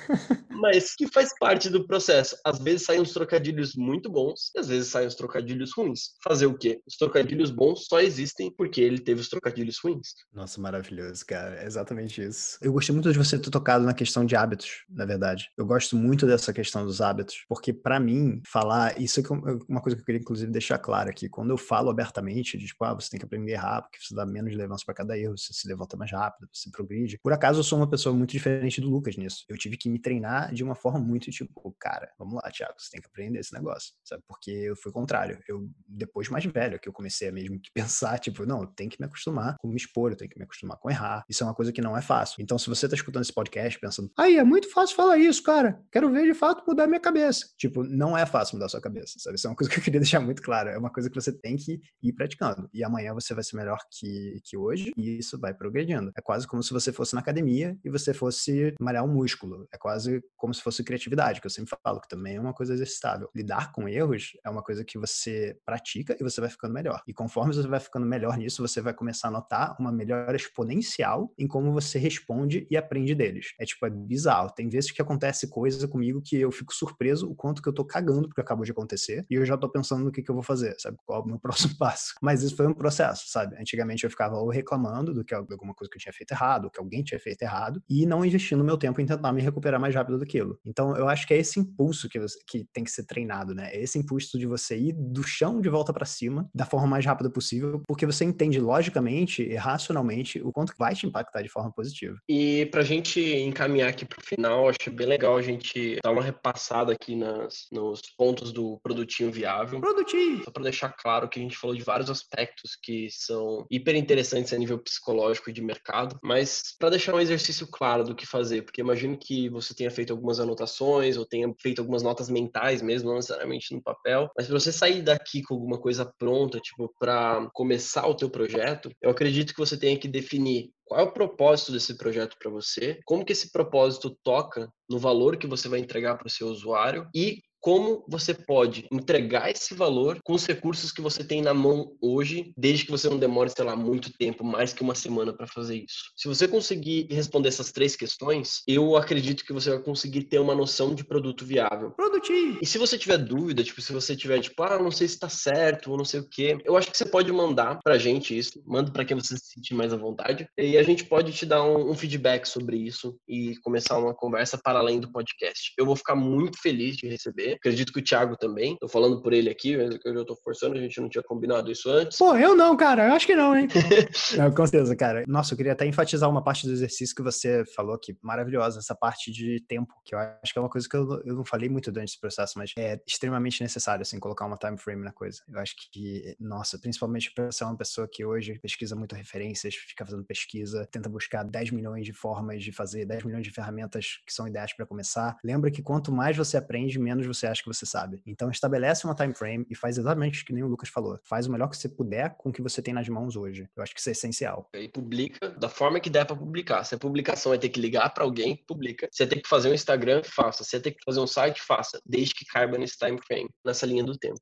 mas 0.60 0.94
que 0.94 1.08
faz 1.08 1.30
parte 1.38 1.70
do 1.70 1.86
processo. 1.86 2.36
Às 2.44 2.58
vezes 2.58 2.84
saem 2.84 3.00
uns 3.00 3.12
trocadilhos 3.12 3.74
muito 3.74 4.10
bons 4.10 4.50
e 4.54 4.60
às 4.60 4.68
vezes 4.68 4.90
saem 4.90 5.06
uns 5.06 5.14
trocadilhos 5.14 5.72
ruins. 5.74 6.10
Fazer 6.22 6.46
o 6.46 6.56
quê? 6.56 6.80
Os 6.86 6.96
trocadilhos 6.96 7.50
bons 7.50 7.86
só 7.86 8.00
existem 8.00 8.52
porque 8.54 8.80
ele 8.80 8.98
teve 8.98 9.20
os 9.20 9.28
trocadilhos 9.28 9.78
ruins. 9.82 10.08
Nossa, 10.32 10.60
maravilhoso, 10.60 11.24
cara. 11.24 11.62
É 11.62 11.66
exatamente 11.66 12.22
isso. 12.22 12.58
Eu 12.60 12.72
gostei 12.72 12.92
muito 12.92 13.10
de 13.10 13.18
você 13.18 13.38
ter 13.38 13.50
tocado 13.50 13.84
na 13.84 13.94
questão 13.94 14.24
de 14.24 14.36
hábitos, 14.36 14.84
na 14.88 15.06
verdade. 15.06 15.48
Eu 15.56 15.64
gosto 15.64 15.96
muito 15.96 16.26
dessa 16.26 16.52
questão 16.52 16.84
dos 16.84 17.00
hábitos, 17.00 17.44
porque 17.48 17.72
para 17.72 17.98
mim, 17.98 18.42
falar, 18.46 19.00
isso 19.00 19.20
é 19.20 19.22
uma 19.68 19.80
coisa 19.80 19.96
que 19.96 20.02
eu 20.02 20.06
queria 20.06 20.20
inclusive 20.20 20.52
deixar 20.52 20.78
claro 20.78 21.08
aqui, 21.08 21.28
quando 21.28 21.50
eu 21.50 21.56
falo 21.56 21.88
abertamente 21.88 22.58
de 22.58 22.66
tipo, 22.66 22.84
ah, 22.84 22.94
você 22.94 23.08
tem 23.08 23.18
que 23.18 23.24
aprender 23.24 23.52
errar, 23.52 23.82
porque 23.82 23.98
você 24.00 24.14
dá 24.14 24.26
menos 24.26 24.50
relevância 24.50 24.84
para 24.84 24.94
cada 24.94 25.18
erro, 25.18 25.36
você 25.36 25.52
se 25.52 25.66
levanta 25.66 25.96
mais 25.96 26.12
rápido, 26.12 26.48
você 26.52 26.70
progride. 26.70 27.18
Por 27.22 27.32
acaso 27.32 27.60
eu 27.60 27.64
sou 27.64 27.78
uma 27.78 27.88
pessoa 27.88 28.14
muito 28.14 28.30
diferente 28.30 28.80
do 28.80 28.90
Lucas 28.90 29.09
nisso 29.16 29.44
eu 29.48 29.56
tive 29.56 29.76
que 29.76 29.88
me 29.88 29.98
treinar 29.98 30.52
de 30.54 30.62
uma 30.62 30.74
forma 30.74 30.98
muito 30.98 31.30
tipo, 31.30 31.74
cara, 31.78 32.10
vamos 32.18 32.34
lá, 32.34 32.50
Thiago, 32.50 32.74
você 32.78 32.90
tem 32.90 33.00
que 33.00 33.06
aprender 33.06 33.38
esse 33.40 33.52
negócio, 33.52 33.94
sabe? 34.04 34.22
Porque 34.26 34.50
eu 34.50 34.76
fui 34.76 34.92
contrário. 34.92 35.40
Eu, 35.48 35.68
depois 35.86 36.28
mais 36.28 36.44
velho, 36.44 36.78
que 36.78 36.88
eu 36.88 36.92
comecei 36.92 37.28
a 37.28 37.32
mesmo 37.32 37.60
que 37.60 37.70
pensar, 37.74 38.18
tipo, 38.18 38.46
não, 38.46 38.62
eu 38.62 38.66
tenho 38.68 38.90
que 38.90 39.00
me 39.00 39.06
acostumar 39.06 39.56
com 39.58 39.68
me 39.68 39.76
expor, 39.76 40.12
eu 40.12 40.16
tenho 40.16 40.30
que 40.30 40.38
me 40.38 40.44
acostumar 40.44 40.76
com 40.78 40.90
errar. 40.90 41.24
Isso 41.28 41.42
é 41.42 41.46
uma 41.46 41.54
coisa 41.54 41.72
que 41.72 41.80
não 41.80 41.96
é 41.96 42.02
fácil. 42.02 42.40
Então, 42.40 42.58
se 42.58 42.68
você 42.68 42.88
tá 42.88 42.94
escutando 42.94 43.22
esse 43.22 43.32
podcast 43.32 43.78
pensando, 43.78 44.10
aí, 44.16 44.36
é 44.36 44.44
muito 44.44 44.70
fácil 44.70 44.96
falar 44.96 45.18
isso, 45.18 45.42
cara, 45.42 45.80
quero 45.90 46.10
ver 46.10 46.26
de 46.26 46.34
fato 46.34 46.64
mudar 46.66 46.86
minha 46.86 47.00
cabeça. 47.00 47.46
Tipo, 47.56 47.82
não 47.84 48.16
é 48.16 48.24
fácil 48.24 48.56
mudar 48.56 48.68
sua 48.68 48.80
cabeça, 48.80 49.14
sabe? 49.18 49.36
Isso 49.36 49.46
é 49.46 49.50
uma 49.50 49.56
coisa 49.56 49.70
que 49.72 49.78
eu 49.78 49.82
queria 49.82 50.00
deixar 50.00 50.20
muito 50.20 50.42
claro. 50.42 50.70
É 50.70 50.78
uma 50.78 50.92
coisa 50.92 51.08
que 51.08 51.14
você 51.14 51.32
tem 51.32 51.56
que 51.56 51.80
ir 52.02 52.12
praticando. 52.12 52.68
E 52.72 52.84
amanhã 52.84 53.12
você 53.14 53.34
vai 53.34 53.42
ser 53.42 53.56
melhor 53.56 53.78
que, 53.90 54.40
que 54.44 54.56
hoje, 54.56 54.92
e 54.96 55.18
isso 55.18 55.38
vai 55.38 55.54
progredindo. 55.54 56.12
É 56.16 56.20
quase 56.20 56.46
como 56.46 56.62
se 56.62 56.72
você 56.72 56.92
fosse 56.92 57.14
na 57.14 57.20
academia 57.20 57.76
e 57.84 57.90
você 57.90 58.12
fosse 58.12 58.74
malhar 58.80 58.99
trabalhar 59.00 59.04
um 59.04 59.12
músculo. 59.12 59.66
É 59.72 59.78
quase 59.78 60.22
como 60.36 60.52
se 60.54 60.62
fosse 60.62 60.84
criatividade, 60.84 61.40
que 61.40 61.46
eu 61.46 61.50
sempre 61.50 61.76
falo, 61.82 62.00
que 62.00 62.08
também 62.08 62.36
é 62.36 62.40
uma 62.40 62.52
coisa 62.52 62.74
exercitável. 62.74 63.28
Lidar 63.34 63.72
com 63.72 63.88
erros 63.88 64.32
é 64.44 64.50
uma 64.50 64.62
coisa 64.62 64.84
que 64.84 64.98
você 64.98 65.56
pratica 65.64 66.16
e 66.18 66.22
você 66.22 66.40
vai 66.40 66.50
ficando 66.50 66.72
melhor. 66.72 67.02
E 67.06 67.12
conforme 67.12 67.54
você 67.54 67.66
vai 67.66 67.80
ficando 67.80 68.06
melhor 68.06 68.36
nisso, 68.36 68.66
você 68.66 68.80
vai 68.80 68.94
começar 68.94 69.28
a 69.28 69.30
notar 69.30 69.76
uma 69.78 69.92
melhora 69.92 70.36
exponencial 70.36 71.32
em 71.38 71.46
como 71.46 71.72
você 71.72 71.98
responde 71.98 72.66
e 72.70 72.76
aprende 72.76 73.14
deles. 73.14 73.52
É 73.58 73.64
tipo, 73.64 73.84
é 73.86 73.90
bizarro. 73.90 74.50
Tem 74.54 74.68
vezes 74.68 74.90
que 74.90 75.02
acontece 75.02 75.48
coisa 75.48 75.86
comigo 75.88 76.22
que 76.24 76.36
eu 76.36 76.50
fico 76.50 76.74
surpreso 76.74 77.30
o 77.30 77.34
quanto 77.34 77.62
que 77.62 77.68
eu 77.68 77.72
tô 77.72 77.84
cagando 77.84 78.28
porque 78.28 78.40
acabou 78.40 78.64
de 78.64 78.72
acontecer 78.72 79.24
e 79.30 79.34
eu 79.34 79.44
já 79.44 79.56
tô 79.56 79.68
pensando 79.68 80.04
no 80.04 80.12
que, 80.12 80.22
que 80.22 80.30
eu 80.30 80.34
vou 80.34 80.42
fazer, 80.42 80.74
sabe? 80.78 80.96
Qual 81.04 81.20
é 81.20 81.24
o 81.24 81.26
meu 81.26 81.38
próximo 81.40 81.76
passo. 81.76 82.14
Mas 82.22 82.42
isso 82.42 82.56
foi 82.56 82.66
um 82.66 82.74
processo, 82.74 83.24
sabe? 83.28 83.56
Antigamente 83.58 84.04
eu 84.04 84.10
ficava 84.10 84.36
ou 84.36 84.48
reclamando 84.48 85.12
do 85.12 85.24
que 85.24 85.34
alguma 85.34 85.74
coisa 85.74 85.90
que 85.90 85.96
eu 85.96 86.00
tinha 86.00 86.12
feito 86.12 86.32
errado, 86.32 86.64
ou 86.64 86.70
que 86.70 86.80
alguém 86.80 87.02
tinha 87.02 87.18
feito 87.20 87.42
errado, 87.42 87.82
e 87.88 88.06
não 88.06 88.24
investindo 88.24 88.64
meu 88.64 88.76
tempo 88.76 88.89
em 88.98 89.06
tentar 89.06 89.32
me 89.32 89.42
recuperar 89.42 89.80
mais 89.80 89.94
rápido 89.94 90.18
daquilo. 90.18 90.58
Então 90.64 90.96
eu 90.96 91.08
acho 91.08 91.26
que 91.26 91.34
é 91.34 91.38
esse 91.38 91.60
impulso 91.60 92.08
que, 92.08 92.18
você, 92.18 92.38
que 92.48 92.66
tem 92.72 92.84
que 92.84 92.90
ser 92.90 93.04
treinado, 93.04 93.54
né? 93.54 93.70
É 93.72 93.82
esse 93.82 93.98
impulso 93.98 94.38
de 94.38 94.46
você 94.46 94.76
ir 94.78 94.92
do 94.92 95.22
chão 95.22 95.60
de 95.60 95.68
volta 95.68 95.92
para 95.92 96.06
cima 96.06 96.48
da 96.54 96.64
forma 96.64 96.86
mais 96.86 97.04
rápida 97.04 97.30
possível, 97.30 97.82
porque 97.86 98.06
você 98.06 98.24
entende 98.24 98.58
logicamente 98.58 99.42
e 99.42 99.54
racionalmente 99.54 100.40
o 100.42 100.52
quanto 100.52 100.74
vai 100.78 100.94
te 100.94 101.06
impactar 101.06 101.42
de 101.42 101.48
forma 101.48 101.72
positiva. 101.72 102.16
E 102.28 102.66
pra 102.66 102.82
gente 102.82 103.20
encaminhar 103.20 103.90
aqui 103.90 104.04
pro 104.04 104.24
final, 104.24 104.68
acho 104.68 104.90
bem 104.90 105.06
legal 105.06 105.36
a 105.36 105.42
gente 105.42 105.98
dar 106.02 106.12
uma 106.12 106.22
repassada 106.22 106.92
aqui 106.92 107.16
nas, 107.16 107.66
nos 107.72 108.00
pontos 108.16 108.52
do 108.52 108.78
produtinho 108.82 109.30
viável. 109.30 109.80
Produtinho! 109.80 110.42
Só 110.44 110.50
para 110.50 110.62
deixar 110.62 110.90
claro 110.90 111.28
que 111.28 111.38
a 111.38 111.42
gente 111.42 111.56
falou 111.56 111.76
de 111.76 111.82
vários 111.82 112.10
aspectos 112.10 112.76
que 112.80 113.08
são 113.10 113.66
hiper 113.70 113.96
interessantes 113.96 114.52
a 114.52 114.58
nível 114.58 114.78
psicológico 114.78 115.50
e 115.50 115.52
de 115.52 115.62
mercado, 115.62 116.18
mas 116.22 116.74
para 116.78 116.90
deixar 116.90 117.14
um 117.14 117.20
exercício 117.20 117.66
claro 117.66 118.04
do 118.04 118.14
que 118.14 118.26
fazer, 118.26 118.62
porque 118.62 118.79
imagino 118.80 119.16
que 119.16 119.48
você 119.48 119.74
tenha 119.74 119.90
feito 119.90 120.12
algumas 120.12 120.40
anotações 120.40 121.16
ou 121.16 121.26
tenha 121.26 121.52
feito 121.58 121.80
algumas 121.80 122.02
notas 122.02 122.28
mentais 122.28 122.82
mesmo, 122.82 123.08
não 123.08 123.16
necessariamente 123.16 123.74
no 123.74 123.82
papel, 123.82 124.30
mas 124.36 124.46
para 124.46 124.58
você 124.58 124.72
sair 124.72 125.02
daqui 125.02 125.42
com 125.42 125.54
alguma 125.54 125.78
coisa 125.78 126.10
pronta, 126.18 126.58
tipo, 126.58 126.92
para 126.98 127.48
começar 127.52 128.06
o 128.06 128.14
teu 128.14 128.30
projeto, 128.30 128.90
eu 129.00 129.10
acredito 129.10 129.52
que 129.52 129.60
você 129.60 129.76
tenha 129.76 129.98
que 129.98 130.08
definir 130.08 130.70
qual 130.84 131.00
é 131.00 131.04
o 131.04 131.12
propósito 131.12 131.70
desse 131.70 131.96
projeto 131.96 132.36
para 132.38 132.50
você, 132.50 132.98
como 133.04 133.24
que 133.24 133.32
esse 133.32 133.52
propósito 133.52 134.16
toca 134.24 134.68
no 134.88 134.98
valor 134.98 135.36
que 135.36 135.46
você 135.46 135.68
vai 135.68 135.78
entregar 135.78 136.16
para 136.16 136.26
o 136.26 136.30
seu 136.30 136.48
usuário 136.48 137.08
e 137.14 137.40
como 137.60 138.04
você 138.08 138.32
pode 138.32 138.86
entregar 138.90 139.50
esse 139.50 139.74
valor 139.74 140.18
com 140.24 140.32
os 140.32 140.46
recursos 140.46 140.90
que 140.90 141.00
você 141.00 141.22
tem 141.22 141.42
na 141.42 141.52
mão 141.52 141.94
hoje, 142.00 142.52
desde 142.56 142.84
que 142.84 142.90
você 142.90 143.08
não 143.08 143.18
demore, 143.18 143.50
sei 143.50 143.64
lá, 143.64 143.76
muito 143.76 144.12
tempo, 144.16 144.42
mais 144.42 144.72
que 144.72 144.82
uma 144.82 144.94
semana 144.94 145.32
para 145.32 145.46
fazer 145.46 145.76
isso. 145.76 146.12
Se 146.16 146.26
você 146.26 146.48
conseguir 146.48 147.06
responder 147.10 147.48
essas 147.48 147.70
três 147.70 147.94
questões, 147.94 148.62
eu 148.66 148.96
acredito 148.96 149.44
que 149.44 149.52
você 149.52 149.70
vai 149.70 149.82
conseguir 149.82 150.24
ter 150.24 150.38
uma 150.38 150.54
noção 150.54 150.94
de 150.94 151.04
produto 151.04 151.44
viável. 151.44 151.90
Produtinho! 151.90 152.58
E 152.62 152.66
se 152.66 152.78
você 152.78 152.96
tiver 152.96 153.18
dúvida, 153.18 153.62
tipo, 153.62 153.80
se 153.80 153.92
você 153.92 154.16
tiver, 154.16 154.40
tipo, 154.40 154.62
ah, 154.62 154.78
não 154.78 154.90
sei 154.90 155.06
se 155.06 155.18
tá 155.18 155.28
certo 155.28 155.90
ou 155.90 155.98
não 155.98 156.04
sei 156.04 156.20
o 156.20 156.28
quê, 156.28 156.58
eu 156.64 156.76
acho 156.76 156.90
que 156.90 156.96
você 156.96 157.04
pode 157.04 157.30
mandar 157.32 157.78
pra 157.82 157.98
gente 157.98 158.36
isso, 158.36 158.62
manda 158.66 158.90
para 158.90 159.04
quem 159.04 159.16
você 159.16 159.36
se 159.36 159.52
sentir 159.54 159.74
mais 159.74 159.92
à 159.92 159.96
vontade, 159.96 160.48
e 160.56 160.78
a 160.78 160.82
gente 160.82 161.04
pode 161.04 161.32
te 161.32 161.44
dar 161.44 161.62
um, 161.62 161.90
um 161.90 161.94
feedback 161.94 162.46
sobre 162.46 162.76
isso 162.76 163.18
e 163.28 163.56
começar 163.62 163.98
uma 163.98 164.14
conversa 164.14 164.58
para 164.58 164.78
além 164.78 164.98
do 164.98 165.12
podcast. 165.12 165.72
Eu 165.76 165.84
vou 165.84 165.96
ficar 165.96 166.14
muito 166.14 166.60
feliz 166.60 166.96
de 166.96 167.06
receber 167.06 167.49
Acredito 167.52 167.92
que 167.92 168.00
o 168.00 168.04
Thiago 168.04 168.36
também. 168.36 168.76
Tô 168.78 168.88
falando 168.88 169.22
por 169.22 169.32
ele 169.32 169.50
aqui, 169.50 169.76
mas 169.76 169.98
eu 170.04 170.14
já 170.14 170.24
tô 170.24 170.36
forçando, 170.36 170.76
a 170.76 170.80
gente 170.80 171.00
não 171.00 171.08
tinha 171.08 171.22
combinado 171.22 171.70
isso 171.70 171.90
antes. 171.90 172.18
Pô, 172.18 172.36
eu 172.36 172.54
não, 172.54 172.76
cara. 172.76 173.08
Eu 173.08 173.14
acho 173.14 173.26
que 173.26 173.34
não, 173.34 173.56
hein? 173.56 173.68
não, 174.36 174.50
com 174.52 174.66
certeza, 174.66 174.94
cara. 174.96 175.24
Nossa, 175.26 175.52
eu 175.52 175.56
queria 175.56 175.72
até 175.72 175.86
enfatizar 175.86 176.28
uma 176.28 176.42
parte 176.42 176.66
do 176.66 176.72
exercício 176.72 177.14
que 177.14 177.22
você 177.22 177.64
falou 177.74 177.94
aqui. 177.94 178.16
Maravilhosa, 178.22 178.78
essa 178.78 178.94
parte 178.94 179.30
de 179.32 179.60
tempo, 179.68 179.92
que 180.04 180.14
eu 180.14 180.18
acho 180.18 180.52
que 180.52 180.58
é 180.58 180.62
uma 180.62 180.70
coisa 180.70 180.88
que 180.88 180.96
eu, 180.96 181.22
eu 181.24 181.34
não 181.34 181.44
falei 181.44 181.68
muito 181.68 181.90
durante 181.90 182.10
esse 182.10 182.20
processo, 182.20 182.54
mas 182.56 182.72
é 182.76 183.00
extremamente 183.06 183.62
necessário, 183.62 184.02
assim, 184.02 184.18
colocar 184.18 184.46
uma 184.46 184.56
time 184.56 184.78
frame 184.78 185.04
na 185.04 185.12
coisa. 185.12 185.40
Eu 185.48 185.60
acho 185.60 185.74
que, 185.92 186.36
nossa, 186.38 186.78
principalmente 186.78 187.32
pra 187.34 187.50
ser 187.50 187.64
uma 187.64 187.76
pessoa 187.76 188.08
que 188.10 188.24
hoje 188.24 188.58
pesquisa 188.58 188.94
muito 188.96 189.14
referências, 189.14 189.74
fica 189.74 190.04
fazendo 190.04 190.24
pesquisa, 190.24 190.86
tenta 190.90 191.08
buscar 191.08 191.44
10 191.44 191.70
milhões 191.70 192.04
de 192.04 192.12
formas 192.12 192.62
de 192.62 192.72
fazer, 192.72 193.04
10 193.04 193.24
milhões 193.24 193.44
de 193.44 193.50
ferramentas 193.50 194.20
que 194.26 194.32
são 194.32 194.46
ideais 194.46 194.72
para 194.74 194.86
começar. 194.86 195.36
Lembra 195.44 195.70
que 195.70 195.82
quanto 195.82 196.12
mais 196.12 196.36
você 196.36 196.56
aprende, 196.56 196.98
menos 196.98 197.26
você 197.26 197.39
você 197.40 197.46
acha 197.46 197.62
que 197.62 197.68
você 197.68 197.86
sabe. 197.86 198.22
Então 198.26 198.50
estabelece 198.50 199.04
uma 199.04 199.14
time 199.14 199.34
frame 199.34 199.66
e 199.68 199.74
faz 199.74 199.98
exatamente 199.98 200.42
o 200.42 200.44
que 200.44 200.52
nem 200.52 200.62
o 200.62 200.68
Lucas 200.68 200.88
falou. 200.88 201.18
Faz 201.24 201.46
o 201.46 201.52
melhor 201.52 201.68
que 201.68 201.76
você 201.76 201.88
puder 201.88 202.36
com 202.36 202.50
o 202.50 202.52
que 202.52 202.62
você 202.62 202.80
tem 202.82 202.94
nas 202.94 203.08
mãos 203.08 203.36
hoje. 203.36 203.68
Eu 203.76 203.82
acho 203.82 203.94
que 203.94 204.00
isso 204.00 204.08
é 204.08 204.12
essencial. 204.12 204.68
E 204.74 204.88
publica 204.88 205.50
da 205.50 205.68
forma 205.68 206.00
que 206.00 206.10
der 206.10 206.24
para 206.24 206.36
publicar. 206.36 206.84
Se 206.84 206.94
a 206.94 206.98
publicação 206.98 207.50
vai 207.50 207.58
ter 207.58 207.68
que 207.68 207.80
ligar 207.80 208.12
para 208.12 208.24
alguém, 208.24 208.56
publica. 208.66 209.08
Se 209.10 209.24
você 209.24 209.26
tem 209.26 209.40
que 209.40 209.48
fazer 209.48 209.70
um 209.70 209.74
Instagram, 209.74 210.22
faça. 210.24 210.64
Se 210.64 210.70
você 210.70 210.80
tem 210.80 210.92
que 210.92 211.02
fazer 211.04 211.20
um 211.20 211.26
site, 211.26 211.60
faça. 211.62 212.00
Desde 212.04 212.34
que 212.34 212.44
caiba 212.44 212.78
nesse 212.78 212.96
time 212.98 213.18
frame, 213.26 213.48
nessa 213.64 213.86
linha 213.86 214.04
do 214.04 214.16
tempo. 214.16 214.40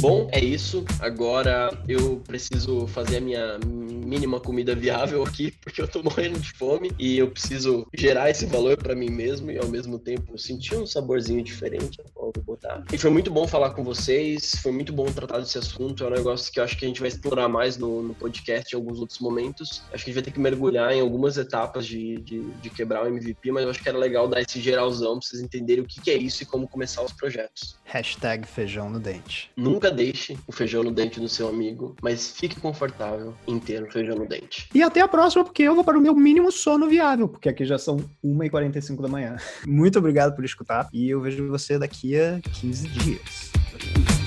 Bom, 0.00 0.28
é 0.30 0.38
isso. 0.38 0.84
Agora 1.00 1.76
eu 1.88 2.22
preciso 2.24 2.86
fazer 2.86 3.16
a 3.16 3.20
minha 3.20 3.58
mínima 3.66 4.38
comida 4.38 4.72
viável 4.72 5.24
aqui, 5.24 5.52
porque 5.60 5.82
eu 5.82 5.88
tô 5.88 6.04
morrendo 6.04 6.38
de 6.38 6.52
fome 6.52 6.92
e 6.98 7.18
eu 7.18 7.28
preciso 7.30 7.84
gerar 7.92 8.30
esse 8.30 8.46
valor 8.46 8.76
para 8.76 8.94
mim 8.94 9.10
mesmo 9.10 9.50
e 9.50 9.58
ao 9.58 9.66
mesmo 9.66 9.98
tempo 9.98 10.38
sentir 10.38 10.76
um 10.76 10.86
saborzinho 10.86 11.42
diferente 11.42 11.98
vou 12.32 12.44
botar. 12.44 12.84
E 12.92 12.98
foi 12.98 13.10
muito 13.10 13.30
bom 13.30 13.46
falar 13.46 13.70
com 13.70 13.82
vocês, 13.82 14.54
foi 14.62 14.72
muito 14.72 14.92
bom 14.92 15.06
tratar 15.06 15.38
desse 15.38 15.58
assunto, 15.58 16.04
é 16.04 16.06
um 16.06 16.10
negócio 16.10 16.52
que 16.52 16.60
eu 16.60 16.64
acho 16.64 16.76
que 16.76 16.84
a 16.84 16.88
gente 16.88 17.00
vai 17.00 17.08
explorar 17.08 17.48
mais 17.48 17.76
no, 17.76 18.02
no 18.02 18.14
podcast 18.14 18.74
em 18.74 18.78
alguns 18.78 18.98
outros 18.98 19.18
momentos. 19.18 19.82
Acho 19.92 20.04
que 20.04 20.10
a 20.10 20.12
gente 20.12 20.14
vai 20.14 20.22
ter 20.22 20.30
que 20.30 20.40
mergulhar 20.40 20.92
em 20.92 21.00
algumas 21.00 21.36
etapas 21.36 21.86
de, 21.86 22.16
de, 22.20 22.40
de 22.40 22.70
quebrar 22.70 23.04
o 23.04 23.08
MVP, 23.08 23.52
mas 23.52 23.64
eu 23.64 23.70
acho 23.70 23.82
que 23.82 23.88
era 23.88 23.98
legal 23.98 24.28
dar 24.28 24.40
esse 24.40 24.60
geralzão 24.60 25.18
pra 25.18 25.28
vocês 25.28 25.42
entenderem 25.42 25.82
o 25.82 25.86
que, 25.86 26.00
que 26.00 26.10
é 26.10 26.16
isso 26.16 26.42
e 26.42 26.46
como 26.46 26.68
começar 26.68 27.02
os 27.02 27.12
projetos. 27.12 27.76
Hashtag 27.84 28.46
feijão 28.46 28.90
no 28.90 29.00
dente. 29.00 29.50
Nunca 29.88 29.96
deixe 29.96 30.36
o 30.46 30.52
feijão 30.52 30.82
no 30.82 30.90
dente 30.90 31.18
do 31.18 31.28
seu 31.28 31.48
amigo, 31.48 31.96
mas 32.02 32.32
fique 32.32 32.60
confortável 32.60 33.34
em 33.46 33.58
ter 33.58 33.82
o 33.82 33.90
feijão 33.90 34.16
no 34.16 34.26
dente. 34.26 34.68
E 34.74 34.82
até 34.82 35.00
a 35.00 35.08
próxima, 35.08 35.42
porque 35.44 35.62
eu 35.62 35.74
vou 35.74 35.82
para 35.82 35.96
o 35.96 36.00
meu 36.00 36.14
mínimo 36.14 36.52
sono 36.52 36.88
viável, 36.88 37.26
porque 37.26 37.48
aqui 37.48 37.64
já 37.64 37.78
são 37.78 37.96
1h45 38.22 39.00
da 39.00 39.08
manhã. 39.08 39.36
Muito 39.66 39.98
obrigado 39.98 40.34
por 40.34 40.44
escutar 40.44 40.88
e 40.92 41.08
eu 41.08 41.22
vejo 41.22 41.48
você 41.48 41.78
daqui 41.78 42.18
a 42.20 42.38
15 42.60 42.88
dias. 42.88 44.17